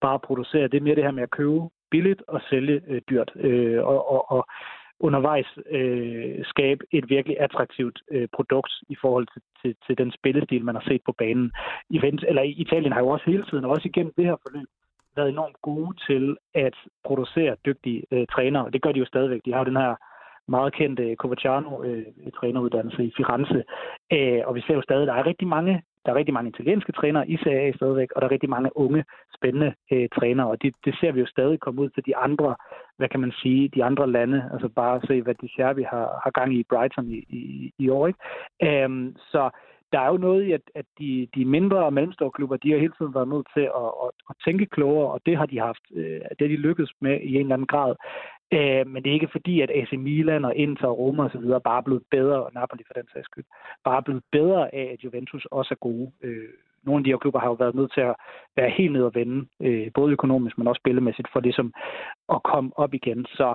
bare 0.00 0.18
producerer. 0.18 0.68
Det 0.68 0.78
er 0.78 0.86
mere 0.86 0.94
det 0.94 1.04
her 1.04 1.18
med 1.18 1.22
at 1.22 1.30
købe 1.30 1.60
billigt 1.90 2.22
og 2.28 2.40
sælge 2.50 2.80
øh, 2.88 3.00
dyrt. 3.10 3.30
Øh, 3.36 3.84
og, 3.84 4.10
og, 4.12 4.30
og 4.30 4.46
undervejs 5.00 5.58
øh, 5.70 6.44
skabe 6.44 6.84
et 6.92 7.10
virkelig 7.10 7.40
attraktivt 7.40 8.02
øh, 8.10 8.28
produkt 8.32 8.72
i 8.88 8.96
forhold 9.00 9.26
til, 9.32 9.42
til, 9.62 9.76
til 9.86 9.98
den 9.98 10.12
spillestil, 10.12 10.64
man 10.64 10.74
har 10.74 10.84
set 10.88 11.02
på 11.06 11.12
banen. 11.18 11.52
Event, 11.94 12.24
eller 12.28 12.42
Italien 12.42 12.92
har 12.92 13.00
jo 13.00 13.08
også 13.08 13.26
hele 13.26 13.44
tiden, 13.50 13.64
og 13.64 13.70
også 13.70 13.88
igennem 13.88 14.12
det 14.16 14.24
her 14.24 14.36
forløb, 14.42 14.68
været 15.16 15.28
enormt 15.28 15.58
gode 15.62 15.96
til 16.08 16.36
at 16.54 16.76
producere 17.04 17.56
dygtige 17.66 18.02
øh, 18.10 18.26
trænere. 18.34 18.70
Det 18.70 18.82
gør 18.82 18.92
de 18.92 18.98
jo 18.98 19.06
stadigvæk. 19.06 19.40
De 19.44 19.52
har 19.52 19.58
jo 19.58 19.70
den 19.70 19.82
her 19.84 19.94
meget 20.48 20.72
kendte 20.72 21.14
Covaciano 21.22 21.82
øh, 21.82 22.06
træneruddannelse 22.38 23.04
i 23.04 23.12
Firenze. 23.16 23.62
Øh, 24.12 24.40
og 24.46 24.54
vi 24.54 24.60
ser 24.60 24.74
jo 24.74 24.82
stadig, 24.82 25.02
at 25.02 25.08
der 25.08 25.14
er 25.14 25.26
rigtig 25.26 25.48
mange 25.48 25.82
der 26.08 26.14
er 26.14 26.18
rigtig 26.18 26.34
mange 26.34 26.50
italienske 26.50 26.92
trænere 26.92 27.28
i 27.28 27.36
Serie 27.36 27.68
A 27.68 27.72
stadigvæk, 27.72 28.12
og 28.12 28.20
der 28.20 28.26
er 28.26 28.32
rigtig 28.32 28.50
mange 28.50 28.76
unge, 28.76 29.04
spændende 29.36 29.74
øh, 29.92 30.08
trænere, 30.18 30.46
og 30.46 30.62
det, 30.62 30.74
det 30.84 30.94
ser 31.00 31.12
vi 31.12 31.20
jo 31.20 31.26
stadig 31.26 31.60
komme 31.60 31.82
ud 31.82 31.90
til 31.90 32.06
de 32.06 32.16
andre, 32.16 32.56
hvad 32.96 33.08
kan 33.08 33.20
man 33.20 33.32
sige, 33.42 33.68
de 33.68 33.84
andre 33.84 34.10
lande. 34.10 34.50
Altså 34.52 34.68
bare 34.68 35.00
se, 35.08 35.22
hvad 35.22 35.34
de 35.34 35.48
Serbi 35.56 35.82
har, 35.82 36.20
har 36.24 36.30
gang 36.30 36.54
i 36.54 36.64
Brighton 36.70 37.06
i, 37.10 37.18
i, 37.40 37.72
i 37.78 37.88
år. 37.88 38.06
Ikke? 38.06 38.20
Øhm, 38.62 39.16
så 39.32 39.50
der 39.92 40.00
er 40.00 40.08
jo 40.08 40.16
noget 40.16 40.42
i, 40.44 40.52
at, 40.52 40.64
at 40.74 40.86
de, 40.98 41.28
de 41.34 41.44
mindre 41.44 41.84
og 41.84 41.92
mellemstore 41.92 42.30
klubber, 42.30 42.56
de 42.56 42.70
har 42.70 42.78
hele 42.78 42.96
tiden 42.98 43.14
været 43.14 43.28
nødt 43.28 43.48
til 43.56 43.66
at, 43.82 43.90
at, 44.04 44.10
at 44.30 44.34
tænke 44.44 44.66
klogere, 44.66 45.12
og 45.12 45.20
det 45.26 45.36
har 45.36 45.46
de 45.46 45.58
haft, 45.58 45.84
øh, 45.94 46.20
det 46.36 46.40
har 46.40 46.52
de 46.54 46.64
lykkedes 46.66 46.92
med 47.00 47.20
i 47.20 47.34
en 47.34 47.40
eller 47.40 47.54
anden 47.54 47.72
grad. 47.74 47.94
Øh, 48.52 48.86
men 48.86 49.02
det 49.02 49.10
er 49.10 49.14
ikke 49.14 49.28
fordi, 49.32 49.60
at 49.60 49.70
AC 49.70 49.92
Milan 49.92 50.44
og 50.44 50.56
Inter 50.56 50.86
og 50.86 50.98
Roma 50.98 51.24
og 51.24 51.30
så 51.30 51.38
videre 51.38 51.60
bare 51.60 51.78
er 51.78 51.82
blevet 51.82 52.02
bedre, 52.10 52.44
og 52.44 52.50
Napoli 52.54 52.84
for 52.86 52.94
den 52.94 53.08
sags 53.12 53.24
skyld, 53.24 53.44
bare 53.84 53.96
er 53.96 54.00
blevet 54.00 54.22
bedre 54.32 54.74
af, 54.74 54.90
at 54.92 55.04
Juventus 55.04 55.44
også 55.50 55.74
er 55.74 55.78
gode. 55.88 56.10
Øh, 56.22 56.48
nogle 56.82 57.00
af 57.00 57.04
de 57.04 57.10
her 57.10 57.16
klubber 57.16 57.40
har 57.40 57.48
jo 57.48 57.52
været 57.52 57.74
nødt 57.74 57.92
til 57.94 58.00
at 58.00 58.14
være 58.56 58.70
helt 58.70 58.92
ned 58.92 59.02
og 59.02 59.14
vende, 59.14 59.46
øh, 59.60 59.90
både 59.94 60.12
økonomisk, 60.12 60.58
men 60.58 60.68
også 60.68 60.80
spillemæssigt, 60.80 61.28
for 61.32 61.40
ligesom 61.40 61.74
at 62.34 62.42
komme 62.42 62.70
op 62.76 62.94
igen. 62.94 63.26
Så 63.26 63.54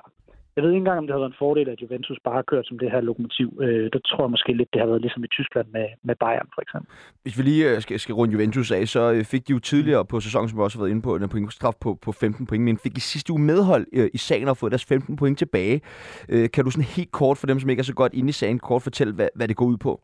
jeg 0.55 0.63
ved 0.63 0.71
ikke 0.71 0.77
engang, 0.77 0.97
om 0.97 1.07
det 1.07 1.13
har 1.13 1.19
været 1.19 1.33
en 1.33 1.41
fordel, 1.45 1.69
at 1.69 1.81
Juventus 1.81 2.19
bare 2.23 2.35
har 2.35 2.41
kørt 2.41 2.67
som 2.67 2.79
det 2.79 2.91
her 2.91 3.01
lokomotiv. 3.01 3.59
Øh, 3.61 3.89
der 3.93 3.99
tror 3.99 4.23
jeg 4.23 4.31
måske 4.31 4.53
lidt, 4.53 4.73
det 4.73 4.81
har 4.81 4.87
været 4.87 5.01
ligesom 5.01 5.23
i 5.23 5.27
Tyskland 5.27 5.67
med, 5.73 5.87
med 6.03 6.15
Bayern, 6.15 6.49
for 6.55 6.61
eksempel. 6.61 6.89
Hvis 7.23 7.37
vi 7.37 7.43
lige 7.43 7.69
øh, 7.69 7.81
skal, 7.81 7.99
skal 7.99 8.15
runde 8.15 8.33
Juventus 8.33 8.71
af, 8.71 8.87
så 8.87 9.11
øh, 9.11 9.23
fik 9.25 9.47
de 9.47 9.53
jo 9.53 9.59
tidligere 9.59 10.05
på 10.05 10.19
sæsonen, 10.19 10.49
som 10.49 10.57
vi 10.57 10.63
også 10.63 10.77
har 10.77 10.83
været 10.83 10.91
inde 10.91 11.01
på, 11.01 11.15
en 11.15 11.29
pointstraf 11.29 11.73
på, 11.81 11.97
på 12.05 12.11
15 12.11 12.45
point, 12.47 12.63
men 12.63 12.77
fik 12.77 12.97
i 12.97 12.99
sidste 12.99 13.33
uge 13.33 13.41
medhold 13.41 13.85
øh, 13.93 14.09
i 14.13 14.17
sagen 14.17 14.47
og 14.47 14.57
fået 14.57 14.71
deres 14.71 14.85
15 14.85 15.15
point 15.15 15.37
tilbage. 15.37 15.81
Øh, 16.29 16.49
kan 16.53 16.63
du 16.63 16.71
sådan 16.71 16.95
helt 16.97 17.11
kort, 17.11 17.37
for 17.37 17.47
dem 17.47 17.59
som 17.59 17.69
ikke 17.69 17.81
er 17.81 17.91
så 17.91 17.93
godt 17.93 18.13
inde 18.13 18.29
i 18.29 18.31
sagen, 18.41 18.59
kort 18.59 18.81
fortælle, 18.81 19.13
hvad, 19.13 19.29
hvad 19.35 19.47
det 19.47 19.55
går 19.55 19.65
ud 19.65 19.77
på? 19.77 20.01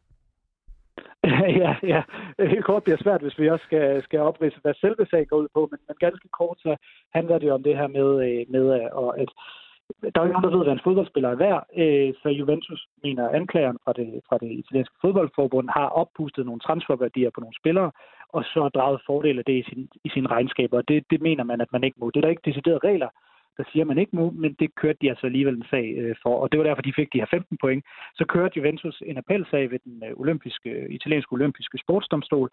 ja, 1.64 1.76
ja. 1.84 2.02
Helt 2.40 2.66
kort 2.66 2.84
bliver 2.84 2.98
svært, 3.04 3.22
hvis 3.22 3.40
vi 3.40 3.50
også 3.50 3.66
skal, 3.66 4.04
skal 4.04 4.20
oprise, 4.20 4.58
hvad 4.62 4.74
selve 4.74 5.06
sagen 5.10 5.26
går 5.26 5.38
ud 5.38 5.48
på, 5.54 5.68
men, 5.72 5.80
men 5.88 5.96
ganske 6.00 6.28
kort, 6.40 6.58
så 6.60 6.76
handler 7.14 7.38
det 7.40 7.52
om 7.52 7.64
det 7.64 7.78
her 7.78 7.88
med, 7.88 8.10
øh, 8.28 8.46
med 8.50 8.66
og 8.92 9.20
at 9.20 9.30
der 10.02 10.22
er 10.22 10.26
ikke 10.26 10.38
nogen, 10.38 10.48
der 10.48 10.58
ved, 10.58 10.66
hvad 10.66 10.74
en 10.74 10.88
fodboldspiller 10.88 11.30
er 11.30 11.36
værd, 11.36 11.62
øh, 11.78 12.14
så 12.22 12.30
Juventus 12.30 12.88
mener 13.04 13.30
anklageren 13.30 13.78
fra 13.84 13.94
det, 13.94 14.22
fra 14.30 14.38
det 14.38 14.52
italienske 14.52 14.96
fodboldforbund 15.02 15.70
har 15.70 15.88
oppustet 16.02 16.46
nogle 16.46 16.60
transferværdier 16.60 17.30
på 17.30 17.42
nogle 17.42 17.60
spillere, 17.62 17.92
og 18.30 18.44
så 18.44 18.70
draget 18.76 19.02
fordel 19.06 19.40
af 19.40 19.46
det 19.46 19.58
i, 19.62 19.64
sin, 19.70 19.90
i 20.04 20.10
sine 20.10 20.28
regnskaber. 20.28 20.82
Det, 20.82 21.06
det 21.12 21.22
mener 21.22 21.44
man, 21.44 21.62
at 21.62 21.72
man 21.72 21.84
ikke 21.84 21.98
må. 22.00 22.10
Det 22.10 22.18
er 22.18 22.22
der 22.22 22.36
ikke 22.36 22.50
deciderede 22.50 22.88
regler, 22.90 23.10
der 23.58 23.64
siger, 23.72 23.84
at 23.84 23.88
man 23.88 23.98
ikke 23.98 24.16
må, 24.16 24.32
men 24.32 24.54
det 24.60 24.76
kørte 24.76 24.98
de 25.02 25.10
altså 25.10 25.26
alligevel 25.26 25.56
en 25.56 25.70
sag 25.70 25.86
øh, 25.98 26.16
for, 26.24 26.36
og 26.42 26.52
det 26.52 26.58
var 26.60 26.66
derfor, 26.66 26.82
de 26.82 26.94
fik 26.96 27.14
de 27.14 27.20
her 27.20 27.26
15 27.32 27.58
point. 27.58 27.86
Så 28.16 28.26
kørte 28.26 28.58
Juventus 28.58 29.04
en 29.06 29.18
appelsag 29.18 29.72
ved 29.72 29.80
den 29.80 30.04
øh, 30.08 30.14
olympiske, 30.16 30.90
italienske 30.90 31.34
olympiske 31.34 31.78
sportsdomstol, 31.78 32.50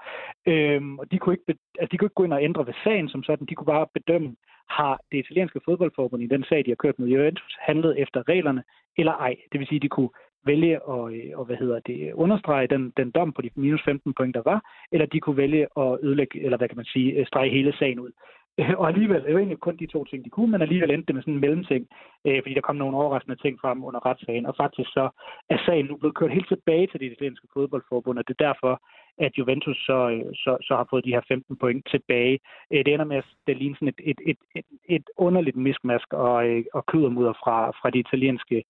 øhm, 0.47 0.99
og 0.99 1.11
de 1.11 1.19
kunne, 1.19 1.35
ikke, 1.35 1.61
altså, 1.81 1.91
de 1.93 1.99
kunne 1.99 2.07
ikke 2.07 2.21
gå 2.21 2.25
ind 2.25 2.33
og 2.33 2.43
ændre 2.43 2.67
ved 2.67 2.75
sagen 2.85 3.09
som 3.09 3.23
sådan, 3.23 3.47
de 3.47 3.55
kunne 3.55 3.73
bare 3.75 3.87
bedømme, 3.95 4.37
har 4.69 5.01
det 5.13 5.19
italienske 5.19 5.61
fodboldforbund 5.65 6.23
i 6.23 6.27
den 6.27 6.45
sag, 6.49 6.65
de 6.65 6.71
har 6.71 6.83
kørt 6.85 6.99
med 6.99 7.09
Juventus, 7.09 7.57
handlet 7.61 8.01
efter 8.03 8.29
reglerne, 8.29 8.63
eller 8.99 9.13
ej. 9.13 9.37
Det 9.53 9.61
vil 9.61 9.69
sige, 9.69 9.81
de 9.81 9.89
kunne 9.89 10.11
vælge 10.47 10.75
at 10.75 11.03
øh, 11.15 11.39
og, 11.39 11.45
hvad 11.45 11.57
hedder 11.57 11.79
det, 11.81 12.13
understrege 12.13 12.67
den, 12.67 12.93
den 12.97 13.11
dom 13.11 13.33
på 13.33 13.43
de 13.43 13.51
minus 13.57 13.83
15 13.85 14.15
point, 14.15 14.35
der 14.35 14.43
var, 14.45 14.61
eller 14.93 15.07
de 15.07 15.21
kunne 15.21 15.37
vælge 15.37 15.67
at 15.77 15.99
ødelægge, 16.03 16.45
eller 16.45 16.59
hvad 16.59 16.69
kan 16.69 16.77
man 16.77 16.93
sige, 16.95 17.13
øh, 17.13 17.27
strege 17.27 17.51
hele 17.51 17.73
sagen 17.79 17.99
ud. 17.99 18.11
og 18.81 18.89
alligevel, 18.89 19.23
det 19.25 19.33
var 19.33 19.39
egentlig 19.39 19.61
kun 19.61 19.77
de 19.77 19.87
to 19.87 20.05
ting, 20.05 20.25
de 20.25 20.31
kunne, 20.31 20.51
men 20.51 20.63
alligevel 20.63 20.91
endte 20.91 21.07
det 21.07 21.15
med 21.15 21.23
sådan 21.23 21.35
en 21.35 21.41
mellemting, 21.41 21.87
øh, 22.27 22.43
fordi 22.43 22.55
der 22.55 22.61
kom 22.61 22.77
nogle 22.77 22.97
overraskende 22.97 23.43
ting 23.43 23.61
frem 23.61 23.85
under 23.85 24.07
retssagen, 24.07 24.47
og 24.47 24.55
faktisk 24.57 24.91
så 24.91 25.09
er 25.51 25.59
sagen 25.67 25.87
nu 25.87 25.97
blevet 25.97 26.17
kørt 26.17 26.33
helt 26.33 26.49
tilbage 26.49 26.87
til 26.87 27.01
det 27.01 27.13
italienske 27.13 27.49
fodboldforbund, 27.53 28.19
og 28.19 28.29
det 28.29 28.37
er 28.39 28.47
derfor, 28.49 28.83
at 29.19 29.33
Juventus 29.39 29.77
så, 29.77 29.99
øh, 30.11 30.33
så, 30.35 30.57
så 30.63 30.77
har 30.77 30.87
fået 30.91 31.05
de 31.05 31.15
her 31.17 31.21
15 31.29 31.57
point 31.57 31.87
tilbage. 31.91 32.39
Øh, 32.73 32.85
det 32.85 32.95
ender 32.95 33.05
med, 33.05 33.17
at 33.17 33.25
det 33.47 33.57
ligner 33.57 33.77
sådan 33.77 33.89
et, 33.89 34.01
et, 34.05 34.21
et, 34.27 34.39
et, 34.55 34.65
et 34.89 35.07
underligt 35.17 35.57
miskmask 35.57 36.13
og, 36.13 36.49
øh, 36.49 36.65
og 36.75 36.87
kødermudder 36.87 37.33
fra, 37.33 37.71
fra 37.71 37.91
de 37.91 37.99
italienske 37.99 38.65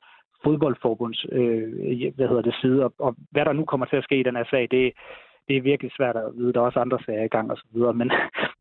fodboldforbunds 0.44 1.26
øh, 1.32 2.14
hvad 2.16 2.28
hedder 2.28 2.42
det, 2.42 2.54
side, 2.60 2.84
og, 2.84 2.92
og 2.98 3.16
hvad 3.30 3.44
der 3.44 3.52
nu 3.52 3.64
kommer 3.64 3.86
til 3.86 3.96
at 3.96 4.04
ske 4.04 4.20
i 4.20 4.22
den 4.22 4.36
her 4.36 4.44
sag, 4.50 4.68
det, 4.70 4.92
det 5.48 5.56
er 5.56 5.60
virkelig 5.60 5.92
svært 5.96 6.16
at 6.16 6.32
vide. 6.36 6.52
Der 6.52 6.60
er 6.60 6.64
også 6.64 6.80
andre 6.80 6.98
sager 7.06 7.24
i 7.24 7.34
gang 7.36 7.50
og 7.50 7.56
så 7.56 7.64
videre, 7.72 7.94
men 7.94 8.10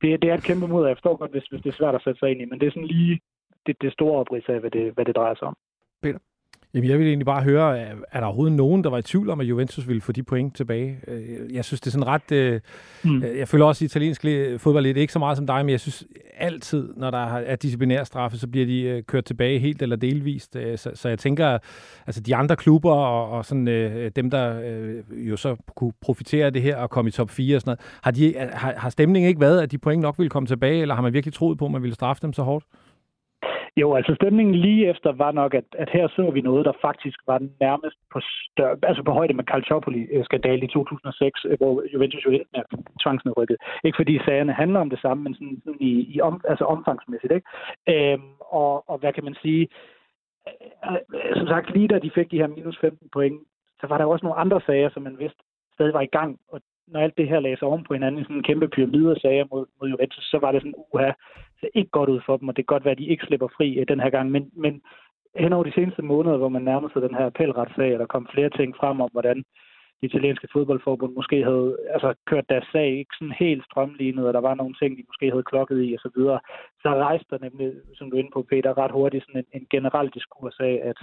det, 0.01 0.21
det 0.21 0.29
er 0.29 0.33
et 0.33 0.43
kæmpe 0.43 0.67
mod, 0.67 0.87
jeg 0.87 0.97
forstår 0.97 1.15
godt, 1.17 1.31
hvis, 1.31 1.45
hvis 1.45 1.61
det 1.61 1.69
er 1.69 1.77
svært 1.77 1.95
at 1.95 2.03
sætte 2.03 2.19
sig 2.19 2.31
ind 2.31 2.41
i, 2.41 2.45
men 2.45 2.59
det 2.59 2.67
er 2.67 2.71
sådan 2.71 2.87
lige 2.87 3.19
det, 3.65 3.81
det 3.81 3.93
store 3.93 4.19
oprids 4.19 4.49
af, 4.49 4.59
hvad 4.59 4.71
det, 4.71 4.93
hvad 4.93 5.05
det 5.05 5.15
drejer 5.15 5.35
sig 5.35 5.47
om. 5.47 5.57
Peter? 6.01 6.19
Jamen, 6.75 6.89
jeg 6.89 6.99
vil 6.99 7.07
egentlig 7.07 7.25
bare 7.25 7.43
høre, 7.43 7.79
er 7.79 8.19
der 8.19 8.25
overhovedet 8.25 8.57
nogen, 8.57 8.83
der 8.83 8.89
var 8.89 8.97
i 8.97 9.01
tvivl 9.01 9.29
om, 9.29 9.39
at 9.39 9.45
Juventus 9.45 9.87
ville 9.87 10.01
få 10.01 10.11
de 10.11 10.23
point 10.23 10.55
tilbage? 10.55 10.99
Øh, 11.07 11.53
jeg 11.53 11.65
synes, 11.65 11.81
det 11.81 11.87
er 11.87 11.91
sådan 11.91 12.07
ret... 12.07 12.31
Øh, 12.31 12.61
mm. 13.03 13.23
Øh, 13.23 13.37
jeg 13.37 13.47
føler 13.47 13.65
også, 13.65 13.85
italiensk 13.85 14.21
fodbold 14.57 14.83
lidt 14.83 14.97
ikke 14.97 15.13
så 15.13 15.19
meget 15.19 15.37
som 15.37 15.47
dig, 15.47 15.65
men 15.65 15.69
jeg 15.69 15.79
synes 15.79 16.03
altid, 16.37 16.89
når 16.97 17.11
der 17.11 17.25
er 17.35 17.55
disciplinær 17.55 18.03
straffe, 18.03 18.37
så 18.37 18.47
bliver 18.47 18.65
de 18.65 19.03
kørt 19.07 19.25
tilbage 19.25 19.59
helt 19.59 19.81
eller 19.81 19.95
delvist. 19.95 20.57
Så, 20.75 20.91
så 20.93 21.09
jeg 21.09 21.19
tænker, 21.19 21.57
altså 22.07 22.21
de 22.21 22.35
andre 22.35 22.55
klubber 22.55 22.91
og, 22.91 23.29
og 23.29 23.45
sådan, 23.45 23.65
dem, 24.15 24.29
der 24.29 24.59
jo 25.11 25.37
så 25.37 25.55
kunne 25.75 25.93
profitere 26.01 26.45
af 26.45 26.53
det 26.53 26.61
her 26.61 26.77
og 26.77 26.89
komme 26.89 27.09
i 27.09 27.11
top 27.11 27.29
4 27.29 27.55
og 27.55 27.61
sådan 27.61 27.69
noget, 27.69 27.79
har, 28.03 28.11
de, 28.11 28.49
har, 28.53 28.73
har 28.77 28.89
stemningen 28.89 29.29
ikke 29.29 29.41
været, 29.41 29.61
at 29.61 29.71
de 29.71 29.77
point 29.77 30.01
nok 30.01 30.17
ville 30.17 30.29
komme 30.29 30.47
tilbage, 30.47 30.81
eller 30.81 30.95
har 30.95 31.01
man 31.01 31.13
virkelig 31.13 31.33
troet 31.33 31.57
på, 31.57 31.65
at 31.65 31.71
man 31.71 31.81
ville 31.81 31.95
straffe 31.95 32.21
dem 32.21 32.33
så 32.33 32.43
hårdt? 32.43 32.65
Jo, 33.81 33.95
altså 33.95 34.15
stemningen 34.15 34.55
lige 34.55 34.89
efter 34.89 35.11
var 35.11 35.31
nok, 35.31 35.53
at, 35.53 35.63
at 35.73 35.89
her 35.89 36.07
så 36.07 36.31
vi 36.31 36.41
noget, 36.41 36.65
der 36.65 36.73
faktisk 36.81 37.19
var 37.27 37.39
nærmest 37.59 37.97
på, 38.13 38.19
større, 38.23 38.77
altså 38.83 39.03
på 39.03 39.11
højde 39.11 39.33
med 39.33 39.43
Calciopoli-skandalen 39.51 40.63
i 40.63 40.67
2006, 40.67 41.45
øh, 41.45 41.57
hvor 41.57 41.83
Juventus 41.93 42.25
jo 42.25 42.31
er 42.53 42.63
tvangsnedrykket. 43.03 43.57
Ikke 43.83 43.95
fordi 43.95 44.19
sagerne 44.25 44.53
handler 44.53 44.79
om 44.79 44.89
det 44.89 44.99
samme, 44.99 45.23
men 45.23 45.33
sådan, 45.33 45.61
sådan 45.63 45.81
i, 45.81 45.91
i 46.15 46.21
om, 46.21 46.41
altså 46.49 46.65
omfangsmæssigt. 46.65 47.33
Ikke? 47.33 47.47
Øhm, 47.93 48.31
og, 48.39 48.89
og 48.89 48.97
hvad 48.97 49.13
kan 49.13 49.23
man 49.23 49.35
sige? 49.41 49.67
Øh, 50.47 50.97
øh, 51.15 51.35
som 51.37 51.47
sagt, 51.47 51.73
lige 51.75 51.87
da 51.87 51.99
de 51.99 52.11
fik 52.15 52.31
de 52.31 52.41
her 52.41 52.47
minus 52.47 52.77
15 52.81 53.09
point, 53.13 53.39
så 53.81 53.87
var 53.87 53.97
der 53.97 54.05
også 54.05 54.25
nogle 54.25 54.39
andre 54.39 54.61
sager, 54.65 54.89
som 54.89 55.03
man 55.03 55.19
vidste 55.19 55.41
stadig 55.73 55.93
var 55.93 56.01
i 56.01 56.15
gang, 56.17 56.39
og 56.51 56.61
når 56.87 56.99
alt 56.99 57.17
det 57.17 57.27
her 57.27 57.39
lagde 57.39 57.57
sig 57.57 57.67
oven 57.67 57.83
på 57.83 57.93
hinanden 57.93 58.21
i 58.21 58.23
sådan 58.23 58.35
en 58.35 58.43
kæmpe 58.43 58.67
pyramide 58.67 59.11
af 59.11 59.17
sager 59.17 59.45
mod, 59.51 59.65
mod 59.81 59.89
Juventus, 59.89 60.23
så 60.23 60.37
var 60.37 60.51
det 60.51 60.61
sådan, 60.61 60.83
uha, 60.93 61.11
så 61.59 61.67
ikke 61.73 61.89
godt 61.89 62.09
ud 62.09 62.21
for 62.25 62.37
dem, 62.37 62.47
og 62.47 62.55
det 62.55 62.67
kan 62.67 62.73
godt 62.73 62.85
være, 62.85 62.91
at 62.91 62.97
de 62.97 63.11
ikke 63.13 63.25
slipper 63.25 63.47
fri 63.57 63.79
øh, 63.79 63.85
den 63.87 63.99
her 63.99 64.09
gang, 64.09 64.31
men, 64.31 64.51
men 64.53 64.81
hen 65.35 65.53
over 65.53 65.63
de 65.63 65.73
seneste 65.73 66.01
måneder, 66.01 66.37
hvor 66.37 66.49
man 66.49 66.61
nærmede 66.61 66.93
sig 66.93 67.01
den 67.01 67.15
her 67.15 67.25
appelretssag, 67.25 67.93
og 67.93 67.99
der 67.99 68.05
kom 68.05 68.27
flere 68.33 68.49
ting 68.49 68.75
frem 68.75 69.01
om, 69.01 69.09
hvordan 69.11 69.37
det 70.01 70.07
italienske 70.11 70.47
fodboldforbund 70.53 71.13
måske 71.13 71.43
havde 71.43 71.77
altså, 71.93 72.13
kørt 72.25 72.49
deres 72.49 72.67
sag 72.71 72.87
ikke 72.87 73.15
sådan 73.19 73.35
helt 73.39 73.63
strømlignet, 73.65 74.27
og 74.27 74.33
der 74.33 74.39
var 74.39 74.55
nogle 74.55 74.75
ting, 74.81 74.97
de 74.97 75.03
måske 75.07 75.29
havde 75.29 75.49
klokket 75.51 75.83
i 75.83 75.95
osv., 75.95 75.99
så, 76.03 76.09
videre. 76.15 76.39
så 76.81 76.89
rejste 76.89 77.27
der 77.29 77.39
nemlig, 77.41 77.73
som 77.95 78.09
du 78.09 78.15
er 78.15 78.19
inde 78.19 78.33
på, 78.33 78.41
Peter, 78.49 78.77
ret 78.77 78.91
hurtigt 78.91 79.23
sådan 79.23 79.41
en, 79.41 79.61
en 79.61 79.67
generel 79.69 80.09
diskurs 80.09 80.57
af, 80.59 80.81
at 80.83 80.99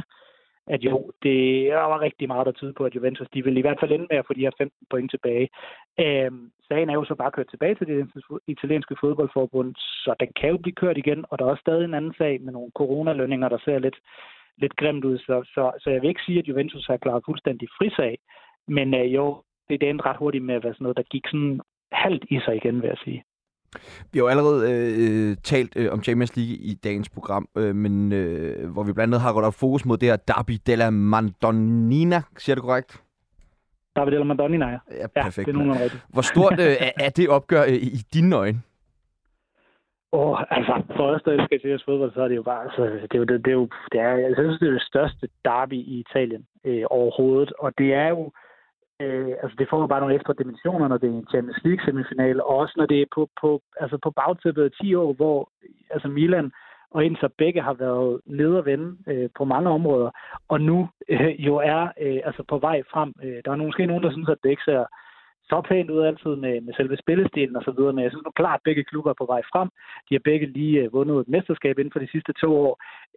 at 0.66 0.80
jo, 0.82 1.10
det 1.22 1.66
der 1.66 1.88
var 1.92 2.00
rigtig 2.00 2.28
meget, 2.28 2.46
der 2.46 2.52
tyder 2.52 2.72
på, 2.72 2.84
at 2.84 2.94
Juventus 2.94 3.28
de 3.34 3.44
vil 3.44 3.56
i 3.56 3.60
hvert 3.60 3.80
fald 3.80 3.92
ende 3.92 4.06
med 4.10 4.18
at 4.18 4.26
få 4.26 4.32
de 4.34 4.40
her 4.40 4.50
15 4.58 4.86
point 4.90 5.10
tilbage. 5.10 5.48
Øhm, 6.00 6.50
sagen 6.68 6.90
er 6.90 6.94
jo 6.94 7.04
så 7.04 7.14
bare 7.14 7.30
kørt 7.30 7.50
tilbage 7.50 7.74
til 7.74 7.86
det 7.86 8.10
italienske 8.46 8.96
fodboldforbund, 9.00 9.74
så 9.76 10.14
den 10.20 10.28
kan 10.40 10.50
jo 10.50 10.56
blive 10.56 10.74
kørt 10.74 10.98
igen, 10.98 11.24
og 11.28 11.38
der 11.38 11.44
er 11.44 11.50
også 11.50 11.60
stadig 11.60 11.84
en 11.84 11.94
anden 11.94 12.14
sag 12.18 12.40
med 12.40 12.52
nogle 12.52 12.70
coronalønninger, 12.74 13.48
der 13.48 13.58
ser 13.64 13.78
lidt, 13.78 13.98
lidt 14.58 14.76
grimt 14.76 15.04
ud. 15.04 15.18
Så, 15.18 15.42
så, 15.54 15.72
så 15.80 15.90
jeg 15.90 16.02
vil 16.02 16.08
ikke 16.08 16.26
sige, 16.26 16.38
at 16.38 16.48
Juventus 16.48 16.86
har 16.86 16.96
klaret 16.96 17.22
fuldstændig 17.26 17.68
frisag, 17.78 18.18
men 18.68 18.94
øh, 18.94 19.14
jo, 19.14 19.42
det 19.68 19.82
endte 19.82 20.04
ret 20.04 20.16
hurtigt 20.16 20.44
med 20.44 20.54
at 20.54 20.64
være 20.64 20.74
sådan 20.74 20.84
noget, 20.84 20.96
der 20.96 21.02
gik 21.02 21.26
sådan 21.26 21.60
halvt 21.92 22.24
i 22.30 22.40
sig 22.44 22.56
igen, 22.56 22.82
vil 22.82 22.88
jeg 22.88 22.98
sige. 23.04 23.24
Vi 24.12 24.18
har 24.18 24.24
jo 24.24 24.28
allerede 24.28 24.72
øh, 24.72 25.36
talt 25.36 25.72
øh, 25.76 25.92
om 25.92 26.02
Champions 26.02 26.36
League 26.36 26.54
i 26.54 26.74
dagens 26.84 27.08
program, 27.08 27.48
øh, 27.56 27.74
men 27.74 28.12
øh, 28.12 28.70
hvor 28.72 28.82
vi 28.82 28.92
blandt 28.92 29.14
andet 29.14 29.20
har 29.20 29.36
rettet 29.36 29.54
fokus 29.54 29.84
mod 29.84 29.96
det 29.96 30.08
her 30.08 30.16
Derby 30.16 30.52
della 30.66 30.90
Madonnina. 30.90 32.22
Siger 32.38 32.54
det 32.54 32.64
korrekt? 32.64 33.02
Derby 33.96 34.10
della 34.10 34.24
Madonnina, 34.24 34.66
ja. 34.66 34.78
Ja, 35.00 35.06
perfekt. 35.06 35.48
Ja, 35.48 35.52
det 35.52 35.68
er 35.68 35.82
rigtigt. 35.82 36.06
Hvor 36.08 36.22
stort 36.22 36.60
øh, 36.60 36.76
er 36.96 37.10
det 37.16 37.28
opgør 37.28 37.62
øh, 37.62 37.72
i 37.72 38.00
dine 38.14 38.36
øjne? 38.36 38.62
Åh, 40.14 40.30
oh, 40.30 40.40
altså, 40.50 40.82
for 40.96 41.04
os, 41.12 41.22
der 41.22 41.32
elsker 41.32 41.56
Italiens 41.56 41.84
fodbold, 41.84 42.12
så 42.14 42.22
er 42.22 42.28
det 42.28 42.36
jo 42.36 42.42
bare, 42.42 42.62
altså, 42.64 42.82
det 42.84 43.14
er 43.14 43.18
jo, 43.18 43.24
det, 43.24 43.44
det 43.44 43.50
er 43.50 43.58
jo, 43.62 43.68
det 43.92 44.00
er, 44.00 44.12
jeg 44.16 44.34
synes, 44.38 44.58
det 44.60 44.68
er 44.68 44.72
det 44.72 44.82
største 44.82 45.28
derby 45.44 45.78
i 45.92 46.04
Italien 46.06 46.46
øh, 46.64 46.84
overhovedet, 46.90 47.52
og 47.58 47.72
det 47.78 47.94
er 47.94 48.08
jo, 48.08 48.32
Øh, 49.02 49.32
altså 49.42 49.56
det 49.58 49.66
får 49.70 49.86
bare 49.86 50.00
nogle 50.00 50.14
ekstra 50.14 50.34
dimensioner, 50.38 50.88
når 50.88 50.98
det 50.98 51.08
er 51.08 51.12
en 51.12 51.30
Champions 51.30 51.64
League 51.64 51.84
semifinal, 51.84 52.40
og 52.40 52.56
også 52.62 52.74
når 52.76 52.86
det 52.86 53.02
er 53.02 53.06
på, 53.14 53.28
på, 53.40 53.62
altså 53.80 53.98
på 54.02 54.10
bagtæppet 54.10 54.64
af 54.64 54.70
10 54.80 54.94
år, 54.94 55.12
hvor 55.12 55.50
altså 55.90 56.08
Milan 56.08 56.52
og 56.90 57.04
Inter 57.04 57.28
begge 57.38 57.62
har 57.62 57.74
været 57.74 58.20
nede 58.26 58.58
og 58.58 58.66
vende 58.66 58.96
øh, 59.06 59.28
på 59.38 59.44
mange 59.44 59.70
områder, 59.70 60.10
og 60.48 60.60
nu 60.60 60.88
øh, 61.08 61.46
jo 61.46 61.54
er 61.56 61.82
øh, 62.00 62.20
altså 62.24 62.42
på 62.48 62.58
vej 62.58 62.82
frem. 62.92 63.12
Øh, 63.24 63.38
der 63.44 63.50
er 63.50 63.56
måske 63.56 63.86
nogen, 63.86 64.02
der 64.02 64.12
synes, 64.12 64.28
at 64.28 64.38
det 64.42 64.50
ikke 64.50 64.62
ser 64.64 64.84
så 65.52 65.60
pænt 65.68 65.90
ud 65.90 66.02
altid 66.10 66.34
med, 66.44 66.54
med 66.66 66.74
selve 66.74 66.96
spillestilen 66.96 67.56
og 67.56 67.62
så 67.64 67.72
videre, 67.76 67.92
men 67.92 68.02
jeg 68.04 68.10
synes 68.10 68.24
nu 68.24 68.30
klart, 68.30 68.60
at 68.60 68.66
begge 68.68 68.84
klubber 68.84 69.10
er 69.10 69.20
på 69.20 69.26
vej 69.32 69.42
frem. 69.52 69.68
De 70.06 70.14
har 70.14 70.28
begge 70.30 70.46
lige 70.46 70.80
øh, 70.82 70.92
vundet 70.92 71.20
et 71.20 71.28
mesterskab 71.34 71.78
inden 71.78 71.92
for 71.92 72.02
de 72.04 72.12
sidste 72.14 72.32
to 72.42 72.48
år, 72.66 72.74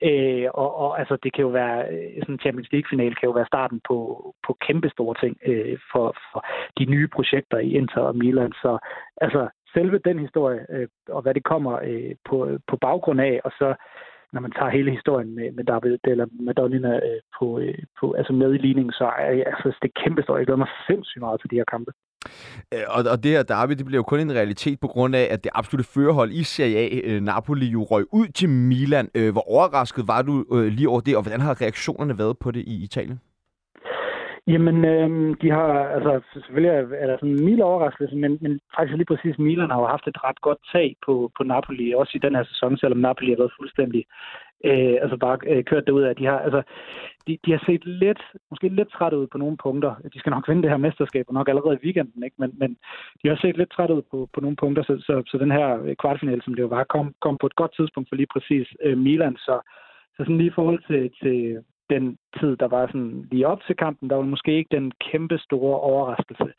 øh, 0.10 0.48
og, 0.62 0.70
og 0.84 1.00
altså, 1.00 1.16
det 1.24 1.34
kan 1.34 1.46
jo 1.48 1.52
være, 1.62 1.80
øh, 1.94 2.22
sådan 2.22 2.36
en 2.36 2.44
Champions 2.44 2.70
League-final 2.74 3.16
kan 3.16 3.30
jo 3.30 3.36
være 3.40 3.52
starten 3.54 3.80
på, 3.90 3.98
på 4.46 4.52
kæmpe 4.66 4.90
store 4.96 5.16
ting 5.24 5.34
øh, 5.50 5.78
for, 5.92 6.08
for 6.32 6.46
de 6.78 6.86
nye 6.94 7.08
projekter 7.16 7.58
i 7.58 7.70
Inter 7.80 8.02
og 8.02 8.16
Milan. 8.22 8.54
Så 8.64 8.72
altså, 9.26 9.42
selve 9.74 9.98
den 10.10 10.20
historie, 10.20 10.62
øh, 10.70 10.88
og 11.10 11.22
hvad 11.22 11.34
det 11.34 11.44
kommer 11.44 11.74
øh, 11.90 12.14
på, 12.30 12.38
på 12.70 12.76
baggrund 12.78 13.22
af, 13.22 13.42
og 13.46 13.52
så 13.60 13.76
når 14.34 14.42
man 14.42 14.52
tager 14.52 14.70
hele 14.78 14.92
historien 14.92 15.36
med, 15.36 15.52
med 15.52 15.64
David 15.64 15.98
eller 16.04 16.26
Madonna 16.48 16.94
øh, 16.96 17.22
på, 17.40 17.60
øh, 17.60 17.84
på, 18.00 18.06
altså 18.20 18.34
med 18.34 18.54
i 18.54 18.58
ligningen, 18.58 18.92
så 18.92 19.06
er 19.06 19.44
altså, 19.52 19.78
det 19.82 19.92
kæmpe 20.04 20.22
story. 20.24 20.38
Jeg 20.38 20.46
glæder 20.46 20.64
mig 20.64 20.72
sindssygt 20.88 21.24
meget 21.26 21.42
til 21.42 21.52
de 21.52 21.56
her 21.56 21.72
kampe. 21.74 21.92
Øh, 22.74 22.80
og, 22.88 23.04
og 23.12 23.24
det 23.24 23.32
her 23.32 23.44
derby, 23.44 23.72
det 23.72 23.86
bliver 23.86 24.00
jo 24.00 24.04
kun 24.04 24.20
en 24.20 24.36
realitet 24.36 24.80
på 24.80 24.88
grund 24.88 25.16
af, 25.16 25.28
at 25.32 25.44
det 25.44 25.52
absolutte 25.56 25.92
førerhold 25.94 26.32
i 26.32 26.44
Serie 26.44 26.78
A, 26.78 27.00
øh, 27.04 27.22
Napoli, 27.22 27.66
jo 27.66 27.84
røg 27.84 28.06
ud 28.12 28.28
til 28.28 28.50
Milan. 28.50 29.10
Øh, 29.16 29.32
hvor 29.32 29.52
overrasket 29.52 30.08
var 30.08 30.22
du 30.22 30.46
lige 30.52 30.90
over 30.90 31.02
det, 31.02 31.16
og 31.16 31.22
hvordan 31.22 31.42
har 31.42 31.62
reaktionerne 31.62 32.18
været 32.18 32.38
på 32.38 32.52
det 32.52 32.64
i 32.68 32.84
Italien? 32.84 33.20
Jamen, 34.48 34.86
øh, 34.86 35.36
de 35.42 35.52
har, 35.52 35.72
altså 35.96 36.22
selvfølgelig 36.34 36.72
er 37.04 37.08
der 37.08 37.18
sådan 37.18 37.36
en 37.36 37.46
mild 37.46 37.62
overraskelse, 37.62 38.16
men, 38.16 38.38
men 38.42 38.60
faktisk 38.76 38.98
lige 38.98 39.12
præcis 39.12 39.40
Milan 39.40 39.70
har 39.70 39.80
jo 39.80 39.88
haft 39.88 40.08
et 40.08 40.24
ret 40.24 40.42
godt 40.42 40.62
tag 40.74 40.96
på, 41.06 41.32
på 41.38 41.44
Napoli, 41.44 41.94
også 41.94 42.14
i 42.16 42.24
den 42.26 42.36
her 42.36 42.44
sæson, 42.44 42.78
selvom 42.78 43.00
Napoli 43.00 43.30
har 43.32 43.38
været 43.38 43.58
fuldstændig 43.60 44.06
øh, 44.70 44.96
altså 45.04 45.18
bare 45.18 45.38
øh, 45.48 45.64
kørt 45.64 45.88
derud 45.88 46.04
af. 46.04 46.16
De 46.16 46.26
har, 46.26 46.40
altså, 46.40 46.62
de, 47.28 47.38
de 47.46 47.52
har 47.52 47.64
set 47.66 47.86
lidt, 47.86 48.22
måske 48.50 48.68
lidt 48.70 48.92
træt 48.92 49.14
ud 49.14 49.28
på 49.28 49.38
nogle 49.38 49.58
punkter. 49.58 49.96
De 50.14 50.20
skal 50.20 50.30
nok 50.30 50.48
vinde 50.48 50.62
det 50.62 50.70
her 50.70 50.78
mesterskab, 50.78 51.26
og 51.28 51.34
nok 51.34 51.50
allerede 51.50 51.78
i 51.82 51.86
weekenden, 51.86 52.24
ikke? 52.24 52.36
Men, 52.40 52.52
men 52.58 52.78
de 53.24 53.28
har 53.28 53.36
set 53.36 53.58
lidt 53.58 53.72
træt 53.72 53.92
ud 53.92 54.02
på, 54.12 54.30
på 54.34 54.42
nogle 54.42 54.56
punkter, 54.56 54.84
så, 54.84 54.94
så, 55.08 55.24
så 55.28 55.38
den 55.38 55.52
her 55.52 55.84
øh, 55.84 55.96
kvartfinale, 55.96 56.42
som 56.42 56.54
det 56.54 56.62
jo 56.62 56.68
var, 56.68 56.84
kom, 56.84 57.16
kom 57.22 57.38
på 57.38 57.48
et 57.48 57.56
godt 57.56 57.76
tidspunkt 57.76 58.10
for 58.10 58.16
lige 58.16 58.34
præcis 58.34 58.68
øh, 58.84 58.98
Milan, 58.98 59.36
så, 59.38 59.56
så 60.16 60.18
sådan 60.18 60.38
lige 60.38 60.54
i 60.54 60.58
forhold 60.60 60.82
til, 60.88 61.12
til 61.22 61.64
den 61.90 62.18
tid, 62.40 62.58
der 62.58 62.68
var 62.68 62.88
sådan 62.88 63.28
lige 63.32 63.48
op 63.48 63.62
til 63.68 63.76
kampen, 63.76 64.10
der 64.10 64.16
var 64.16 64.24
måske 64.24 64.58
ikke 64.58 64.76
den 64.76 64.92
kæmpe 65.12 65.38
store 65.38 65.80
overraskelse. 65.80 66.50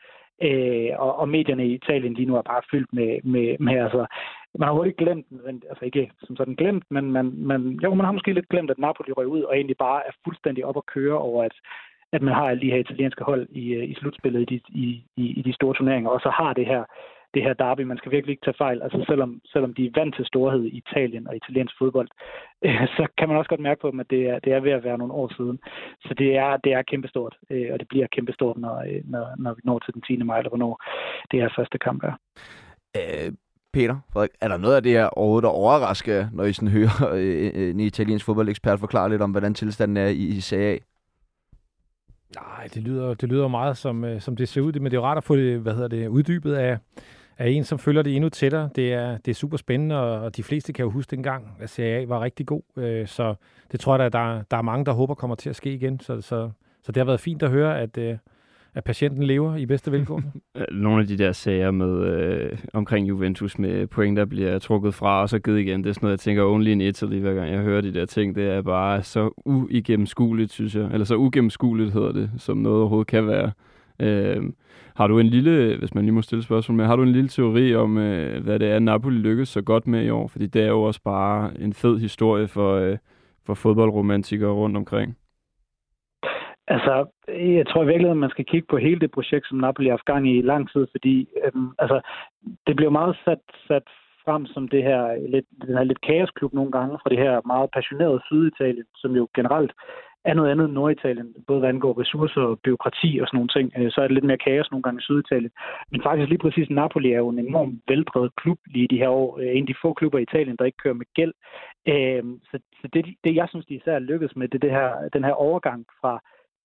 Øh, 0.41 0.89
og, 0.99 1.15
og 1.19 1.29
medierne 1.29 1.67
i 1.67 1.73
Italien 1.73 2.13
lige 2.13 2.25
nu 2.25 2.35
er 2.35 2.41
bare 2.41 2.61
fyldt 2.71 2.93
med, 2.93 3.19
med, 3.23 3.55
med 3.59 3.77
altså, 3.77 4.05
man 4.59 4.67
har 4.67 4.75
hurtigt 4.75 4.97
glemt, 4.97 5.25
altså 5.69 5.85
ikke 5.85 6.11
som 6.19 6.35
sådan 6.35 6.55
glemt, 6.55 6.83
men 6.89 7.11
man, 7.11 7.33
man, 7.35 7.79
jo, 7.83 7.93
man 7.93 8.05
har 8.05 8.11
måske 8.11 8.33
lidt 8.33 8.49
glemt, 8.49 8.71
at 8.71 8.77
Napoli 8.79 9.11
røg 9.11 9.27
ud, 9.27 9.41
og 9.41 9.55
egentlig 9.55 9.77
bare 9.77 10.07
er 10.07 10.11
fuldstændig 10.23 10.65
op 10.65 10.77
at 10.77 10.85
køre 10.85 11.17
over, 11.17 11.43
at, 11.43 11.55
at 12.13 12.21
man 12.21 12.33
har 12.33 12.49
alle 12.49 12.61
de 12.61 12.71
her 12.71 12.77
italienske 12.77 13.23
hold 13.23 13.47
i, 13.49 13.73
øh, 13.73 13.89
i 13.89 13.93
slutspillet 13.93 14.41
i 14.41 14.45
de, 14.45 14.61
i, 14.83 15.25
i 15.39 15.41
de 15.41 15.53
store 15.53 15.73
turneringer, 15.73 16.09
og 16.09 16.19
så 16.19 16.29
har 16.29 16.53
det 16.53 16.65
her 16.65 16.83
det 17.33 17.43
her 17.43 17.53
derby. 17.53 17.81
Man 17.81 17.97
skal 17.97 18.11
virkelig 18.11 18.33
ikke 18.33 18.45
tage 18.45 18.61
fejl. 18.65 18.81
Altså 18.81 19.05
selvom, 19.07 19.41
selvom 19.53 19.73
de 19.73 19.85
er 19.85 19.91
vant 19.99 20.15
til 20.15 20.25
storhed 20.25 20.63
i 20.65 20.77
Italien 20.77 21.27
og 21.27 21.35
italiensk 21.35 21.73
fodbold, 21.79 22.09
øh, 22.65 22.87
så 22.97 23.07
kan 23.17 23.27
man 23.27 23.37
også 23.37 23.49
godt 23.49 23.67
mærke 23.67 23.81
på 23.81 23.91
dem, 23.91 23.99
at 23.99 24.09
det 24.09 24.29
er, 24.29 24.39
det 24.39 24.53
er 24.53 24.59
ved 24.59 24.71
at 24.71 24.83
være 24.83 24.97
nogle 24.97 25.13
år 25.13 25.33
siden. 25.37 25.59
Så 26.05 26.13
det 26.13 26.35
er, 26.35 26.57
det 26.57 26.73
er 26.73 26.81
kæmpestort, 26.81 27.35
øh, 27.49 27.69
og 27.73 27.79
det 27.79 27.87
bliver 27.87 28.07
kæmpestort, 28.15 28.57
når, 28.57 28.77
øh, 28.89 29.01
når, 29.13 29.25
når 29.37 29.53
vi 29.53 29.61
når 29.63 29.79
til 29.79 29.93
den 29.93 30.01
10. 30.01 30.17
maj, 30.17 30.37
eller 30.37 30.49
hvornår 30.49 30.83
det 31.31 31.39
er 31.39 31.49
første 31.57 31.77
kamp 31.77 32.03
er. 32.03 32.15
Øh, 32.97 33.31
Peter, 33.77 33.99
Frederik, 34.13 34.31
er 34.41 34.47
der 34.47 34.57
noget 34.57 34.75
af 34.75 34.83
det 34.83 34.91
her 34.91 35.05
overhovedet, 35.05 35.43
der 35.43 35.49
overrasker, 35.49 36.27
når 36.31 36.43
I 36.43 36.53
sådan 36.53 36.69
hører 36.69 37.11
øh, 37.13 37.51
øh, 37.55 37.69
en 37.69 37.79
italiensk 37.79 38.25
fodboldekspert 38.25 38.79
forklare 38.79 39.09
lidt 39.09 39.21
om, 39.21 39.31
hvordan 39.31 39.53
tilstanden 39.53 39.97
er 39.97 40.07
i, 40.07 40.23
i 40.23 40.39
Serie 40.39 40.73
A? 40.73 40.77
Nej, 42.35 42.67
det 42.73 42.83
lyder, 42.83 43.13
det 43.13 43.29
lyder 43.29 43.47
meget 43.47 43.77
som, 43.77 44.03
øh, 44.03 44.21
som 44.21 44.35
det 44.35 44.49
ser 44.49 44.61
ud, 44.61 44.73
men 44.73 44.83
det 44.83 44.93
er 44.93 44.97
jo 44.97 45.05
rart 45.05 45.17
at 45.17 45.23
få 45.23 45.35
det, 45.35 45.59
hvad 45.59 45.73
hedder 45.73 45.87
det 45.87 46.07
uddybet 46.07 46.53
af, 46.53 46.77
er 47.37 47.45
en, 47.45 47.63
som 47.63 47.79
følger 47.79 48.01
det 48.01 48.15
endnu 48.15 48.29
tættere. 48.29 48.69
Det 48.75 48.93
er, 48.93 49.17
det 49.17 49.31
er 49.31 49.35
super 49.35 49.57
spændende, 49.57 49.99
og 49.99 50.37
de 50.37 50.43
fleste 50.43 50.73
kan 50.73 50.83
jo 50.83 50.89
huske 50.89 51.11
dengang, 51.15 51.57
at 51.59 51.69
Serie 51.69 52.01
A 52.01 52.05
var 52.05 52.21
rigtig 52.21 52.45
god. 52.45 52.61
Øh, 52.77 53.07
så 53.07 53.35
det 53.71 53.79
tror 53.79 53.97
jeg, 53.97 54.05
at 54.05 54.13
der, 54.13 54.41
der 54.51 54.57
er 54.57 54.61
mange, 54.61 54.85
der 54.85 54.91
håber 54.91 55.13
kommer 55.13 55.35
til 55.35 55.49
at 55.49 55.55
ske 55.55 55.73
igen. 55.73 55.99
Så, 55.99 56.21
så, 56.21 56.49
så 56.83 56.91
det 56.91 56.97
har 56.97 57.05
været 57.05 57.19
fint 57.19 57.43
at 57.43 57.49
høre, 57.49 57.79
at, 57.79 57.97
øh, 57.97 58.17
at 58.77 58.83
patienten 58.83 59.23
lever 59.23 59.55
i 59.55 59.65
bedste 59.65 59.91
velgående? 59.91 60.31
Nogle 60.71 61.01
af 61.01 61.07
de 61.07 61.17
der 61.17 61.31
sager 61.31 61.71
med 61.71 62.05
øh, 62.05 62.57
omkring 62.73 63.09
Juventus 63.09 63.59
med 63.59 63.87
point, 63.87 64.17
der 64.17 64.25
bliver 64.25 64.59
trukket 64.59 64.93
fra 64.93 65.21
og 65.21 65.29
så 65.29 65.39
givet 65.39 65.59
igen, 65.59 65.83
det 65.83 65.89
er 65.89 65.93
sådan 65.93 66.05
noget, 66.05 66.11
jeg 66.11 66.19
tænker 66.19 66.43
only 66.43 66.67
in 66.67 66.81
Italy, 66.81 67.19
hver 67.19 67.33
gang 67.33 67.51
jeg 67.51 67.59
hører 67.59 67.81
de 67.81 67.93
der 67.93 68.05
ting. 68.05 68.35
Det 68.35 68.43
er 68.43 68.61
bare 68.61 69.03
så 69.03 69.41
uigennemskueligt, 69.45 70.51
synes 70.51 70.75
jeg. 70.75 70.89
Eller 70.93 71.05
så 71.05 71.15
ugennemskueligt 71.15 71.93
hedder 71.93 72.11
det, 72.11 72.31
som 72.37 72.57
noget 72.57 72.79
overhovedet 72.79 73.07
kan 73.07 73.27
være. 73.27 73.51
Øh, 73.99 74.43
har 74.95 75.07
du 75.07 75.19
en 75.19 75.27
lille, 75.27 75.77
hvis 75.77 75.95
man 75.95 76.03
lige 76.03 76.13
må 76.13 76.21
stille 76.21 76.43
spørgsmål 76.43 76.77
med, 76.77 76.85
har 76.85 76.95
du 76.95 77.03
en 77.03 77.11
lille 77.11 77.29
teori 77.29 77.75
om, 77.75 77.97
øh, 77.97 78.43
hvad 78.43 78.59
det 78.59 78.67
er, 78.71 78.79
Napoli 78.79 79.17
lykkedes 79.17 79.49
så 79.49 79.61
godt 79.61 79.87
med 79.87 80.05
i 80.05 80.09
år? 80.09 80.27
Fordi 80.27 80.47
det 80.47 80.61
er 80.61 80.67
jo 80.67 80.81
også 80.81 81.01
bare 81.03 81.61
en 81.61 81.73
fed 81.73 81.99
historie 81.99 82.47
for, 82.47 82.75
øh, 82.75 82.97
for 83.45 83.53
fodboldromantikere 83.53 84.51
rundt 84.51 84.77
omkring. 84.77 85.17
Altså, 86.67 87.05
jeg 87.27 87.67
tror 87.67 87.83
i 87.83 87.85
virkeligheden, 87.85 88.19
man 88.19 88.29
skal 88.29 88.45
kigge 88.45 88.67
på 88.69 88.77
hele 88.77 88.99
det 88.99 89.11
projekt, 89.11 89.47
som 89.47 89.57
Napoli 89.57 89.87
har 89.87 89.97
haft 89.97 90.05
gang 90.05 90.27
i 90.29 90.37
i 90.37 90.41
lang 90.41 90.71
tid, 90.71 90.87
fordi 90.91 91.27
øhm, 91.43 91.71
altså, 91.79 92.01
det 92.67 92.75
blev 92.75 92.91
meget 92.91 93.17
sat, 93.25 93.43
sat 93.67 93.87
frem 94.25 94.45
som 94.45 94.67
det 94.67 94.83
her 94.83 95.01
lidt, 95.33 95.45
den 95.67 95.77
her 95.77 95.83
lidt 95.83 96.01
kaosklub 96.01 96.53
nogle 96.53 96.71
gange 96.71 96.99
fra 97.01 97.09
det 97.09 97.17
her 97.17 97.33
meget 97.45 97.69
passionerede 97.75 98.21
Syditalien, 98.25 98.87
som 98.95 99.11
jo 99.15 99.27
generelt 99.35 99.71
er 100.29 100.33
noget 100.33 100.51
andet 100.51 100.65
end 100.65 100.73
Norditalien, 100.73 101.29
både 101.47 101.59
hvad 101.59 101.69
angår 101.69 101.99
ressourcer 102.01 102.41
og 102.41 102.59
byråkrati 102.63 103.19
og 103.21 103.27
sådan 103.27 103.37
nogle 103.37 103.53
ting. 103.55 103.67
Øh, 103.77 103.91
så 103.91 103.97
er 104.01 104.07
det 104.07 104.15
lidt 104.15 104.29
mere 104.29 104.45
kaos 104.47 104.71
nogle 104.71 104.83
gange 104.83 104.99
i 104.99 105.07
Syditalien. 105.09 105.51
Men 105.91 106.01
faktisk 106.03 106.29
lige 106.29 106.43
præcis 106.45 106.69
Napoli 106.69 107.09
er 107.11 107.17
jo 107.17 107.29
en 107.29 107.39
enormt 107.39 107.79
veldrevet 107.87 108.31
klub 108.41 108.59
lige 108.73 108.83
i 108.83 108.93
de 108.93 109.01
her 109.03 109.09
år. 109.09 109.39
Øh, 109.39 109.51
en 109.55 109.63
af 109.63 109.67
de 109.67 109.81
få 109.81 109.93
klubber 109.93 110.19
i 110.19 110.27
Italien, 110.29 110.57
der 110.59 110.65
ikke 110.65 110.83
kører 110.83 111.01
med 111.01 111.05
gæld. 111.13 111.33
Øh, 111.93 112.23
så, 112.49 112.55
så 112.79 112.85
det, 112.93 113.01
det, 113.23 113.35
jeg 113.35 113.47
synes, 113.49 113.65
de 113.65 113.75
især 113.75 113.99
lykkedes 113.99 114.35
med, 114.35 114.47
det 114.47 114.55
er 114.55 114.65
det 114.67 114.77
her, 114.79 115.09
den 115.13 115.23
her 115.23 115.35
overgang 115.47 115.85
fra 116.01 116.13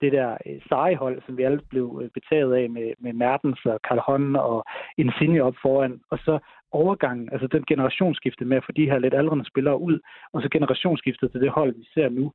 det 0.03 0.13
der 0.13 0.31
øh, 0.47 0.61
seje 0.69 0.97
hold, 0.97 1.23
som 1.27 1.37
vi 1.39 1.43
alle 1.43 1.61
blev 1.71 1.87
øh, 2.03 2.11
betaget 2.19 2.55
af 2.55 2.71
med, 2.71 2.89
med 3.05 3.13
Mertens 3.13 3.61
og 3.65 3.81
Karl 3.87 4.01
Hånd 4.07 4.37
og 4.37 4.65
Insigne 4.99 5.43
op 5.43 5.57
foran, 5.63 6.01
og 6.11 6.19
så 6.19 6.39
overgangen, 6.73 7.29
altså 7.33 7.47
den 7.47 7.65
generationsskifte 7.69 8.45
med 8.45 8.57
at 8.57 8.65
få 8.67 8.73
de 8.73 8.91
her 8.91 8.99
lidt 8.99 9.15
aldrende 9.15 9.51
spillere 9.51 9.81
ud, 9.81 9.99
og 10.33 10.43
så 10.43 10.49
generationsskiftet 10.49 11.33
til 11.33 11.41
det 11.41 11.51
hold, 11.51 11.75
vi 11.75 11.87
ser 11.95 12.09
nu, 12.09 12.33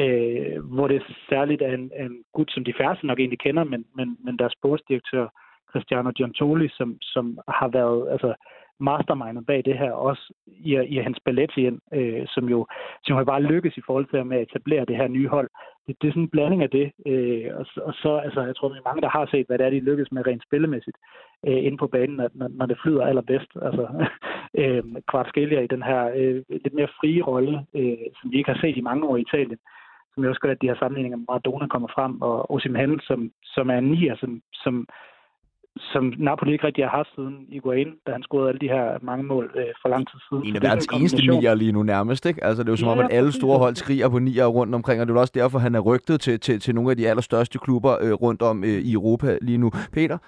øh, 0.00 0.64
hvor 0.74 0.88
det 0.88 1.02
særligt 1.28 1.62
er 1.62 1.74
en, 1.74 1.90
en 2.04 2.24
gut, 2.32 2.50
som 2.50 2.64
de 2.64 2.74
færreste 2.80 3.06
nok 3.06 3.18
egentlig 3.18 3.38
kender, 3.38 3.64
men, 3.64 3.84
men, 3.96 4.16
men 4.24 4.38
deres 4.38 4.52
sportsdirektør, 4.52 5.26
Cristiano 5.72 6.10
Giantoli, 6.10 6.68
som, 6.68 6.98
som 7.02 7.38
har 7.48 7.68
været 7.68 8.12
altså, 8.12 8.34
mastermindet 8.80 9.46
bag 9.46 9.62
det 9.64 9.78
her, 9.78 9.92
også 9.92 10.32
i, 10.46 10.72
i 10.94 10.96
hans 10.96 11.18
ballet 11.24 11.56
ind, 11.56 11.80
øh, 11.94 12.26
som 12.28 12.48
jo 12.48 12.66
som 13.04 13.16
har 13.16 13.24
bare 13.24 13.42
lykkes 13.42 13.76
i 13.76 13.82
forhold 13.86 14.06
til 14.06 14.26
med 14.26 14.36
at 14.36 14.42
etablere 14.42 14.84
det 14.84 14.96
her 14.96 15.08
nye 15.08 15.28
hold. 15.28 15.50
Det, 15.86 15.96
det 16.00 16.08
er 16.08 16.12
sådan 16.12 16.22
en 16.22 16.34
blanding 16.34 16.62
af 16.62 16.70
det, 16.70 16.92
øh, 17.06 17.46
og, 17.58 17.66
og 17.82 17.94
så, 17.94 18.16
altså, 18.16 18.40
jeg 18.42 18.56
tror, 18.56 18.68
der 18.68 18.76
er 18.76 18.88
mange, 18.88 19.02
der 19.02 19.08
har 19.08 19.26
set, 19.26 19.46
hvad 19.46 19.58
det 19.58 19.66
er, 19.66 19.70
de 19.70 19.80
lykkes 19.80 20.12
med 20.12 20.26
rent 20.26 20.42
spillemæssigt 20.42 20.96
øh, 21.46 21.64
inde 21.66 21.78
på 21.78 21.86
banen, 21.86 22.16
når, 22.16 22.48
når 22.48 22.66
det 22.66 22.78
flyder 22.82 23.04
allerbedst. 23.06 23.52
Altså, 23.62 23.84
øh, 24.60 24.82
Kvartskelia 25.10 25.60
i 25.60 25.72
den 25.74 25.82
her 25.82 26.10
øh, 26.16 26.42
lidt 26.48 26.74
mere 26.74 26.94
frie 27.00 27.22
rolle, 27.22 27.66
øh, 27.74 28.06
som 28.20 28.32
vi 28.32 28.36
ikke 28.38 28.52
har 28.52 28.60
set 28.60 28.76
i 28.76 28.88
mange 28.88 29.06
år 29.06 29.16
i 29.16 29.20
Italien, 29.20 29.58
som 30.14 30.22
jeg 30.22 30.30
også 30.30 30.40
gør, 30.40 30.50
at 30.50 30.62
de 30.62 30.68
her 30.68 30.78
sammenligninger 30.78 31.16
med 31.18 31.26
Maradona 31.28 31.66
kommer 31.66 31.88
frem, 31.88 32.22
og 32.22 32.50
Osimhen, 32.52 33.00
som, 33.00 33.30
som 33.44 33.70
er 33.70 33.78
en 33.78 33.90
nier, 33.90 34.16
som, 34.16 34.42
som 34.52 34.86
som 35.92 36.12
Napoli 36.18 36.52
ikke 36.52 36.66
rigtig 36.66 36.84
har 36.84 36.90
haft 36.90 37.08
siden 37.14 37.46
Higuain, 37.48 37.88
da 38.06 38.12
han 38.12 38.22
scorede 38.22 38.48
alle 38.48 38.58
de 38.58 38.68
her 38.68 38.98
mange 39.02 39.24
mål 39.24 39.50
øh, 39.56 39.64
for 39.82 39.88
lang 39.88 40.08
tid 40.10 40.18
siden. 40.28 40.46
En 40.46 40.56
af 40.56 40.62
verdens 40.62 40.86
eneste 40.92 41.26
nier 41.26 41.54
lige 41.54 41.72
nu 41.72 41.82
nærmest, 41.82 42.26
ikke? 42.26 42.44
Altså, 42.44 42.62
det 42.62 42.68
er 42.68 42.72
jo 42.72 42.76
som 42.76 42.88
ja, 42.88 42.92
om, 42.92 42.98
at 42.98 43.08
alle 43.10 43.32
store 43.32 43.58
hold 43.58 43.76
skriger 43.76 44.08
på 44.08 44.18
nier 44.18 44.46
rundt 44.46 44.74
omkring, 44.74 45.00
og 45.00 45.06
det 45.06 45.16
er 45.16 45.20
også 45.20 45.32
derfor, 45.34 45.58
han 45.58 45.74
er 45.74 45.80
rygtet 45.80 46.20
til, 46.20 46.40
til, 46.40 46.60
til 46.60 46.74
nogle 46.74 46.90
af 46.90 46.96
de 46.96 47.08
allerstørste 47.08 47.58
klubber 47.58 47.96
øh, 48.02 48.12
rundt 48.12 48.42
om 48.42 48.64
øh, 48.64 48.70
i 48.70 48.92
Europa 48.92 49.38
lige 49.42 49.58
nu. 49.58 49.70
Peter? 49.92 50.18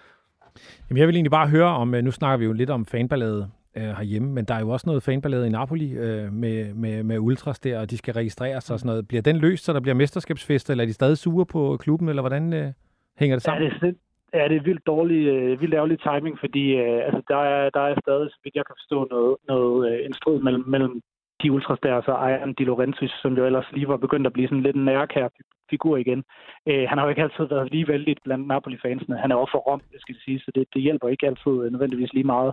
Jamen, 0.90 0.98
jeg 0.98 1.06
vil 1.06 1.14
egentlig 1.14 1.30
bare 1.30 1.48
høre 1.48 1.68
om, 1.68 1.94
øh, 1.94 2.02
nu 2.04 2.10
snakker 2.10 2.36
vi 2.36 2.44
jo 2.44 2.52
lidt 2.52 2.70
om 2.70 2.86
fanballade 2.86 3.50
øh, 3.76 3.82
herhjemme, 3.82 4.32
men 4.32 4.44
der 4.44 4.54
er 4.54 4.60
jo 4.60 4.68
også 4.68 4.86
noget 4.86 5.02
fanballade 5.02 5.46
i 5.46 5.50
Napoli 5.50 5.92
øh, 5.92 6.32
med, 6.32 6.74
med, 6.74 7.02
med 7.02 7.18
ultras 7.18 7.58
der, 7.60 7.80
og 7.80 7.90
de 7.90 7.96
skal 7.98 8.14
registreres 8.14 8.70
og 8.70 8.78
sådan 8.78 8.88
noget. 8.88 9.08
Bliver 9.08 9.22
den 9.22 9.36
løst, 9.36 9.64
så 9.64 9.72
der 9.72 9.80
bliver 9.80 9.94
mesterskabsfest, 9.94 10.70
eller 10.70 10.84
er 10.84 10.86
de 10.86 10.92
stadig 10.92 11.18
sure 11.18 11.46
på 11.46 11.76
klubben, 11.76 12.08
eller 12.08 12.22
hvordan 12.22 12.52
øh, 12.52 12.72
hænger 13.18 13.36
det 13.36 13.42
sammen? 13.42 13.72
Ja, 13.82 13.86
det, 13.86 13.96
Ja, 14.34 14.48
det 14.48 14.56
er 14.56 14.68
vildt 14.68 14.86
dårlig, 14.86 15.26
øh, 15.34 15.60
vildt 15.60 15.74
ærgerlig 15.74 15.98
timing, 16.00 16.38
fordi 16.38 16.64
øh, 16.82 17.00
altså, 17.06 17.22
der, 17.28 17.36
er, 17.36 17.70
der 17.70 17.80
er 17.80 17.94
stadig, 18.04 18.30
så 18.30 18.38
vidt 18.44 18.54
jeg 18.54 18.66
kan 18.66 18.78
forstå, 18.78 18.98
noget, 19.10 19.36
noget 19.48 19.92
øh, 19.92 20.06
en 20.06 20.14
strid 20.14 20.38
mellem, 20.46 20.64
mellem 20.66 21.00
de 21.42 21.52
ultras 21.52 21.78
der, 21.82 22.02
så 22.02 22.12
Ejern 22.12 22.54
Di 22.54 22.64
Laurentiis, 22.64 23.14
som 23.22 23.36
jo 23.36 23.46
ellers 23.46 23.72
lige 23.72 23.88
var 23.88 23.96
begyndt 23.96 24.26
at 24.26 24.32
blive 24.32 24.48
sådan 24.48 24.62
lidt 24.62 24.76
en 24.76 24.84
nærkær 24.84 25.28
figur 25.74 25.94
igen. 26.04 26.20
Øh, 26.68 26.84
han 26.88 26.96
har 26.96 27.04
jo 27.04 27.12
ikke 27.12 27.26
altid 27.26 27.44
været 27.54 27.72
lige 27.74 27.88
vældig 27.92 28.14
blandt 28.24 28.46
Napoli-fansene. 28.52 29.22
Han 29.22 29.30
er 29.30 29.36
også 29.36 29.52
for 29.54 29.62
Rom, 29.68 29.82
det 29.92 30.00
skal 30.00 30.14
jeg 30.14 30.22
sige, 30.24 30.38
så 30.44 30.50
det, 30.56 30.64
det 30.74 30.82
hjælper 30.86 31.08
ikke 31.08 31.26
altid 31.30 31.54
øh, 31.62 31.68
nødvendigvis 31.72 32.12
lige 32.12 32.30
meget. 32.34 32.52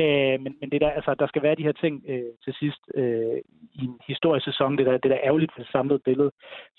Øh, 0.00 0.36
men, 0.44 0.52
men 0.60 0.68
det 0.72 0.80
der, 0.84 0.90
altså, 0.98 1.14
der 1.22 1.26
skal 1.28 1.42
være 1.46 1.58
de 1.58 1.66
her 1.68 1.76
ting 1.82 1.94
øh, 2.12 2.32
til 2.44 2.52
sidst 2.60 2.82
øh, 3.00 3.38
i 3.80 3.82
en 3.88 3.96
historisk 4.10 4.44
sæson. 4.50 4.78
Det 4.78 4.86
der, 4.86 4.96
det 5.04 5.10
der 5.12 5.24
ærgerligt 5.28 5.52
for 5.52 5.60
det 5.62 5.70
samlede 5.72 6.00
billede, 6.08 6.30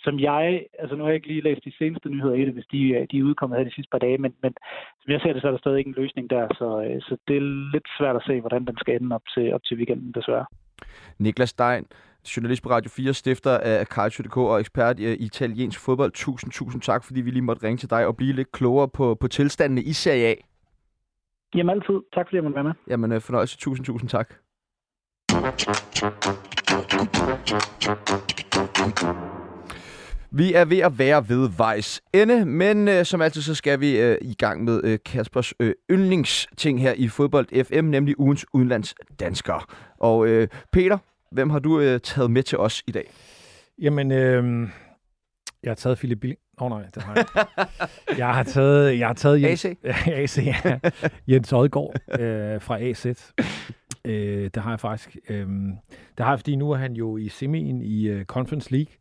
som 0.06 0.14
jeg, 0.30 0.66
altså 0.82 0.96
nu 0.96 1.04
har 1.04 1.10
jeg 1.10 1.20
ikke 1.20 1.32
lige 1.34 1.48
læst 1.48 1.66
de 1.66 1.78
seneste 1.80 2.10
nyheder 2.10 2.36
i 2.36 2.46
det, 2.46 2.54
hvis 2.54 2.72
de, 2.74 2.82
øh, 2.96 3.08
de 3.12 3.16
er 3.20 3.28
udkommet 3.30 3.58
her 3.58 3.70
de 3.70 3.76
sidste 3.78 3.92
par 3.92 4.04
dage, 4.06 4.18
men, 4.18 4.34
men 4.44 4.54
som 5.02 5.10
jeg 5.14 5.22
ser 5.22 5.34
det, 5.34 5.42
så 5.42 5.48
er 5.48 5.52
der 5.52 5.64
stadig 5.64 5.80
ikke 5.80 5.94
en 5.94 6.02
løsning 6.02 6.30
der, 6.30 6.44
så, 6.60 6.68
øh, 6.86 7.02
så 7.08 7.14
det 7.28 7.38
er 7.38 7.46
lidt 7.74 7.88
svært 7.98 8.16
at 8.16 8.26
se, 8.28 8.40
hvordan 8.40 8.66
den 8.66 8.78
skal 8.78 8.96
ende 8.96 9.16
op 9.16 9.26
til, 9.34 9.54
op 9.54 9.64
til 9.64 9.78
weekenden, 9.78 10.12
desværre. 10.12 10.46
Niklas 11.20 11.50
Stein, 11.50 11.86
journalist 12.36 12.64
på 12.64 12.70
Radio 12.70 12.90
4, 12.90 13.14
stifter 13.14 13.58
af 13.58 13.86
Calcio.dk 13.86 14.38
og 14.38 14.60
ekspert 14.60 15.00
i 15.00 15.14
italiensk 15.14 15.80
fodbold. 15.80 16.12
Tusind, 16.12 16.52
tusind 16.52 16.82
tak, 16.82 17.04
fordi 17.04 17.22
vi 17.22 17.32
lige 17.32 17.42
måtte 17.42 17.64
ringe 17.64 17.78
til 17.78 17.90
dig 17.90 18.06
og 18.06 18.18
blive 18.18 18.34
lidt 18.34 18.52
klogere 18.52 18.88
på, 18.88 19.16
på 19.16 19.28
tilstandene 19.28 19.82
i 19.82 19.94
Serie 19.94 20.28
A. 20.28 20.34
Jamen 21.56 21.70
altid. 21.70 22.02
Tak 22.14 22.26
fordi 22.28 22.36
jeg 22.36 22.44
måtte 22.44 22.56
være 22.56 22.64
med. 22.64 22.74
Jamen 22.88 23.12
øh, 23.12 23.22
fornøjelse. 23.22 23.58
Tusind, 23.58 23.86
tusind 23.86 24.10
tak. 24.10 24.34
Vi 30.32 30.54
er 30.54 30.66
ved 30.66 30.80
at 30.80 31.00
være 31.00 31.30
ved 31.30 31.50
vejs 31.58 32.02
ende, 32.14 32.46
men 32.46 32.88
øh, 32.88 33.06
som 33.06 33.22
altid 33.22 33.42
så 33.42 33.56
skal 33.56 33.80
vi 33.80 34.00
øh, 34.00 34.18
i 34.22 34.34
gang 34.34 34.64
med 34.64 34.82
øh, 34.84 35.00
Kaspers 35.06 35.54
øh, 35.60 35.74
yndlingsting 35.92 36.82
her 36.82 36.94
i 36.94 37.08
Fodbold 37.08 37.64
FM, 37.64 37.86
nemlig 37.86 38.20
ugens 38.20 38.46
udenlandsdanskere. 38.54 39.62
Og 40.00 40.28
øh, 40.28 40.48
Peter, 40.72 40.98
hvem 41.32 41.50
har 41.50 41.60
du 41.60 41.80
øh, 41.80 42.00
taget 42.00 42.32
med 42.32 42.44
til 42.44 42.58
os 42.58 42.84
i 42.88 42.92
dag? 42.92 43.12
Jamen, 43.82 44.12
øh, 44.12 44.70
jeg 45.64 45.70
har 45.70 45.76
taget 45.76 45.98
Philip 45.98 46.20
Billing. 46.20 46.40
Åh 46.62 46.72
oh, 46.72 46.80
nej, 46.80 46.90
det 46.96 47.04
har 47.04 47.16
jeg 47.16 47.68
Jeg 48.18 48.34
har 48.34 48.44
taget, 48.44 49.00
jeg 49.00 49.08
har 49.08 49.14
taget 49.14 49.42
Jens, 49.42 49.66
AC? 49.66 49.78
AC 50.08 50.38
ja. 50.46 50.80
Jens 51.28 51.54
Odgaard 51.54 52.20
øh, 52.20 52.62
fra 52.62 52.80
AZ. 52.82 53.06
Øh, 54.06 54.50
det 54.54 54.64
har 54.64 54.70
jeg 54.70 54.80
faktisk. 54.80 55.18
Øh, 55.30 55.48
det 56.18 56.26
har 56.26 56.30
jeg, 56.30 56.40
fordi 56.40 56.56
nu 56.56 56.72
er 56.72 56.78
han 56.78 56.94
jo 56.94 57.18
i 57.18 57.30
semien 57.30 57.82
i 57.82 58.12
uh, 58.16 58.24
Conference 58.24 58.72
League. 58.72 58.94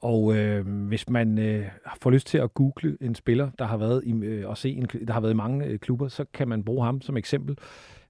Og 0.00 0.36
øh, 0.36 0.66
hvis 0.66 1.10
man 1.10 1.38
øh, 1.38 1.64
får 2.02 2.10
lyst 2.10 2.26
til 2.26 2.38
at 2.38 2.54
google 2.54 2.96
en 3.00 3.14
spiller, 3.14 3.50
der 3.58 3.64
har 3.64 3.76
været 3.76 4.02
i, 4.04 4.12
øh, 4.12 4.48
og 4.48 4.58
se 4.58 4.70
en, 4.70 4.86
der 5.06 5.12
har 5.12 5.20
været 5.20 5.32
i 5.32 5.36
mange 5.36 5.66
øh, 5.66 5.78
klubber, 5.78 6.08
så 6.08 6.24
kan 6.34 6.48
man 6.48 6.64
bruge 6.64 6.84
ham 6.84 7.00
som 7.00 7.16
eksempel. 7.16 7.56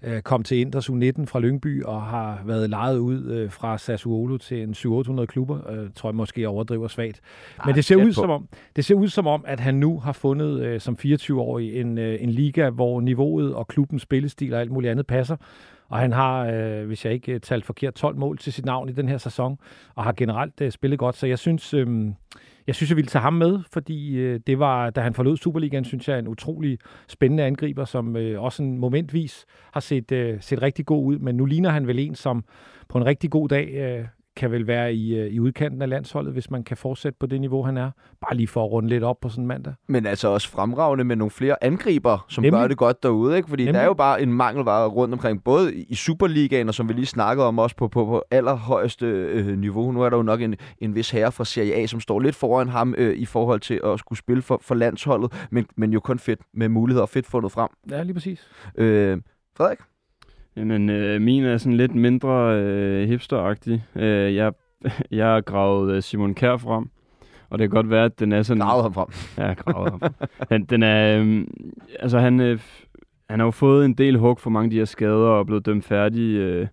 Øh, 0.03 0.23
kom 0.23 0.43
til 0.43 0.59
Inders 0.59 0.91
U19 0.91 1.25
fra 1.25 1.41
Lyngby 1.41 1.83
og 1.83 2.03
har 2.03 2.43
været 2.45 2.71
lejet 2.71 2.99
ud 2.99 3.25
øh, 3.25 3.51
fra 3.51 3.79
Sassuolo 3.79 4.37
til 4.37 4.63
en 4.63 4.73
700-800 4.73 5.25
klubber. 5.25 5.71
Øh, 5.71 5.91
tror 5.95 6.09
jeg 6.09 6.15
måske 6.15 6.41
jeg 6.41 6.49
overdriver 6.49 6.89
svagt. 6.89 7.21
Men 7.67 7.75
det 7.75 7.85
ser 7.85 7.97
ud 7.97 8.13
som 8.13 8.31
om, 8.31 8.49
det 8.77 8.85
ser 8.85 8.95
ud 8.95 9.09
som 9.09 9.27
om, 9.27 9.45
at 9.47 9.61
han 9.61 9.75
nu 9.75 9.99
har 9.99 10.13
fundet 10.13 10.61
øh, 10.61 10.81
som 10.81 10.97
24-årig 11.05 11.81
en, 11.81 11.99
øh, 11.99 12.23
en 12.23 12.31
liga, 12.31 12.71
hvor 12.71 13.01
niveauet 13.01 13.55
og 13.55 13.69
klubbens 13.69 14.03
spillestil 14.03 14.55
og 14.55 14.61
alt 14.61 14.71
muligt 14.71 14.91
andet 14.91 15.07
passer. 15.07 15.37
Og 15.89 15.99
han 15.99 16.13
har, 16.13 16.47
øh, 16.47 16.87
hvis 16.87 17.05
jeg 17.05 17.13
ikke 17.13 17.33
øh, 17.33 17.41
talt 17.41 17.65
forkert, 17.65 17.95
12 17.95 18.17
mål 18.17 18.39
til 18.39 18.53
sit 18.53 18.65
navn 18.65 18.89
i 18.89 18.93
den 18.93 19.09
her 19.09 19.19
sæson, 19.19 19.59
og 19.95 20.05
har 20.05 20.13
generelt 20.13 20.61
øh, 20.61 20.71
spillet 20.73 20.99
godt. 20.99 21.17
Så 21.17 21.27
jeg 21.27 21.39
synes, 21.39 21.75
øh, 21.75 21.87
jeg 22.67 22.75
synes, 22.75 22.91
jeg 22.91 22.97
ville 22.97 23.09
tage 23.09 23.23
ham 23.23 23.33
med, 23.33 23.59
fordi 23.73 24.17
øh, 24.17 24.41
det 24.47 24.59
var, 24.59 24.91
da 24.91 25.01
han 25.01 25.15
forlod 25.15 25.37
Superligaen, 25.37 25.85
synes 25.85 26.09
jeg, 26.09 26.19
en 26.19 26.29
utrolig 26.29 26.79
spændende 27.09 27.45
angriber, 27.45 27.85
som 27.85 28.17
øh, 28.17 28.43
også 28.43 28.63
en 28.63 28.79
momentvis 28.79 29.47
har 29.73 29.81
set, 29.81 30.13
øh, 30.13 30.41
set 30.41 30.63
rigtig 30.63 30.87
god 30.87 31.05
ud. 31.05 31.19
Men 31.19 31.37
nu 31.37 31.45
ligner 31.45 31.71
han 31.71 31.87
vel 31.87 31.99
en, 31.99 32.15
som 32.15 32.45
på 32.89 32.99
en 32.99 33.07
rigtig 33.07 33.31
god 33.31 33.49
dag 33.49 33.69
øh, 33.75 34.05
kan 34.39 34.51
vel 34.51 34.67
være 34.67 34.95
i, 34.95 35.19
øh, 35.19 35.27
i 35.33 35.41
udkanten 35.41 35.83
af 35.83 35.89
landsholdet, 35.89 36.33
hvis 36.33 36.51
man 36.51 36.65
kan 36.65 36.77
fortsætte 36.77 37.17
på 37.21 37.27
det 37.27 37.41
niveau, 37.41 37.63
han 37.63 37.77
er. 37.77 37.91
Bare 38.21 38.37
lige 38.37 38.49
for 38.49 38.65
at 38.65 38.71
runde 38.73 38.89
lidt 38.89 39.05
op 39.05 39.21
på 39.21 39.29
sådan 39.29 39.45
en 39.45 39.49
mandag. 39.49 39.75
Men 39.89 40.07
altså 40.07 40.29
også 40.29 40.49
fremragende 40.49 41.05
med 41.05 41.17
nogle 41.17 41.31
flere 41.31 41.65
angriber, 41.65 42.27
som 42.29 42.43
Nemlig. 42.43 42.61
gør 42.61 42.69
det 42.69 42.77
godt 42.77 43.03
derude. 43.03 43.37
Ikke? 43.37 43.49
Fordi 43.49 43.63
Nemlig. 43.65 43.75
der 43.75 43.81
er 43.81 43.85
jo 43.87 43.95
bare 43.95 44.23
en 44.23 44.33
mangelvare 44.33 44.89
rundt 44.89 45.15
omkring, 45.15 45.45
både 45.45 45.75
i 45.75 45.95
Superligaen, 45.95 46.69
og 46.69 46.75
som 46.75 46.89
vi 46.89 46.93
lige 46.93 47.07
snakkede 47.07 47.47
om, 47.47 47.59
også 47.59 47.77
på, 47.77 47.89
på, 47.89 48.05
på 48.05 48.23
allerhøjeste 48.31 49.07
øh, 49.07 49.59
niveau. 49.59 49.93
Nu 49.93 50.03
er 50.03 50.11
der 50.11 50.17
jo 50.17 50.23
nok 50.23 50.41
en, 50.41 50.57
en 50.79 50.95
vis 50.95 51.11
herre 51.11 51.33
fra 51.33 51.45
Serie 51.45 51.75
A, 51.75 51.87
som 51.87 52.01
står 52.01 52.21
lidt 52.21 52.35
foran 52.35 52.69
ham 52.69 52.95
øh, 52.99 53.17
i 53.17 53.25
forhold 53.25 53.61
til 53.61 53.81
at 53.85 53.99
skulle 53.99 54.19
spille 54.19 54.43
for, 54.43 54.61
for 54.63 54.75
landsholdet, 54.75 55.47
men, 55.51 55.67
men 55.77 55.93
jo 55.93 56.01
kun 56.01 56.19
fedt 56.19 56.41
med 56.55 56.69
muligheder 56.69 57.03
og 57.03 57.09
fedt 57.09 57.27
fundet 57.27 57.53
frem. 57.53 57.69
Ja, 57.91 58.03
lige 58.03 58.15
præcis. 58.15 58.49
Øh, 58.79 59.19
Frederik? 59.57 59.79
Jamen, 60.57 60.91
øh, 60.91 61.21
min 61.21 61.45
er 61.45 61.57
sådan 61.57 61.77
lidt 61.77 61.95
mindre 61.95 62.61
øh, 62.61 63.09
hipsteragtig. 63.09 63.85
Øh, 63.97 64.35
jeg, 64.35 64.53
jeg 65.11 65.27
har 65.27 65.41
gravet 65.41 65.95
øh, 65.95 66.03
Simon 66.03 66.35
Kær 66.35 66.57
frem, 66.57 66.91
og 67.51 67.59
det 67.59 67.65
kan 67.65 67.75
godt 67.75 67.91
være, 67.91 68.05
at 68.05 68.21
den 68.21 68.33
er 68.33 68.43
sådan... 68.43 68.61
Gravet 68.61 68.83
ham 68.83 68.95
frem. 68.95 69.09
Ja, 69.39 69.53
gravet 69.53 69.91
ham. 69.91 70.01
den, 70.51 70.65
den 70.65 70.83
er... 70.83 71.19
Øh, 71.21 71.45
altså, 72.01 72.19
han, 72.19 72.41
øh, 72.41 72.61
han 73.31 73.41
har 73.41 73.47
jo 73.47 73.51
fået 73.51 73.85
en 73.85 73.95
del 73.95 74.19
hug 74.19 74.41
for 74.41 74.51
mange 74.51 74.65
af 74.67 74.71
de 74.71 74.77
her 74.77 74.85
skader 74.85 75.29
og 75.29 75.41
er 75.41 75.45
blevet 75.45 75.67
dømt 75.67 75.85
færdig 75.85 76.37
øh, 76.37 76.67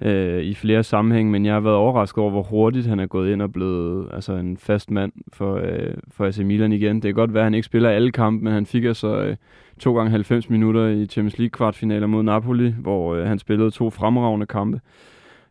øh, 0.00 0.42
i 0.42 0.54
flere 0.54 0.82
sammenhæng, 0.82 1.30
men 1.30 1.46
jeg 1.46 1.54
har 1.54 1.60
været 1.60 1.76
overrasket 1.76 2.18
over, 2.18 2.30
hvor 2.30 2.42
hurtigt 2.42 2.86
han 2.86 3.00
er 3.00 3.06
gået 3.06 3.32
ind 3.32 3.42
og 3.42 3.52
blevet 3.52 4.08
altså, 4.12 4.32
en 4.32 4.56
fast 4.56 4.90
mand 4.90 5.12
for, 5.32 5.54
øh, 5.54 5.94
for 6.10 6.26
AC 6.26 6.38
Milan 6.38 6.72
igen. 6.72 6.96
Det 6.96 7.02
kan 7.02 7.14
godt 7.14 7.34
være, 7.34 7.42
at 7.42 7.46
han 7.46 7.54
ikke 7.54 7.66
spiller 7.66 7.90
alle 7.90 8.12
kampe, 8.12 8.44
men 8.44 8.52
han 8.52 8.66
fik 8.66 8.84
altså 8.84 9.16
øh, 9.16 9.36
to 9.78 9.96
gange 9.96 10.10
90 10.10 10.50
minutter 10.50 10.86
i 10.86 11.06
Champions 11.06 11.38
League 11.38 11.50
kvartfinaler 11.50 12.06
mod 12.06 12.22
Napoli, 12.22 12.74
hvor 12.78 13.14
øh, 13.14 13.26
han 13.26 13.38
spillede 13.38 13.70
to 13.70 13.90
fremragende 13.90 14.46
kampe. 14.46 14.80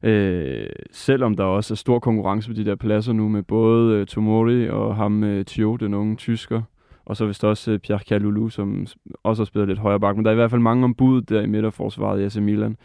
Øh, 0.03 0.65
selvom 0.91 1.35
der 1.35 1.43
også 1.43 1.73
er 1.73 1.75
stor 1.75 1.99
konkurrence 1.99 2.49
på 2.49 2.53
de 2.53 2.65
der 2.65 2.75
pladser 2.75 3.13
nu 3.13 3.27
med 3.27 3.43
både 3.43 3.95
øh, 3.95 4.05
Tomori 4.05 4.69
og 4.69 4.95
ham 4.95 5.23
øh, 5.23 5.45
Thio, 5.45 5.75
den 5.75 5.93
unge 5.93 6.15
tysker, 6.15 6.61
og 7.05 7.17
så 7.17 7.25
vist 7.25 7.43
også 7.43 7.71
øh, 7.71 7.79
Pierre 7.79 7.99
Kalulu, 8.07 8.49
som 8.49 8.87
også 9.23 9.41
har 9.41 9.45
spillet 9.45 9.67
lidt 9.67 9.79
højere 9.79 9.99
bak. 9.99 10.15
Men 10.15 10.25
der 10.25 10.31
er 10.31 10.35
i 10.35 10.35
hvert 10.35 10.51
fald 10.51 10.61
mange 10.61 10.83
ombud 10.83 11.21
der 11.21 11.41
i 11.41 11.45
midterforsvaret 11.45 12.21
i 12.21 12.23
AC 12.23 12.35
Milan. 12.35 12.77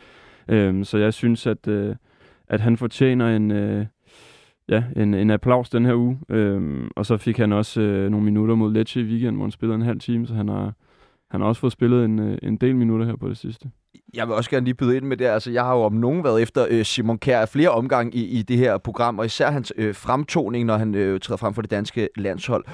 Øh, 0.48 0.84
så 0.84 0.98
jeg 0.98 1.14
synes, 1.14 1.46
at, 1.46 1.68
øh, 1.68 1.96
at 2.48 2.60
han 2.60 2.76
fortjener 2.76 3.36
en, 3.36 3.50
øh, 3.50 3.86
ja, 4.68 4.84
en, 4.96 5.14
en 5.14 5.30
applaus 5.30 5.70
den 5.70 5.84
her 5.84 5.94
uge. 5.94 6.18
Øhm, 6.28 6.90
og 6.96 7.06
så 7.06 7.16
fik 7.16 7.38
han 7.38 7.52
også 7.52 7.80
øh, 7.80 8.10
nogle 8.10 8.24
minutter 8.24 8.54
mod 8.54 8.72
Lecce 8.72 9.00
i 9.00 9.04
weekenden, 9.04 9.34
hvor 9.34 9.44
han 9.44 9.50
spillede 9.50 9.74
en 9.74 9.82
halv 9.82 10.00
time, 10.00 10.26
så 10.26 10.34
han 10.34 10.48
har, 10.48 10.72
han 11.30 11.40
har 11.40 11.48
også 11.48 11.60
fået 11.60 11.72
spillet 11.72 12.04
en, 12.04 12.18
øh, 12.18 12.38
en 12.42 12.56
del 12.56 12.76
minutter 12.76 13.06
her 13.06 13.16
på 13.16 13.28
det 13.28 13.36
sidste. 13.36 13.70
Jeg 14.14 14.26
vil 14.26 14.34
også 14.34 14.50
gerne 14.50 14.64
lige 14.64 14.74
byde 14.74 14.96
ind 14.96 15.04
med 15.04 15.16
det. 15.16 15.24
Altså, 15.24 15.50
jeg 15.50 15.64
har 15.64 15.74
jo 15.74 15.80
om 15.80 15.92
nogen 15.92 16.24
været 16.24 16.42
efter 16.42 16.66
øh, 16.70 16.84
Simon 16.84 17.18
Kjær 17.18 17.46
flere 17.46 17.70
omgange 17.70 18.16
i, 18.16 18.38
i 18.38 18.42
det 18.42 18.58
her 18.58 18.78
program, 18.78 19.18
og 19.18 19.26
især 19.26 19.50
hans 19.50 19.72
øh, 19.76 19.94
fremtoning, 19.94 20.64
når 20.64 20.76
han 20.76 20.94
øh, 20.94 21.20
træder 21.20 21.36
frem 21.36 21.54
for 21.54 21.62
det 21.62 21.70
danske 21.70 22.08
landshold 22.16 22.64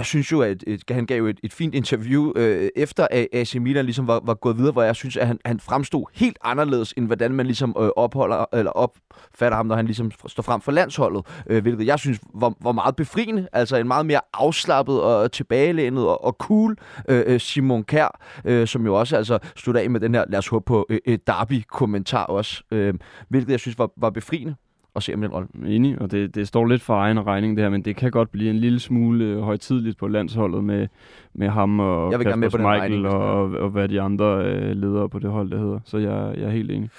jeg 0.00 0.06
synes 0.06 0.32
jo, 0.32 0.40
at, 0.40 0.64
et, 0.66 0.82
han 0.90 1.06
gav 1.06 1.26
et, 1.26 1.40
et 1.42 1.52
fint 1.52 1.74
interview 1.74 2.32
øh, 2.36 2.68
efter 2.76 3.06
at 3.10 3.26
AC 3.32 3.54
Milan 3.54 3.84
ligesom 3.84 4.06
var, 4.06 4.20
var 4.24 4.34
gået 4.34 4.58
videre, 4.58 4.72
hvor 4.72 4.82
jeg 4.82 4.96
synes, 4.96 5.16
at 5.16 5.26
han, 5.26 5.38
han 5.44 5.60
fremstod 5.60 6.04
helt 6.14 6.38
anderledes, 6.44 6.94
end 6.96 7.06
hvordan 7.06 7.32
man 7.32 7.46
ligesom 7.46 7.76
øh, 7.80 7.88
opholder, 7.96 8.44
eller 8.52 8.70
opfatter 8.70 9.56
ham, 9.56 9.66
når 9.66 9.76
han 9.76 9.86
ligesom 9.86 10.10
står 10.26 10.42
frem 10.42 10.60
for 10.60 10.72
landsholdet, 10.72 11.26
øh, 11.46 11.62
hvilket 11.62 11.86
jeg 11.86 11.98
synes 11.98 12.18
var, 12.34 12.54
var 12.62 12.72
meget 12.72 12.96
befriende. 12.96 13.48
Altså 13.52 13.76
en 13.76 13.88
meget 13.88 14.06
mere 14.06 14.20
afslappet 14.34 15.02
og 15.02 15.32
tilbagelænet 15.32 16.06
og, 16.06 16.24
og 16.24 16.32
cool 16.32 16.76
øh, 17.08 17.22
øh 17.26 17.40
Simon 17.40 17.84
Kær, 17.84 18.20
øh, 18.44 18.66
som 18.66 18.86
jo 18.86 18.94
også 18.94 19.16
altså 19.16 19.38
slutter 19.56 19.80
af 19.80 19.90
med 19.90 20.00
den 20.00 20.14
her, 20.14 20.24
lad 20.28 20.38
os 20.38 20.48
håbe 20.48 20.64
på, 20.64 20.86
øh, 20.90 21.18
Derby-kommentar 21.26 22.24
også, 22.24 22.62
øh, 22.70 22.94
hvilket 23.28 23.50
jeg 23.50 23.60
synes 23.60 23.78
var, 23.78 23.90
var 23.96 24.10
befriende 24.10 24.54
at 25.00 25.04
se 25.04 25.14
om 25.14 25.20
den 25.20 25.30
rolle. 25.30 25.48
Enig, 25.66 26.00
og 26.00 26.10
det, 26.10 26.34
det 26.34 26.48
står 26.48 26.66
lidt 26.66 26.82
for 26.82 26.94
egen 26.94 27.26
regning 27.26 27.56
det 27.56 27.64
her, 27.64 27.70
men 27.70 27.82
det 27.82 27.96
kan 27.96 28.10
godt 28.10 28.30
blive 28.30 28.50
en 28.50 28.58
lille 28.58 28.80
smule 28.80 29.24
øh, 29.24 29.40
højtidligt 29.40 29.98
på 29.98 30.08
landsholdet 30.08 30.64
med, 30.64 30.88
med 31.34 31.48
ham 31.48 31.80
og 31.80 32.10
jeg 32.10 32.18
vil 32.18 32.24
Kasper 32.24 32.36
med 32.36 32.50
på 32.50 32.58
Michael 32.58 33.06
og, 33.06 33.20
og, 33.20 33.50
og 33.50 33.70
hvad 33.70 33.88
de 33.88 34.00
andre 34.00 34.44
øh, 34.44 34.76
ledere 34.76 35.08
på 35.08 35.18
det 35.18 35.30
hold, 35.30 35.50
der 35.50 35.58
hedder. 35.58 35.78
Så 35.84 35.98
jeg, 35.98 36.34
jeg 36.36 36.44
er 36.46 36.50
helt 36.50 36.70
enig. 36.70 36.90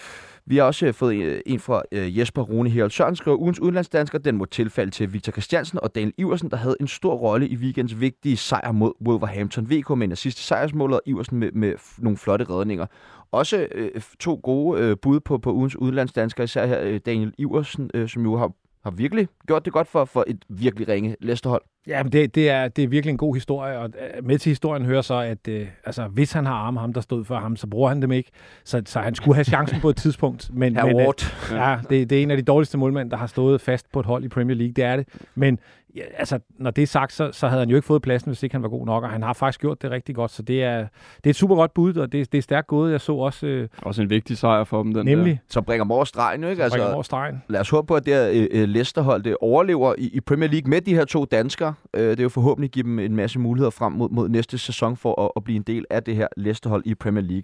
Vi 0.45 0.58
har 0.58 0.64
også 0.64 0.86
øh, 0.86 0.93
fået 0.93 1.16
øh, 1.16 1.41
en 1.45 1.60
fra 1.60 1.82
Jesper 1.91 2.41
Rune 2.41 2.70
Herald 2.70 2.91
Søren, 2.91 3.16
skriver, 3.16 3.38
ugens 3.38 3.60
udenlandsdansker, 3.60 4.20
den 4.20 4.38
må 4.38 4.45
tilfalde 4.45 4.91
til 4.91 5.14
Victor 5.14 5.32
Christiansen 5.32 5.80
og 5.84 5.95
Daniel 5.95 6.14
Iversen, 6.18 6.49
der 6.49 6.58
havde 6.58 6.76
en 6.80 6.88
stor 6.88 7.16
rolle 7.16 7.47
i 7.47 7.56
weekends 7.56 7.99
vigtige 7.99 8.38
sejr 8.38 8.72
mod 8.72 8.91
Wolverhampton. 9.08 9.70
VK 9.70 9.89
med 9.89 10.08
en 10.08 10.16
sidste 10.16 10.41
sejrsmål, 10.41 10.93
og 10.93 11.02
Iversen 11.06 11.38
med, 11.39 11.52
med 11.52 11.74
nogle 11.97 12.18
flotte 12.18 12.45
redninger. 12.49 12.86
Også 13.32 13.67
øh, 13.71 14.01
to 14.19 14.39
gode 14.43 14.82
øh, 14.82 14.97
bud 15.01 15.19
på, 15.19 15.38
på 15.38 15.53
ugens 15.53 15.75
udenlandsdanskere, 15.75 16.43
især 16.43 16.65
her 16.65 16.82
øh, 16.82 16.99
Daniel 17.05 17.34
Iversen, 17.38 17.91
øh, 17.93 18.09
som 18.09 18.23
jo 18.23 18.38
har, 18.38 18.51
har 18.84 18.91
virkelig 18.91 19.27
gjort 19.47 19.65
det 19.65 19.73
godt 19.73 19.88
for, 19.88 20.05
for 20.05 20.23
et 20.27 20.45
virkelig 20.49 20.88
ringe 20.88 21.15
Leicester-hold. 21.19 21.61
Ja, 21.88 22.03
men 22.03 22.11
det, 22.11 22.36
det, 22.36 22.49
er, 22.49 22.67
det 22.67 22.84
er 22.84 22.88
virkelig 22.88 23.11
en 23.11 23.17
god 23.17 23.36
historie, 23.36 23.79
og 23.79 23.89
øh, 24.17 24.25
med 24.25 24.38
til 24.38 24.49
historien 24.49 24.86
hører 24.86 25.01
så, 25.01 25.13
at 25.13 25.47
øh, 25.47 25.67
altså, 25.86 26.07
hvis 26.07 26.32
han 26.32 26.45
har 26.45 26.53
arme 26.53 26.79
ham, 26.79 26.93
der 26.93 27.01
stod 27.01 27.25
for 27.25 27.36
ham, 27.36 27.55
så 27.55 27.67
bruger 27.67 27.89
han 27.89 28.01
dem 28.01 28.11
ikke. 28.11 28.32
Så, 28.63 28.82
så 28.86 28.99
han 28.99 29.15
skulle 29.15 29.36
have 29.36 29.43
chancen 29.43 29.82
på 29.82 29.89
et 29.89 29.95
tidspunkt. 29.95 30.49
Men, 30.53 30.73
men, 30.73 30.99
øh, 30.99 31.13
ja, 31.51 31.77
det, 31.89 32.09
det 32.09 32.17
er 32.17 32.23
en 32.23 32.32
af 32.32 32.38
de 32.38 32.43
dårligste 32.43 32.77
målmænd, 32.77 33.11
der 33.11 33.17
har 33.17 33.27
stået 33.27 33.61
fast 33.61 33.91
på 33.91 33.99
et 33.99 34.05
hold 34.05 34.23
i 34.23 34.27
Premier 34.27 34.57
League, 34.57 34.73
det 34.73 34.84
er 34.84 34.95
det. 34.95 35.07
Men 35.36 35.59
ja, 35.96 36.02
altså, 36.18 36.39
når 36.58 36.72
det 36.72 36.82
er 36.82 36.88
sagt, 36.88 37.14
så, 37.14 37.30
så 37.32 37.48
havde 37.48 37.60
han 37.60 37.70
jo 37.70 37.76
ikke 37.76 37.86
fået 37.86 38.02
pladsen, 38.02 38.30
hvis 38.30 38.44
ikke 38.44 38.56
han 38.56 38.64
var 38.64 38.70
god 38.70 38.86
nok, 38.86 39.04
og 39.04 39.10
han 39.10 39.24
har 39.24 39.34
faktisk 39.34 39.62
gjort 39.62 39.82
det 39.82 39.92
rigtig 39.92 40.16
godt, 40.16 40.32
så 40.32 40.44
det 40.44 40.64
er, 40.64 40.78
det 40.78 41.26
er 41.26 41.30
et 41.30 41.36
super 41.36 41.56
godt 41.56 41.74
bud, 41.74 41.96
og 41.96 42.12
det, 42.12 42.32
det 42.32 42.38
er 42.38 42.42
stærkt 42.42 42.68
gået. 42.68 42.92
Jeg 42.92 43.02
så 43.02 43.14
også... 43.14 43.48
Øh, 43.48 43.68
også 43.82 44.02
en 44.02 44.10
vigtig 44.10 44.38
sejr 44.38 44.64
for 44.64 44.84
dem, 44.84 44.94
den 44.94 45.06
nemlig, 45.06 45.34
der. 45.34 45.38
Så 45.50 45.62
bringer 45.62 45.92
over 45.92 46.04
stregen, 46.06 46.44
ikke? 46.44 46.64
Altså, 46.64 46.78
bringer 46.78 46.94
over 46.94 47.04
stregen. 47.04 47.44
Lad 47.50 47.60
os 47.60 47.70
håbe 47.70 47.88
på, 47.88 47.96
at 47.96 48.06
det 48.06 48.14
her 48.14 48.48
øh, 48.52 48.68
Leicester-hold 48.68 49.24
det 49.24 49.38
overlever 49.42 49.96
i, 49.98 50.10
i 50.14 50.20
Premier 50.20 50.50
League 50.50 50.70
med 50.70 50.82
de 50.82 50.96
her 50.96 51.06
to 51.06 51.26
danskere. 51.26 51.74
Øh, 51.94 52.10
det 52.10 52.20
er 52.20 52.24
jo 52.24 52.30
forhåbentlig 52.30 52.72
give 52.72 52.84
dem 52.84 53.00
en 53.00 53.16
masse 53.16 53.39
muligheder 53.39 53.72
frem 53.72 53.92
mod, 53.92 54.10
mod 54.10 54.30
næste 54.30 54.58
sæson 54.58 54.98
for 54.98 55.22
at, 55.22 55.32
at 55.36 55.44
blive 55.44 55.56
en 55.56 55.64
del 55.64 55.86
af 55.89 56.04
det 56.04 56.16
her 56.16 56.28
Leicester-hold 56.38 56.84
i 56.86 56.96
Premier 56.96 57.24
League. 57.24 57.44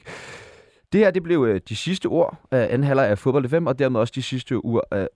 Det 0.94 1.00
her 1.00 1.12
det 1.12 1.24
blev 1.24 1.46
øh, 1.50 1.62
de 1.70 1.76
sidste 1.76 2.06
ord 2.06 2.38
af 2.52 2.68
anden 2.70 2.84
halvleg 2.84 3.08
af 3.08 3.18
Fodbold 3.18 3.50
5, 3.50 3.68
og 3.68 3.80
dermed 3.80 4.00
også 4.00 4.14
de 4.16 4.22
sidste 4.22 4.56
øh, 4.56 4.62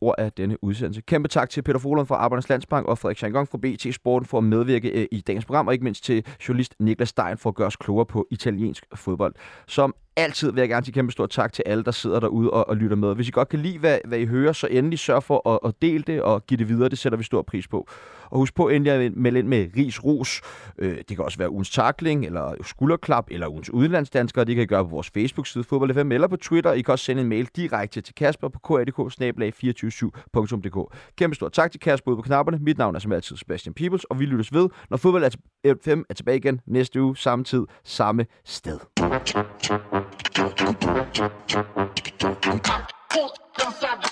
ord 0.02 0.16
af 0.18 0.32
denne 0.32 0.64
udsendelse. 0.64 1.02
Kæmpe 1.02 1.30
tak 1.30 1.50
til 1.50 1.62
Peter 1.62 1.80
Folund 1.80 2.08
fra 2.08 2.16
Arbejdernes 2.16 2.50
Landsbank 2.50 2.88
og 2.88 2.98
Frederik 2.98 3.18
Schangong 3.18 3.48
fra 3.48 3.58
BT 3.58 3.96
Sporten 3.96 4.26
for 4.26 4.38
at 4.38 4.44
medvirke 4.44 4.90
øh, 4.90 5.08
i 5.12 5.22
dagens 5.22 5.46
program, 5.46 5.68
og 5.68 5.74
ikke 5.74 5.84
mindst 5.84 6.04
til 6.04 6.26
journalist 6.48 6.76
Niklas 6.80 7.10
Stein 7.10 7.38
for 7.38 7.50
at 7.50 7.56
gøre 7.56 7.68
os 7.68 7.76
klogere 7.76 8.06
på 8.06 8.28
italiensk 8.32 8.86
fodbold. 8.96 9.34
Som 9.68 9.96
altid 10.24 10.52
vil 10.52 10.62
jeg 10.62 10.70
gerne 10.70 10.86
sige 10.86 10.94
kæmpe 10.94 11.12
stor 11.12 11.26
tak 11.26 11.54
til 11.54 11.64
alle, 11.66 11.84
der 11.84 11.92
sidder 11.92 12.20
derude 12.20 12.50
og, 12.50 12.70
og 12.70 12.78
lytter 12.78 12.96
med. 12.96 13.16
Hvis 13.16 13.28
I 13.28 13.32
godt 13.32 13.50
kan 13.50 13.60
lide, 13.60 13.80
hvad, 13.80 14.00
hvad 14.06 14.20
I 14.20 14.26
hører, 14.26 14.54
så 14.54 14.68
endelig 14.68 15.00
sørg 15.00 15.24
for 15.24 15.50
at, 15.50 15.60
at 15.70 15.76
dele 15.82 16.04
det 16.08 16.22
og 16.22 16.46
give 16.46 16.58
det 16.58 16.70
videre. 16.70 16.90
Det 16.90 16.98
sætter 16.98 17.18
vi 17.18 17.24
stor 17.24 17.42
pris 17.42 17.68
på. 17.68 17.88
Og 18.32 18.38
husk 18.38 18.56
på 18.56 18.70
endelig 18.70 18.94
at 18.94 19.18
melde 19.18 19.40
ind 19.40 19.48
med 19.48 19.68
ris 19.78 20.04
ros. 20.04 20.42
Øh, 20.78 20.98
det 20.98 21.08
kan 21.08 21.20
også 21.20 21.38
være 21.38 21.52
ugens 21.52 21.70
takling, 21.70 22.26
eller 22.26 22.54
skulderklap, 22.64 23.28
eller 23.32 23.48
ugens 23.48 23.70
udenlandsdanskere. 23.70 24.46
Det 24.46 24.56
kan 24.56 24.64
I 24.64 24.68
gøre 24.68 24.84
på 24.84 24.90
vores 24.90 25.10
Facebook-side, 25.10 25.64
Fodbold 25.64 25.94
FM, 25.94 26.12
eller 26.12 26.28
på 26.28 26.36
Twitter. 26.36 26.74
I 26.74 26.82
kan 26.82 26.92
også 26.92 27.06
sende 27.06 27.22
en 27.22 27.30
mail 27.30 27.50
direkte 27.56 28.02
til 28.02 28.16
Kasper 28.16 28.50
på 28.50 28.60
kadk 28.60 28.90
247dk 29.00 30.88
Kæmpe 31.18 31.36
stor 31.36 31.50
tak 31.50 31.72
til 31.72 31.80
Kasper 31.80 32.12
ude 32.12 32.18
på 32.18 32.22
knapperne. 32.22 32.58
Mit 32.62 32.78
navn 32.78 32.96
er 32.96 33.00
som 33.00 33.12
altid 33.12 33.38
Sebastian 33.38 33.74
Peebles, 33.74 34.04
og 34.04 34.20
vi 34.20 34.26
lyttes 34.26 34.54
ved, 34.54 34.70
når 34.90 34.98
Fodbold 34.98 35.32
FM 35.84 36.02
er 36.10 36.14
tilbage 36.14 36.38
igen 36.38 36.62
næste 36.68 37.02
uge, 37.02 37.18
samme 37.18 37.46
tid, 37.46 37.66
samme 37.84 38.26
sted. 38.46 38.80
Dançada, 43.58 44.08